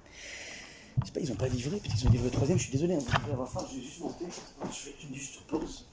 Je 1.06 1.12
pas, 1.12 1.20
ils 1.20 1.32
ont 1.32 1.36
pas 1.36 1.48
livré, 1.48 1.78
peut-être 1.78 1.94
qu'ils 1.96 2.08
ont 2.08 2.10
livré 2.10 2.26
le 2.26 2.30
troisième, 2.32 2.58
je 2.58 2.62
suis 2.64 2.72
désolé, 2.72 2.94
hein, 2.94 2.98
je 3.00 3.76
vais 3.76 3.82
juste 3.82 4.00
monter. 4.00 4.24
Je 4.70 4.76
fais 4.76 4.94
une 5.08 5.14
juste 5.14 5.40
pause. 5.46 5.86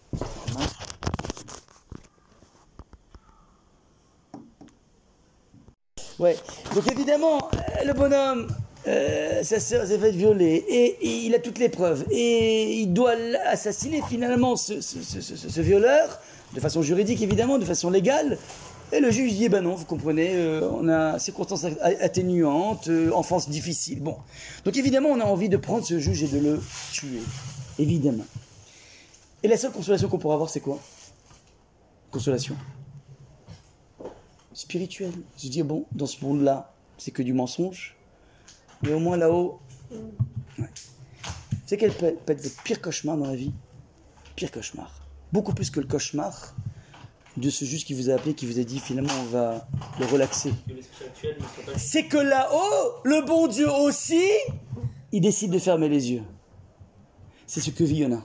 Ouais, 6.19 6.37
donc 6.73 6.89
évidemment, 6.91 7.37
euh, 7.53 7.83
le 7.85 7.93
bonhomme, 7.93 8.47
euh, 8.87 9.43
sa 9.43 9.59
sœur 9.59 9.85
s'est 9.85 9.99
fait 9.99 10.11
violer, 10.11 10.63
et, 10.69 10.97
il 11.25 11.35
a 11.35 11.39
toutes 11.39 11.59
les 11.59 11.67
preuves, 11.69 12.05
et 12.09 12.73
il 12.75 12.93
doit 12.93 13.15
assassiner 13.45 14.01
finalement 14.07 14.55
ce- 14.55 14.79
ce- 14.79 15.01
ce 15.01 15.61
violeur, 15.61 16.19
de 16.53 16.59
façon 16.61 16.81
juridique 16.81 17.21
évidemment, 17.21 17.57
de 17.57 17.65
façon 17.65 17.89
légale, 17.89 18.37
et 18.91 18.99
le 18.99 19.11
juge 19.11 19.33
dit, 19.33 19.45
eh 19.45 19.49
ben 19.49 19.61
non, 19.61 19.75
vous 19.75 19.85
comprenez, 19.85 20.35
euh, 20.35 20.69
on 20.71 20.87
a 20.87 21.17
circonstances 21.19 21.65
atténuantes, 21.81 22.87
euh, 22.87 23.11
enfance 23.11 23.49
difficile. 23.49 24.01
Bon. 24.01 24.17
Donc 24.63 24.77
évidemment, 24.77 25.09
on 25.09 25.19
a 25.19 25.25
envie 25.25 25.49
de 25.49 25.57
prendre 25.57 25.85
ce 25.85 25.99
juge 25.99 26.23
et 26.23 26.27
de 26.27 26.39
le 26.39 26.61
tuer. 26.91 27.21
Évidemment. 27.79 28.25
Et 29.43 29.47
la 29.47 29.57
seule 29.57 29.71
consolation 29.71 30.07
qu'on 30.07 30.17
pourra 30.17 30.35
avoir, 30.35 30.49
c'est 30.49 30.59
quoi? 30.59 30.79
Consolation 32.11 32.55
spirituelle. 34.53 35.11
Se 35.35 35.47
dire, 35.47 35.65
bon, 35.65 35.85
dans 35.91 36.07
ce 36.07 36.23
monde-là, 36.23 36.73
c'est 36.97 37.11
que 37.11 37.21
du 37.21 37.33
mensonge, 37.33 37.97
mais 38.81 38.93
au 38.93 38.99
moins 38.99 39.17
là-haut. 39.17 39.59
Ouais. 40.57 40.69
Savez 41.65 41.77
quel 41.77 41.91
peut 41.91 42.15
peut 42.25 42.33
être 42.33 42.41
votre 42.41 42.63
pire 42.63 42.81
cauchemar 42.81 43.17
dans 43.17 43.27
la 43.27 43.35
vie 43.35 43.51
Pire 44.35 44.51
cauchemar. 44.51 44.91
Beaucoup 45.33 45.53
plus 45.53 45.69
que 45.69 45.79
le 45.79 45.87
cauchemar 45.87 46.55
de 47.37 47.49
ce 47.49 47.65
juge 47.65 47.85
qui 47.85 47.93
vous 47.93 48.09
a 48.09 48.13
appelé, 48.13 48.33
qui 48.33 48.45
vous 48.45 48.59
a 48.59 48.63
dit 48.63 48.79
finalement 48.79 49.13
on 49.21 49.25
va 49.25 49.67
le 49.99 50.05
relaxer. 50.05 50.53
C'est 51.77 52.05
que 52.05 52.17
là-haut, 52.17 53.01
le 53.03 53.25
bon 53.25 53.47
Dieu 53.47 53.69
aussi, 53.69 54.23
il 55.11 55.21
décide 55.21 55.51
de 55.51 55.59
fermer 55.59 55.89
les 55.89 56.11
yeux. 56.11 56.23
C'est 57.47 57.61
ce 57.61 57.71
que 57.71 57.83
vit 57.83 57.97
Yona. 57.97 58.23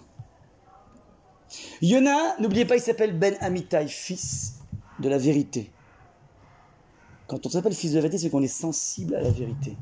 Yona, 1.82 2.36
n'oubliez 2.38 2.64
pas, 2.64 2.76
il 2.76 2.82
s'appelle 2.82 3.18
Ben 3.18 3.36
Amitai, 3.40 3.88
fils 3.88 4.60
de 5.00 5.08
la 5.08 5.18
vérité. 5.18 5.70
Quand 7.26 7.44
on 7.46 7.50
s'appelle 7.50 7.74
fils 7.74 7.92
de 7.92 7.96
la 7.96 8.02
vérité, 8.02 8.18
c'est 8.18 8.30
qu'on 8.30 8.42
est 8.42 8.48
sensible 8.48 9.14
à 9.14 9.20
la 9.20 9.30
vérité. 9.30 9.76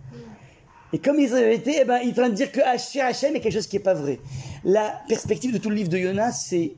Et 0.93 0.99
comme 0.99 1.19
il 1.19 1.27
est 1.27 1.29
de 1.29 1.35
la 1.35 1.43
vérité, 1.43 1.79
eh 1.81 1.85
ben, 1.85 1.99
il 2.03 2.09
est 2.09 2.13
en 2.13 2.15
train 2.15 2.29
de 2.31 2.35
dire 2.35 2.51
que 2.51 2.61
Hachem, 2.61 3.37
a 3.37 3.41
quelque 3.41 3.51
chose 3.51 3.67
qui 3.67 3.77
n'est 3.77 3.83
pas 3.83 3.95
vrai. 3.95 4.21
La 4.65 5.03
perspective 5.09 5.53
de 5.53 5.59
tout 5.59 5.69
le 5.69 5.77
livre 5.77 5.91
de 5.91 5.99
Yona, 5.99 6.33
c'est 6.33 6.73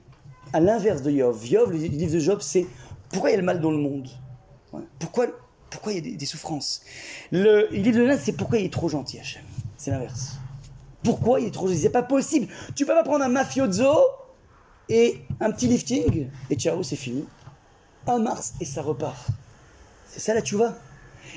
à 0.53 0.61
l'inverse 0.61 1.03
de 1.03 1.11
Yov. 1.11 1.47
Yov, 1.47 1.71
le 1.71 1.79
livre 1.79 2.13
de 2.13 2.19
Job, 2.19 2.39
c'est 2.41 2.67
pourquoi 3.11 3.31
il 3.31 3.33
y 3.33 3.37
a 3.37 3.41
le 3.41 3.45
mal 3.45 3.61
dans 3.61 3.71
le 3.71 3.79
monde. 3.79 4.09
Pourquoi, 4.99 5.27
pourquoi 5.69 5.93
il 5.93 6.07
y 6.07 6.15
a 6.15 6.17
des, 6.17 6.27
souffrances 6.27 6.83
Le 7.31 7.69
livre 7.71 7.97
de 7.97 8.03
Yona, 8.03 8.19
c'est 8.19 8.33
pourquoi 8.33 8.59
il 8.59 8.67
est 8.67 8.73
trop 8.73 8.89
gentil, 8.89 9.19
Hachem. 9.19 9.43
C'est 9.77 9.91
l'inverse. 9.91 10.37
Pourquoi 11.03 11.41
il 11.41 11.47
est 11.47 11.51
trop 11.51 11.67
gentil? 11.67 11.81
C'est 11.81 11.91
pas 11.91 12.03
possible. 12.03 12.49
Tu 12.75 12.87
peux 12.87 12.95
pas 12.95 13.03
prendre 13.03 13.25
un 13.25 13.29
mafioso 13.29 13.93
et 14.89 15.21
un 15.41 15.51
petit 15.51 15.69
lifting, 15.69 16.29
et 16.51 16.57
ciao, 16.57 16.83
c'est 16.83 16.97
fini. 16.97 17.25
Un 18.07 18.19
mars, 18.19 18.55
et 18.61 18.65
ça 18.65 18.83
repart. 18.83 19.29
C'est 20.09 20.21
ça 20.21 20.35
là, 20.35 20.43
tu 20.43 20.57
vois. 20.57 20.75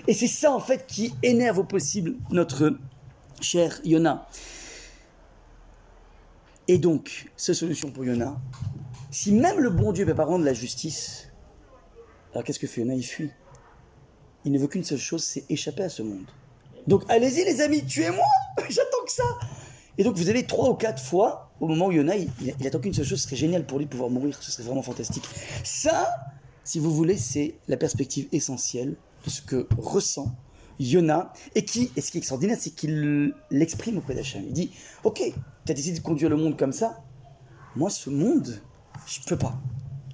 Et 0.07 0.13
c'est 0.13 0.27
ça, 0.27 0.51
en 0.51 0.59
fait, 0.59 0.85
qui 0.87 1.13
énerve 1.21 1.59
au 1.59 1.63
possible 1.63 2.15
notre 2.31 2.75
cher 3.41 3.79
Yona. 3.83 4.27
Et 6.67 6.77
donc, 6.77 7.29
cette 7.35 7.55
solution 7.55 7.91
pour 7.91 8.05
Yona, 8.05 8.37
si 9.13 9.31
même 9.31 9.59
le 9.59 9.69
bon 9.69 9.91
Dieu 9.91 10.05
ne 10.05 10.09
peut 10.09 10.15
pas 10.15 10.25
rendre 10.25 10.43
la 10.43 10.53
justice, 10.53 11.29
alors 12.31 12.43
qu'est-ce 12.43 12.59
que 12.59 12.65
fait 12.65 12.81
Yona 12.81 12.95
Il 12.95 13.03
fuit. 13.03 13.29
Il 14.43 14.51
ne 14.51 14.57
veut 14.57 14.67
qu'une 14.67 14.83
seule 14.83 14.97
chose, 14.97 15.23
c'est 15.23 15.45
échapper 15.49 15.83
à 15.83 15.89
ce 15.89 16.01
monde. 16.01 16.25
Donc 16.87 17.03
allez-y 17.09 17.45
les 17.45 17.61
amis, 17.61 17.85
tuez-moi 17.85 18.25
J'attends 18.69 19.05
que 19.05 19.11
ça 19.11 19.23
Et 19.99 20.03
donc 20.03 20.15
vous 20.15 20.31
allez 20.31 20.47
trois 20.47 20.67
ou 20.69 20.73
quatre 20.73 21.01
fois, 21.01 21.51
au 21.61 21.67
moment 21.67 21.87
où 21.87 21.91
Yona, 21.91 22.15
il, 22.17 22.67
attend 22.67 22.79
qu'une 22.79 22.93
seule 22.93 23.05
chose, 23.05 23.19
ce 23.21 23.27
serait 23.27 23.35
génial 23.35 23.67
pour 23.67 23.77
lui 23.77 23.85
de 23.85 23.91
pouvoir 23.91 24.09
mourir, 24.09 24.35
ce 24.41 24.51
serait 24.51 24.63
vraiment 24.63 24.81
fantastique. 24.81 25.23
Ça, 25.63 26.09
si 26.63 26.79
vous 26.79 26.91
voulez, 26.91 27.15
c'est 27.15 27.55
la 27.67 27.77
perspective 27.77 28.27
essentielle 28.31 28.95
de 29.25 29.29
ce 29.29 29.43
que 29.43 29.67
ressent 29.77 30.35
Yona, 30.79 31.31
et 31.53 31.63
qui, 31.63 31.91
et 31.95 32.01
ce 32.01 32.09
qui 32.09 32.17
est 32.17 32.19
extraordinaire, 32.19 32.57
c'est 32.59 32.71
qu'il 32.71 33.35
l'exprime 33.51 33.99
auprès 33.99 34.15
d'Hachem. 34.15 34.43
Il 34.47 34.53
dit, 34.53 34.71
ok, 35.03 35.21
tu 35.65 35.71
as 35.71 35.75
décidé 35.75 35.99
de 35.99 36.03
conduire 36.03 36.31
le 36.31 36.35
monde 36.35 36.57
comme 36.57 36.73
ça, 36.73 37.03
moi 37.75 37.91
ce 37.91 38.09
monde, 38.09 38.59
je 39.07 39.19
peux 39.27 39.37
pas. 39.37 39.59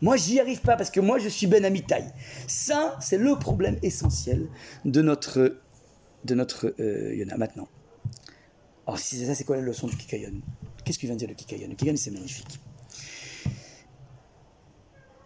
Moi, 0.01 0.15
j'y 0.15 0.39
arrive 0.39 0.61
pas 0.61 0.77
parce 0.77 0.91
que 0.91 0.99
moi, 0.99 1.19
je 1.19 1.27
suis 1.27 1.47
Ben 1.47 1.65
Amitai. 1.65 2.05
Ça, 2.47 2.97
c'est 3.01 3.17
le 3.17 3.35
problème 3.35 3.77
essentiel 3.81 4.47
de 4.85 5.01
notre, 5.01 5.59
de 6.23 6.35
notre 6.35 6.73
euh, 6.79 7.15
Yona 7.15 7.37
maintenant. 7.37 7.67
Alors, 8.87 8.97
si 8.97 9.17
c'est 9.17 9.25
ça, 9.25 9.35
c'est 9.35 9.43
quoi 9.43 9.57
la 9.57 9.61
leçon 9.61 9.87
du 9.87 9.97
Kikayon 9.97 10.41
Qu'est-ce 10.83 10.97
qu'il 10.97 11.07
vient 11.07 11.15
de 11.15 11.19
dire 11.19 11.27
le 11.27 11.35
Kikayon 11.35 11.67
Le 11.67 11.75
Kikayon, 11.75 11.97
c'est 11.97 12.11
magnifique. 12.11 12.59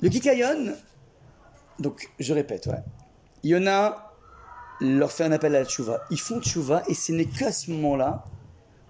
Le 0.02 0.10
Kikayon, 0.10 0.76
donc, 1.80 2.10
je 2.20 2.34
répète, 2.34 2.66
ouais. 2.68 2.84
Yona 3.44 4.12
leur 4.82 5.12
fait 5.12 5.24
un 5.24 5.32
appel 5.32 5.56
à 5.56 5.60
la 5.60 5.66
tchouva. 5.66 6.04
Ils 6.10 6.20
font 6.20 6.42
tchouva 6.42 6.84
et 6.88 6.94
ce 6.94 7.12
n'est 7.12 7.26
qu'à 7.26 7.52
ce 7.52 7.72
moment-là 7.72 8.26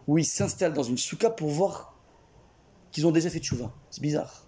où 0.07 0.17
ils 0.17 0.25
s'installent 0.25 0.73
dans 0.73 0.83
une 0.83 0.97
souka 0.97 1.29
pour 1.29 1.49
voir 1.49 1.95
qu'ils 2.91 3.05
ont 3.05 3.11
déjà 3.11 3.29
fait 3.29 3.39
tchouva. 3.39 3.71
C'est 3.89 4.01
bizarre. 4.01 4.42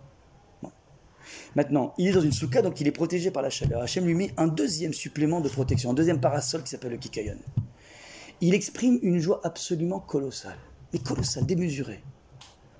Maintenant, 1.56 1.93
il 1.97 2.08
est 2.08 2.12
dans 2.12 2.22
une 2.22 2.34
souka, 2.34 2.62
donc 2.62 2.82
il 2.82 2.88
est 2.88 2.91
protégé 2.91 3.32
par 3.32 3.41
la 3.41 3.49
chaleur. 3.49 3.82
Hachem 3.82 4.06
lui 4.06 4.14
met 4.14 4.34
un 4.36 4.47
deuxième 4.47 4.93
supplément 4.93 5.39
de 5.39 5.47
protection, 5.47 5.91
un 5.91 5.93
deuxième 5.93 6.20
parasol 6.20 6.64
qui 6.64 6.70
s'appelle 6.70 6.91
le 6.91 6.97
Kikayon. 6.97 7.38
Il 8.41 8.53
exprime 8.53 8.99
une 9.01 9.20
joie 9.20 9.39
absolument 9.45 9.99
colossale, 9.99 10.58
mais 10.91 10.99
colossale, 10.99 11.45
démesurée. 11.45 12.03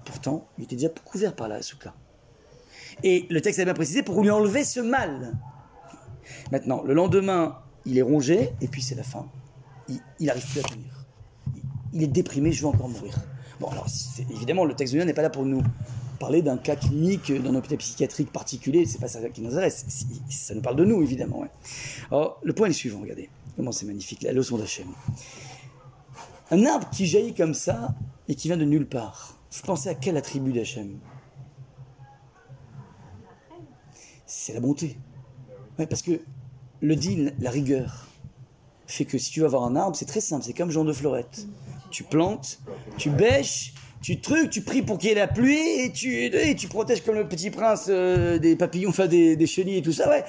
Pourtant, 0.04 0.48
il 0.58 0.66
était 0.66 0.76
déjà 0.76 0.90
couvert 0.90 1.36
par 1.36 1.48
la 1.48 1.62
souka. 1.62 1.94
Et 3.04 3.26
le 3.30 3.40
texte 3.42 3.60
a 3.60 3.66
bien 3.66 3.74
précisé 3.74 4.04
pour 4.04 4.22
lui 4.22 4.30
enlever 4.30 4.66
ce 4.66 4.82
mal. 4.82 5.38
Maintenant, 6.52 6.84
le 6.84 6.94
lendemain, 6.94 7.60
il 7.86 7.98
est 7.98 8.02
rongé, 8.02 8.52
et 8.60 8.68
puis 8.68 8.82
c'est 8.82 8.96
la 8.96 9.04
fin. 9.04 9.28
Il 9.88 10.26
n'arrive 10.26 10.46
plus 10.50 10.60
à 10.60 10.64
tenir. 10.64 11.06
Il, 11.94 12.04
est 12.04 12.08
déprimé, 12.08 12.52
je 12.52 12.62
vais 12.62 12.68
encore 12.68 12.90
mourir. 12.90 13.16
Bon, 13.62 13.68
alors, 13.70 13.88
évidemment, 14.32 14.66
le 14.66 14.76
texte 14.76 14.94
de 14.94 15.00
Lyon 15.00 15.06
n'est 15.06 15.14
pas 15.14 15.22
là 15.22 15.30
pour 15.30 15.46
nous 15.46 15.64
parler 16.16 16.42
d'un 16.42 16.58
cas 16.58 16.76
clinique 16.76 17.32
d'un 17.32 17.56
hôpital 17.56 17.78
psychiatrique 17.78 18.32
particulier, 18.32 18.86
c'est 18.86 19.00
pas 19.00 19.08
ça 19.08 19.20
qui 19.30 19.42
nous 19.42 19.52
intéresse. 19.52 19.86
Ça 20.30 20.56
nous 20.56 20.62
parle 20.62 20.76
de 20.76 20.86
nous, 20.86 21.02
évidemment. 21.02 21.44
Alors, 22.12 22.40
le 22.44 22.54
point 22.54 22.68
est 22.68 22.70
le 22.70 22.76
suivant, 22.76 23.02
regardez. 23.02 23.30
Comment 23.56 23.72
c'est 23.72 23.86
magnifique, 23.86 24.22
la 24.24 24.34
leçon 24.34 24.58
d'Hachem. 24.58 24.88
Un 26.52 26.66
arbre 26.66 26.90
qui 26.90 27.06
jaillit 27.06 27.34
comme 27.34 27.54
ça, 27.54 27.96
et 28.28 28.36
qui 28.36 28.48
vient 28.48 28.58
de 28.58 28.66
nulle 28.66 28.88
part. 28.88 29.38
Vous 29.52 29.62
pensez 29.66 29.90
à 29.90 29.96
quel 29.96 30.18
attribut 30.18 30.52
d'Hachem? 30.52 30.98
C'est 34.26 34.54
la 34.54 34.60
bonté. 34.60 34.98
Parce 35.78 36.02
que 36.02 36.20
le 36.82 36.96
dit, 36.96 37.30
la 37.40 37.50
rigueur, 37.52 38.08
fait 38.88 39.06
que 39.06 39.18
si 39.18 39.32
tu 39.32 39.42
veux 39.42 39.46
avoir 39.46 39.64
un 39.64 39.76
arbre, 39.76 39.96
c'est 39.96 40.06
très 40.06 40.22
simple, 40.22 40.44
c'est 40.44 40.54
comme 40.54 40.72
Jean 40.72 40.86
de 40.86 40.94
Florette. 40.94 41.48
Tu 41.92 42.04
plantes, 42.04 42.60
tu 42.98 43.10
bêches, 43.10 43.74
tu 44.02 44.22
trucs, 44.22 44.50
tu 44.52 44.62
pries 44.62 44.82
pour 44.84 44.98
qu'il 44.98 45.10
y 45.10 45.12
ait 45.14 45.16
la 45.16 45.28
pluie 45.28 45.80
et 45.82 45.92
tu, 45.92 46.26
et 46.26 46.56
tu 46.56 46.68
protèges 46.68 47.02
comme 47.04 47.16
le 47.16 47.28
petit 47.28 47.50
prince 47.50 47.88
euh, 47.90 48.38
des 48.38 48.56
papillons, 48.56 48.90
enfin 48.90 49.08
des, 49.08 49.36
des 49.36 49.48
chenilles 49.48 49.78
et 49.78 49.82
tout 49.82 49.92
ça, 49.94 50.08
ouais. 50.10 50.24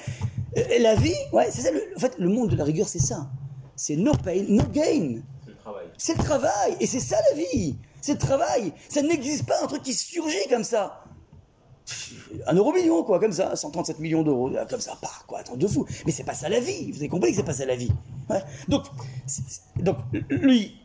Et 0.70 0.78
la 0.78 0.94
vie, 0.94 1.12
ouais, 1.32 1.48
c'est 1.50 1.60
ça. 1.62 1.70
le- 1.70 1.84
en 1.94 2.00
fait, 2.00 2.14
le 2.18 2.28
monde 2.28 2.50
de 2.50 2.56
la 2.56 2.64
rigueur, 2.64 2.88
c'est 2.88 2.98
ça. 2.98 3.28
C'est 3.74 3.96
no 3.96 4.12
pain, 4.12 4.42
no 4.48 4.62
gain. 4.72 5.20
C'est 5.44 5.50
le 5.50 5.56
travail. 5.58 5.86
C'est 5.98 6.16
le 6.18 6.24
travail. 6.24 6.76
Et 6.80 6.86
c'est 6.86 7.00
ça 7.00 7.16
la 7.30 7.36
vie. 7.36 7.76
C'est 8.00 8.12
le 8.12 8.18
travail. 8.18 8.72
Ça 8.88 9.02
n'existe 9.02 9.44
pas 9.44 9.62
un 9.62 9.66
truc 9.66 9.82
qui 9.82 9.92
surgit 9.92 10.48
comme 10.48 10.64
ça. 10.64 11.02
Un 12.46 12.54
euro 12.54 12.72
million, 12.72 13.02
quoi, 13.04 13.20
comme 13.20 13.32
ça. 13.32 13.54
137 13.54 13.98
millions 14.00 14.22
d'euros, 14.22 14.48
là, 14.48 14.64
comme 14.64 14.80
ça, 14.80 14.96
pas, 15.00 15.10
quoi, 15.26 15.40
attends 15.40 15.56
de 15.56 15.66
fou. 15.68 15.84
Mais 16.06 16.12
c'est 16.12 16.24
pas 16.24 16.32
ça 16.34 16.48
la 16.48 16.58
vie. 16.60 16.90
Vous 16.90 16.98
avez 16.98 17.08
compris 17.08 17.30
que 17.32 17.36
c'est 17.36 17.42
pas 17.44 17.52
ça 17.52 17.66
la 17.66 17.76
vie. 17.76 17.90
Ouais. 18.30 18.42
Donc, 18.68 18.84
donc, 19.76 19.96
lui, 20.30 20.76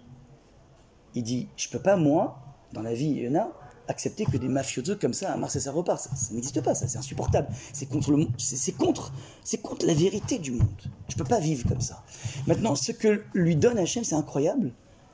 il 1.15 1.23
dit, 1.23 1.47
je 1.55 1.69
peux 1.69 1.79
pas, 1.79 1.95
moi, 1.95 2.40
dans 2.73 2.81
la 2.81 2.93
vie, 2.93 3.09
il 3.09 3.23
y 3.23 3.27
en 3.27 3.39
a, 3.39 3.51
accepter 3.87 4.25
que 4.25 4.37
des 4.37 4.47
mafiosos 4.47 4.95
comme 4.95 5.13
ça 5.13 5.33
à 5.33 5.37
et 5.37 5.59
ça 5.59 5.71
repart. 5.71 5.99
Ça, 5.99 6.09
n'existe 6.33 6.61
pas, 6.61 6.73
ça, 6.73 6.87
c'est 6.87 6.97
insupportable. 6.97 7.47
C'est 7.73 7.87
contre 7.87 8.11
le 8.11 8.27
c'est 8.37 8.55
c'est 8.55 8.71
contre, 8.71 9.13
c'est 9.43 9.57
contre 9.57 9.85
la 9.85 9.93
vérité 9.93 10.39
du 10.39 10.51
monde. 10.51 10.81
Je 11.09 11.15
peux 11.15 11.23
pas 11.23 11.39
vivre 11.39 11.67
comme 11.67 11.81
ça. 11.81 12.03
Maintenant, 12.47 12.75
ce 12.75 12.91
que 12.91 13.23
lui 13.33 13.55
donne 13.55 13.77
Hachem, 13.77 14.03
c'est 14.03 14.15
incroyable. 14.15 14.71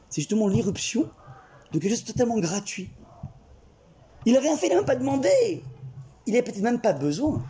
C'est 0.09 0.21
justement 0.21 0.47
l'irruption 0.47 1.09
de 1.71 1.79
quelque 1.79 1.91
chose 1.91 2.05
totalement 2.05 2.39
gratuit. 2.39 2.89
Il 4.25 4.33
n'a 4.33 4.39
rien 4.39 4.55
fait, 4.57 4.67
il 4.67 4.69
n'a 4.69 4.75
même 4.77 4.85
pas 4.85 4.95
demandé. 4.95 5.63
Il 6.25 6.33
n'a 6.33 6.41
peut-être 6.41 6.61
même 6.61 6.79
pas 6.79 6.93
besoin. 6.93 7.43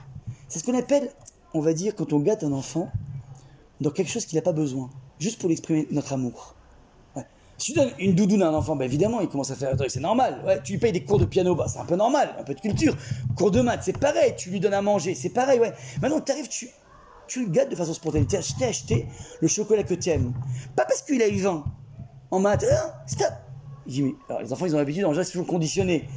C'est 0.47 0.60
ce 0.60 0.64
qu'on 0.64 0.78
appelle, 0.78 1.12
on 1.53 1.60
va 1.60 1.74
dire, 1.74 1.95
quand 1.95 2.14
on 2.14 2.20
gâte 2.20 2.43
un 2.43 2.51
enfant, 2.51 2.91
dans 3.82 3.91
quelque 3.91 4.10
chose 4.10 4.26
qu'il 4.26 4.38
n'a 4.38 4.41
pas 4.41 4.53
besoin, 4.53 4.89
juste 5.20 5.39
pour 5.39 5.49
lui 5.49 5.53
exprimer 5.53 5.88
notre 5.91 6.14
amour. 6.14 6.57
Si 7.58 7.74
tu 7.74 7.80
donnes 7.80 7.91
une 7.97 8.14
doudoune 8.14 8.43
à 8.43 8.49
un 8.49 8.53
enfant, 8.53 8.76
bah 8.76 8.86
évidemment, 8.86 9.20
il 9.20 9.28
commence 9.30 9.49
à 9.51 9.55
faire 9.55 9.74
un 9.74 9.76
truc, 9.76 9.89
c'est 9.89 9.99
normal. 9.99 10.41
Ouais, 10.45 10.62
tu 10.64 10.74
lui 10.74 10.80
payes 10.80 10.91
des 10.91 11.03
cours 11.03 11.18
de 11.18 11.26
piano, 11.26 11.55
bah 11.55 11.66
c'est 11.68 11.80
un 11.80 11.86
peu 11.86 11.95
normal, 11.95 12.36
un 12.39 12.43
peu 12.43 12.53
de 12.53 12.60
culture. 12.60 12.95
Cours 13.36 13.49
de 13.51 13.62
maths, 13.62 13.82
c'est 13.84 13.97
pareil. 13.97 14.34
Tu 14.38 14.49
lui 14.51 14.60
donnes 14.60 14.76
à 14.76 14.82
manger, 14.82 15.16
c'est 15.16 15.30
pareil, 15.30 15.60
ouais. 15.60 15.74
Maintenant, 16.01 16.20
tu 16.22 16.32
arrives, 16.32 16.47
tu, 16.49 16.70
tu 17.28 17.45
le 17.45 17.49
gâtes 17.51 17.70
de 17.72 17.76
façon 17.76 17.93
spontanée. 17.95 18.28
Tu 18.28 18.36
as 18.36 18.68
acheté, 18.68 19.08
le 19.41 19.47
chocolat 19.47 19.82
que 19.84 19.95
tu 19.95 20.10
aimes. 20.10 20.34
Pas 20.76 20.86
parce 20.86 21.01
qu'il 21.01 21.22
a 21.24 21.28
eu 21.28 21.39
20, 21.39 21.64
en 22.30 22.39
maths, 22.39 22.64
hein, 22.72 22.91
stop 23.08 23.34
Il 23.88 23.93
dit, 23.93 24.03
mais 24.03 24.14
alors, 24.30 24.41
les 24.41 24.53
enfants, 24.53 24.66
ils 24.68 24.76
ont 24.76 24.78
l'habitude, 24.78 25.05
en 25.05 25.10
général, 25.10 25.26
c'est 25.26 25.32
toujours 25.32 25.47
conditionné. 25.47 26.08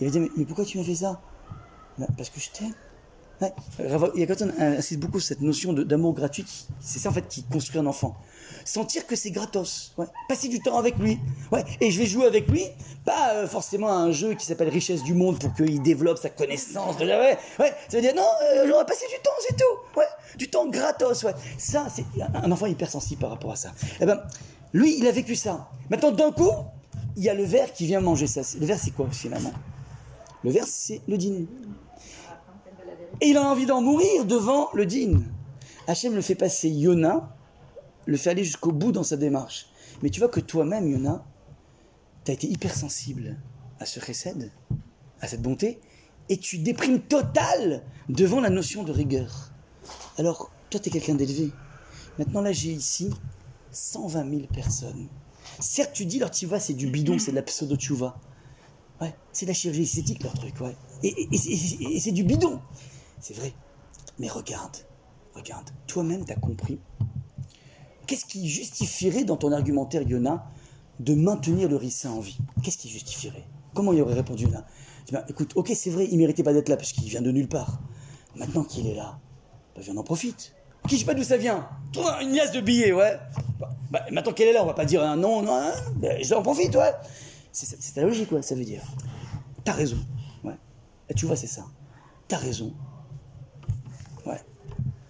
Il 0.00 0.06
va 0.06 0.10
dire, 0.10 0.26
mais, 0.36 0.44
pourquoi 0.46 0.64
tu 0.64 0.78
m'as 0.78 0.84
fait 0.84 0.94
ça? 0.94 1.20
Ben, 1.98 2.06
Parce 2.16 2.30
que 2.30 2.40
je 2.40 2.48
t'aime. 2.50 2.72
Ouais. 3.42 3.52
Rav- 3.88 4.12
Il 4.14 4.20
y 4.20 4.22
a 4.22 4.26
quand 4.26 4.42
on 4.42 4.62
insiste 4.62 5.00
beaucoup 5.00 5.18
sur 5.20 5.28
cette 5.28 5.40
notion 5.42 5.72
d'amour 5.72 6.14
gratuit. 6.14 6.44
C'est 6.80 6.98
ça 6.98 7.08
en 7.08 7.12
fait 7.12 7.26
qui 7.28 7.42
construit 7.44 7.78
un 7.78 7.86
enfant. 7.86 8.16
Sentir 8.64 9.06
que 9.06 9.16
c'est 9.16 9.30
gratos. 9.30 9.94
Passer 10.28 10.48
du 10.48 10.60
temps 10.60 10.78
avec 10.78 10.98
lui. 10.98 11.18
Ouais. 11.50 11.64
Et 11.80 11.90
je 11.90 11.98
vais 11.98 12.06
jouer 12.06 12.26
avec 12.26 12.48
lui. 12.48 12.64
Pas 13.04 13.34
euh, 13.34 13.46
forcément 13.46 13.88
à 13.88 13.94
un 13.94 14.12
jeu 14.12 14.34
qui 14.34 14.44
s'appelle 14.46 14.68
Richesse 14.68 15.02
du 15.02 15.14
monde 15.14 15.38
pour 15.38 15.54
qu'il 15.54 15.82
développe 15.82 16.18
sa 16.18 16.30
connaissance. 16.30 16.98
Ouais. 16.98 17.38
ouais. 17.58 17.74
Ça 17.88 17.96
veut 17.96 18.02
dire 18.02 18.14
non, 18.14 18.22
euh, 18.22 18.70
on 18.72 18.76
va 18.78 18.84
passer 18.84 19.06
du 19.06 19.20
temps, 19.22 19.30
c'est 19.40 19.56
tout. 19.56 19.98
Ouais. 19.98 20.06
Du 20.36 20.48
temps 20.48 20.66
gratos. 20.68 21.22
Ouais. 21.24 21.34
Ça, 21.58 21.86
c'est 21.94 22.04
un 22.34 22.50
enfant 22.50 22.66
hypersensible 22.66 23.20
par 23.20 23.30
rapport 23.30 23.52
à 23.52 23.56
ça. 23.56 23.72
Eh 24.00 24.06
ben, 24.06 24.20
lui, 24.72 24.96
il 24.98 25.06
a 25.06 25.12
vécu 25.12 25.34
ça. 25.34 25.68
Maintenant, 25.90 26.12
d'un 26.12 26.32
coup, 26.32 26.50
il 27.16 27.24
y 27.24 27.28
a 27.28 27.34
le 27.34 27.44
ver 27.44 27.72
qui 27.72 27.86
vient 27.86 28.00
manger 28.00 28.26
ça. 28.26 28.42
Le 28.58 28.66
ver, 28.66 28.78
c'est 28.78 28.92
quoi 28.92 29.08
finalement? 29.10 29.52
Le 30.44 30.50
ver, 30.50 30.64
c'est 30.66 31.00
le 31.08 31.18
dîner. 31.18 31.46
Et 33.20 33.28
il 33.28 33.36
a 33.36 33.42
envie 33.42 33.66
d'en 33.66 33.82
mourir 33.82 34.24
devant 34.24 34.68
le 34.72 34.86
dîne. 34.86 35.26
Hachem 35.86 36.14
le 36.14 36.22
fait 36.22 36.34
passer 36.34 36.68
Yona, 36.68 37.34
le 38.10 38.16
fait 38.16 38.30
aller 38.30 38.42
jusqu'au 38.42 38.72
bout 38.72 38.90
dans 38.90 39.04
sa 39.04 39.16
démarche. 39.16 39.66
Mais 40.02 40.10
tu 40.10 40.18
vois 40.18 40.28
que 40.28 40.40
toi-même, 40.40 40.88
Yona, 40.88 41.24
tu 42.24 42.32
as 42.32 42.34
été 42.34 42.48
hypersensible 42.48 43.36
à 43.78 43.86
ce 43.86 44.00
chesed, 44.00 44.50
à 45.20 45.28
cette 45.28 45.42
bonté, 45.42 45.80
et 46.28 46.36
tu 46.36 46.58
déprimes 46.58 47.00
total 47.00 47.84
devant 48.08 48.40
la 48.40 48.50
notion 48.50 48.82
de 48.82 48.90
rigueur. 48.90 49.52
Alors, 50.18 50.50
toi, 50.70 50.80
tu 50.80 50.88
es 50.88 50.92
quelqu'un 50.92 51.14
d'élevé. 51.14 51.52
Maintenant, 52.18 52.40
là, 52.40 52.50
j'ai 52.50 52.72
ici 52.72 53.10
120 53.70 54.28
000 54.28 54.42
personnes. 54.52 55.06
Certes, 55.60 55.92
tu 55.92 56.04
dis, 56.04 56.18
leur 56.18 56.30
tchiva, 56.30 56.58
c'est 56.58 56.74
du 56.74 56.88
bidon, 56.88 57.16
c'est 57.20 57.30
de 57.30 57.36
la 57.36 57.42
pseudo-tchouva. 57.42 58.18
Ouais, 59.00 59.14
c'est 59.32 59.46
de 59.46 59.50
la 59.50 59.54
chirurgie 59.54 59.82
esthétique, 59.82 60.22
leur 60.24 60.34
truc, 60.34 60.60
ouais. 60.60 60.74
Et- 61.04 61.28
et 61.32 62.00
c'est 62.00 62.12
du 62.12 62.24
bidon. 62.24 62.60
C'est 63.20 63.34
vrai. 63.34 63.54
Mais 64.18 64.28
regarde, 64.28 64.76
regarde, 65.34 65.70
toi-même, 65.86 66.24
tu 66.24 66.32
as 66.32 66.36
compris. 66.36 66.80
Qu'est-ce 68.10 68.24
qui 68.24 68.48
justifierait 68.48 69.22
dans 69.22 69.36
ton 69.36 69.52
argumentaire, 69.52 70.02
Yona, 70.02 70.44
de 70.98 71.14
maintenir 71.14 71.68
le 71.68 71.76
ricin 71.76 72.10
en 72.10 72.18
vie? 72.18 72.38
Qu'est-ce 72.60 72.76
qui 72.76 72.88
justifierait? 72.88 73.46
Comment 73.72 73.92
il 73.92 74.02
aurait 74.02 74.14
répondu 74.14 74.46
Yona 74.46 74.66
dit, 75.06 75.12
bah, 75.12 75.24
écoute, 75.28 75.52
ok, 75.54 75.70
c'est 75.76 75.90
vrai, 75.90 76.08
il 76.10 76.18
méritait 76.18 76.42
pas 76.42 76.52
d'être 76.52 76.68
là 76.68 76.76
parce 76.76 76.90
qu'il 76.90 77.04
vient 77.04 77.22
de 77.22 77.30
nulle 77.30 77.46
part. 77.46 77.78
Maintenant 78.34 78.64
qu'il 78.64 78.88
est 78.88 78.96
là, 78.96 79.20
viens, 79.78 79.94
on 79.94 79.98
en 79.98 80.02
profite. 80.02 80.56
Qui, 80.88 80.96
je 80.96 81.00
sais 81.02 81.06
pas 81.06 81.14
d'où 81.14 81.22
ça 81.22 81.36
vient. 81.36 81.68
Une 82.20 82.32
liasse 82.32 82.50
de 82.50 82.60
billets, 82.60 82.92
ouais. 82.92 83.16
Bah, 83.92 84.04
maintenant 84.10 84.32
qu'elle 84.32 84.48
est 84.48 84.54
là, 84.54 84.64
on 84.64 84.66
va 84.66 84.74
pas 84.74 84.86
dire 84.86 85.04
un 85.04 85.14
non, 85.14 85.42
non, 85.42 85.54
hein, 85.54 85.72
bah, 85.94 86.20
j'en 86.20 86.42
profite, 86.42 86.74
ouais. 86.74 86.92
C'est 87.52 87.94
ta 87.94 88.02
logique, 88.02 88.30
ça 88.42 88.56
veut 88.56 88.64
dire. 88.64 88.82
T'as 89.62 89.74
raison, 89.74 89.98
ouais. 90.42 90.56
Tu 91.14 91.26
vois, 91.26 91.36
c'est 91.36 91.46
ça. 91.46 91.64
T'as 92.26 92.38
raison. 92.38 92.74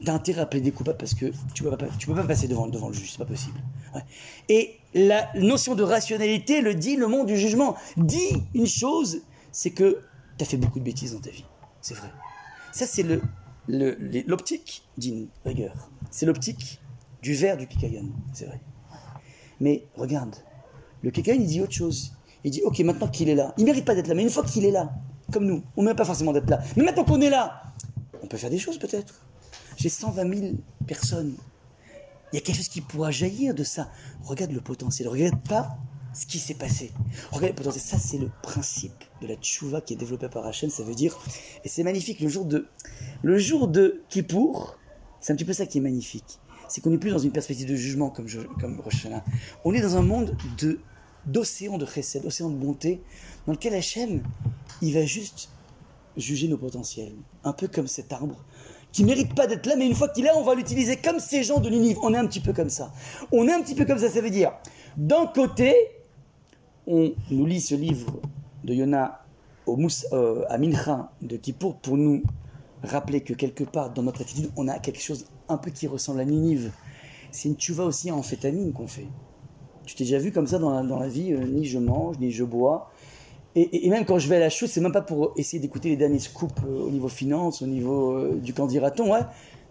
T'as 0.04 0.14
intérêt 0.14 0.40
à 0.40 0.46
plaider 0.46 0.72
coupable 0.72 0.96
parce 0.96 1.12
que 1.14 1.26
tu 1.54 1.62
peux 1.62 1.76
pas, 1.76 1.86
tu 1.98 2.06
peux 2.06 2.14
pas 2.14 2.24
passer 2.24 2.48
devant, 2.48 2.66
devant 2.68 2.88
le 2.88 2.94
juge, 2.94 3.12
c'est 3.12 3.18
pas 3.18 3.26
possible. 3.26 3.58
Et 4.48 4.76
la 4.94 5.28
notion 5.34 5.74
de 5.74 5.82
rationalité 5.82 6.62
le 6.62 6.74
dit, 6.74 6.96
le 6.96 7.06
monde 7.06 7.26
du 7.26 7.36
jugement 7.36 7.76
dit 7.98 8.32
une 8.54 8.66
chose, 8.66 9.20
c'est 9.52 9.70
que 9.72 10.00
t'as 10.38 10.46
fait 10.46 10.56
beaucoup 10.56 10.78
de 10.78 10.84
bêtises 10.84 11.12
dans 11.12 11.20
ta 11.20 11.30
vie. 11.30 11.44
C'est 11.82 11.94
vrai. 11.94 12.08
Ça, 12.72 12.86
c'est 12.86 13.02
le, 13.02 13.20
le- 13.68 13.96
l'optique 14.26 14.84
d'une 14.96 15.28
rigueur. 15.44 15.90
C'est 16.10 16.24
l'optique 16.24 16.80
du 17.22 17.34
verre 17.34 17.58
du 17.58 17.66
Kikayon. 17.66 18.08
C'est 18.32 18.46
vrai. 18.46 18.60
Mais 19.60 19.84
regarde, 19.96 20.34
le 21.02 21.10
Kikayon, 21.10 21.40
il 21.42 21.46
dit 21.46 21.60
autre 21.60 21.72
chose. 21.74 22.12
Il 22.42 22.50
dit, 22.52 22.62
ok, 22.64 22.78
maintenant 22.80 23.08
qu'il 23.08 23.28
est 23.28 23.34
là, 23.34 23.52
il 23.58 23.66
mérite 23.66 23.84
pas 23.84 23.94
d'être 23.94 24.08
là, 24.08 24.14
mais 24.14 24.22
une 24.22 24.30
fois 24.30 24.44
qu'il 24.44 24.64
est 24.64 24.70
là, 24.70 24.94
comme 25.30 25.44
nous, 25.44 25.62
on 25.76 25.82
ne 25.82 25.86
mérite 25.86 25.98
pas 25.98 26.06
forcément 26.06 26.32
d'être 26.32 26.48
là. 26.48 26.60
Mais 26.76 26.84
maintenant 26.84 27.04
qu'on 27.04 27.20
est 27.20 27.28
là, 27.28 27.60
on 28.22 28.26
peut 28.26 28.38
faire 28.38 28.48
des 28.48 28.58
choses 28.58 28.78
peut-être. 28.78 29.26
J'ai 29.80 29.88
120 29.88 30.34
000 30.34 30.54
personnes. 30.86 31.34
Il 32.32 32.36
y 32.36 32.38
a 32.38 32.42
quelque 32.42 32.56
chose 32.56 32.68
qui 32.68 32.82
pourra 32.82 33.10
jaillir 33.10 33.54
de 33.54 33.64
ça. 33.64 33.90
Regarde 34.22 34.52
le 34.52 34.60
potentiel. 34.60 35.08
Regarde 35.08 35.42
pas 35.48 35.78
ce 36.12 36.26
qui 36.26 36.38
s'est 36.38 36.54
passé. 36.54 36.92
Regarde 37.32 37.52
le 37.52 37.56
potentiel. 37.56 37.82
Ça, 37.82 37.98
c'est 37.98 38.18
le 38.18 38.30
principe 38.42 38.92
de 39.22 39.26
la 39.26 39.36
tchouva 39.36 39.80
qui 39.80 39.94
est 39.94 39.96
développé 39.96 40.28
par 40.28 40.44
Hachem. 40.44 40.68
Ça 40.68 40.82
veut 40.82 40.94
dire, 40.94 41.18
et 41.64 41.68
c'est 41.70 41.82
magnifique, 41.82 42.20
le 42.20 42.28
jour 42.28 42.44
de, 42.44 42.68
le 43.22 43.38
jour 43.38 43.68
de 43.68 44.02
Kippour, 44.10 44.76
c'est 45.18 45.32
un 45.32 45.36
petit 45.36 45.46
peu 45.46 45.54
ça 45.54 45.64
qui 45.64 45.78
est 45.78 45.80
magnifique. 45.80 46.40
C'est 46.68 46.82
qu'on 46.82 46.90
n'est 46.90 46.98
plus 46.98 47.10
dans 47.10 47.18
une 47.18 47.32
perspective 47.32 47.66
de 47.66 47.74
jugement 47.74 48.10
comme, 48.10 48.26
comme 48.60 48.80
Rosh 48.80 48.96
Hashanah. 48.96 49.24
On 49.64 49.72
est 49.72 49.80
dans 49.80 49.96
un 49.96 50.02
monde 50.02 50.36
de, 50.58 50.78
d'océan 51.24 51.78
de 51.78 51.86
chesed, 51.86 52.22
d'océan 52.22 52.50
de 52.50 52.56
bonté, 52.56 53.02
dans 53.46 53.52
lequel 53.54 53.72
Hachem, 53.72 54.22
il 54.82 54.92
va 54.92 55.06
juste 55.06 55.48
juger 56.18 56.48
nos 56.48 56.58
potentiels. 56.58 57.14
Un 57.44 57.54
peu 57.54 57.66
comme 57.66 57.86
cet 57.86 58.12
arbre 58.12 58.44
qui 58.92 59.04
mérite 59.04 59.34
pas 59.34 59.46
d'être 59.46 59.66
là, 59.66 59.76
mais 59.76 59.86
une 59.86 59.94
fois 59.94 60.08
qu'il 60.08 60.24
est 60.24 60.28
là, 60.28 60.34
on 60.36 60.42
va 60.42 60.54
l'utiliser 60.54 60.96
comme 60.96 61.20
ces 61.20 61.42
gens 61.42 61.60
de 61.60 61.68
Ninive. 61.68 61.98
On 62.02 62.12
est 62.14 62.18
un 62.18 62.26
petit 62.26 62.40
peu 62.40 62.52
comme 62.52 62.70
ça. 62.70 62.92
On 63.32 63.46
est 63.46 63.52
un 63.52 63.62
petit 63.62 63.74
peu 63.74 63.84
comme 63.84 63.98
ça, 63.98 64.10
ça 64.10 64.20
veut 64.20 64.30
dire, 64.30 64.52
d'un 64.96 65.26
côté, 65.26 65.74
on 66.86 67.12
nous 67.30 67.46
lit 67.46 67.60
ce 67.60 67.74
livre 67.74 68.20
de 68.64 68.74
Yona 68.74 69.24
au 69.66 69.76
Mous, 69.76 70.04
euh, 70.12 70.44
à 70.48 70.58
Mincha 70.58 71.10
de 71.22 71.36
Kippour 71.36 71.76
pour 71.76 71.96
nous 71.96 72.22
rappeler 72.82 73.20
que 73.20 73.34
quelque 73.34 73.64
part 73.64 73.90
dans 73.92 74.02
notre 74.02 74.22
attitude, 74.22 74.50
on 74.56 74.66
a 74.68 74.78
quelque 74.78 75.00
chose 75.00 75.26
un 75.48 75.58
peu 75.58 75.70
qui 75.70 75.86
ressemble 75.86 76.20
à 76.20 76.24
Ninive. 76.24 76.72
C'est 77.30 77.48
une 77.48 77.56
tchouva 77.56 77.84
aussi 77.84 78.10
en 78.10 78.18
amphétamine 78.18 78.72
qu'on 78.72 78.88
fait. 78.88 79.06
Tu 79.86 79.94
t'es 79.94 80.04
déjà 80.04 80.18
vu 80.18 80.32
comme 80.32 80.46
ça 80.46 80.58
dans 80.58 80.70
la, 80.70 80.82
dans 80.82 80.98
la 80.98 81.08
vie, 81.08 81.32
euh, 81.32 81.44
ni 81.44 81.64
je 81.64 81.78
mange, 81.78 82.18
ni 82.18 82.30
je 82.32 82.44
bois. 82.44 82.90
Et, 83.56 83.88
même 83.90 84.04
quand 84.04 84.18
je 84.18 84.28
vais 84.28 84.36
à 84.36 84.40
la 84.40 84.50
chose, 84.50 84.70
c'est 84.70 84.80
même 84.80 84.92
pas 84.92 85.00
pour 85.00 85.32
essayer 85.36 85.58
d'écouter 85.58 85.88
les 85.88 85.96
derniers 85.96 86.20
scoops 86.20 86.54
euh, 86.64 86.82
au 86.82 86.90
niveau 86.90 87.08
finance, 87.08 87.62
au 87.62 87.66
niveau 87.66 88.12
euh, 88.12 88.40
du 88.40 88.54
candidaton, 88.54 89.12
ouais. 89.12 89.20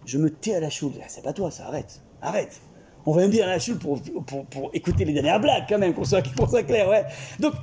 Je 0.05 0.17
me 0.17 0.29
tais 0.29 0.55
à 0.55 0.59
la 0.59 0.69
choule. 0.69 0.91
Ah, 1.01 1.05
C'est 1.07 1.23
pas 1.23 1.33
toi, 1.33 1.49
ça 1.49 1.67
arrête. 1.67 2.01
Arrête. 2.21 2.59
On 3.05 3.13
va 3.13 3.21
même 3.21 3.31
bien 3.31 3.45
à 3.45 3.49
la 3.49 3.59
choule 3.59 3.77
pour, 3.77 4.01
pour, 4.25 4.69
écouter 4.73 5.05
les 5.05 5.13
dernières 5.13 5.39
blagues 5.39 5.63
quand 5.69 5.77
même, 5.77 5.93
qu'on 5.95 6.03
soit, 6.03 6.21
clair, 6.63 6.89
ouais. 6.89 7.05
Donc, 7.39 7.53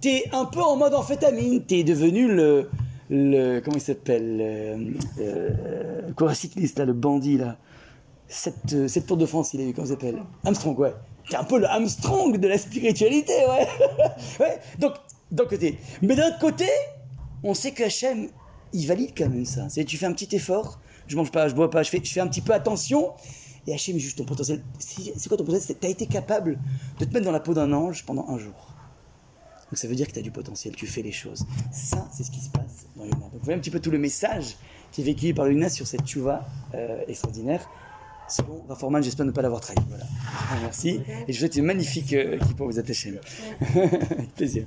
t'es 0.00 0.24
un 0.32 0.44
peu 0.44 0.60
en 0.60 0.76
mode 0.76 0.94
amphétamine, 0.94 1.64
t'es 1.64 1.82
devenu 1.82 2.32
le, 2.32 2.70
le 3.10 3.60
comment 3.60 3.76
il 3.76 3.82
s'appelle, 3.82 4.38
euh, 4.40 4.78
euh, 5.18 6.12
quoi, 6.16 6.32
cycliste 6.34 6.78
là, 6.78 6.84
le 6.84 6.92
bandit 6.92 7.38
là, 7.38 7.56
cette, 8.30 8.72
euh, 8.72 8.88
cette 8.88 9.06
Tour 9.06 9.16
de 9.16 9.26
France, 9.26 9.52
il 9.54 9.60
a 9.60 9.64
eu, 9.64 9.72
comment 9.72 9.86
il 9.86 9.90
s'appelle? 9.90 10.22
Armstrong, 10.44 10.78
ouais. 10.78 10.94
T'es 11.28 11.36
un 11.36 11.44
peu 11.44 11.58
le 11.58 11.66
Armstrong 11.66 12.38
de 12.38 12.48
la 12.48 12.58
spiritualité, 12.58 13.32
ouais. 13.32 13.68
ouais. 14.40 14.58
Donc, 14.78 14.94
d'un 15.30 15.44
côté. 15.46 15.78
Mais 16.02 16.14
d'un 16.16 16.28
autre 16.28 16.38
côté, 16.38 16.66
on 17.42 17.54
sait 17.54 17.72
que 17.72 17.84
Hachem, 17.84 18.28
il 18.72 18.86
valide 18.86 19.10
quand 19.16 19.28
même 19.28 19.44
ça. 19.44 19.68
C'est 19.68 19.84
tu 19.84 19.96
fais 19.96 20.06
un 20.06 20.12
petit 20.12 20.34
effort, 20.36 20.80
je 21.06 21.16
mange 21.16 21.30
pas, 21.30 21.48
je 21.48 21.54
bois 21.54 21.70
pas, 21.70 21.82
je 21.82 21.90
fais, 21.90 22.00
je 22.02 22.12
fais 22.12 22.20
un 22.20 22.28
petit 22.28 22.40
peu 22.40 22.52
attention, 22.52 23.12
et 23.66 23.74
Hachem, 23.74 23.98
juste 23.98 24.18
ton 24.18 24.24
potentiel. 24.24 24.62
C'est 24.78 25.28
quoi 25.28 25.36
ton 25.36 25.44
potentiel 25.44 25.62
C'est- 25.62 25.80
T'as 25.80 25.88
été 25.88 26.06
capable 26.06 26.58
de 26.98 27.04
te 27.04 27.12
mettre 27.12 27.24
dans 27.26 27.32
la 27.32 27.40
peau 27.40 27.54
d'un 27.54 27.72
ange 27.72 28.04
pendant 28.04 28.28
un 28.28 28.38
jour. 28.38 28.74
Donc 29.70 29.78
ça 29.78 29.86
veut 29.86 29.94
dire 29.94 30.08
que 30.08 30.12
tu 30.12 30.18
as 30.18 30.22
du 30.22 30.32
potentiel, 30.32 30.74
tu 30.74 30.86
fais 30.86 31.02
les 31.02 31.12
choses. 31.12 31.46
Ça, 31.72 32.08
c'est 32.12 32.24
ce 32.24 32.30
qui 32.32 32.40
se 32.40 32.50
passe 32.50 32.86
dans 32.96 33.04
Yona. 33.04 33.16
Donc 33.16 33.32
vous 33.34 33.38
voyez 33.44 33.56
un 33.56 33.60
petit 33.60 33.70
peu 33.70 33.78
tout 33.80 33.92
le 33.92 33.98
message 33.98 34.56
qui 34.90 35.02
est 35.02 35.04
véhiculé 35.04 35.32
par 35.32 35.46
Yona 35.48 35.68
sur 35.68 35.86
cette 35.86 36.04
tchouva 36.04 36.44
euh, 36.74 37.02
extraordinaire. 37.06 37.68
Selon 38.28 38.64
Raforman, 38.68 39.02
j'espère 39.02 39.26
ne 39.26 39.30
pas 39.32 39.42
l'avoir 39.42 39.60
trahi. 39.60 39.76
Voilà. 39.88 40.04
Merci. 40.62 41.00
Et 41.28 41.32
je 41.32 41.32
vous 41.32 41.38
souhaite 41.40 41.56
une 41.56 41.64
magnifique 41.64 42.12
euh, 42.12 42.38
qui 42.38 42.54
pour 42.54 42.66
vous 42.66 42.78
attacher. 42.80 43.14
Avec 43.74 44.34
plaisir. 44.34 44.64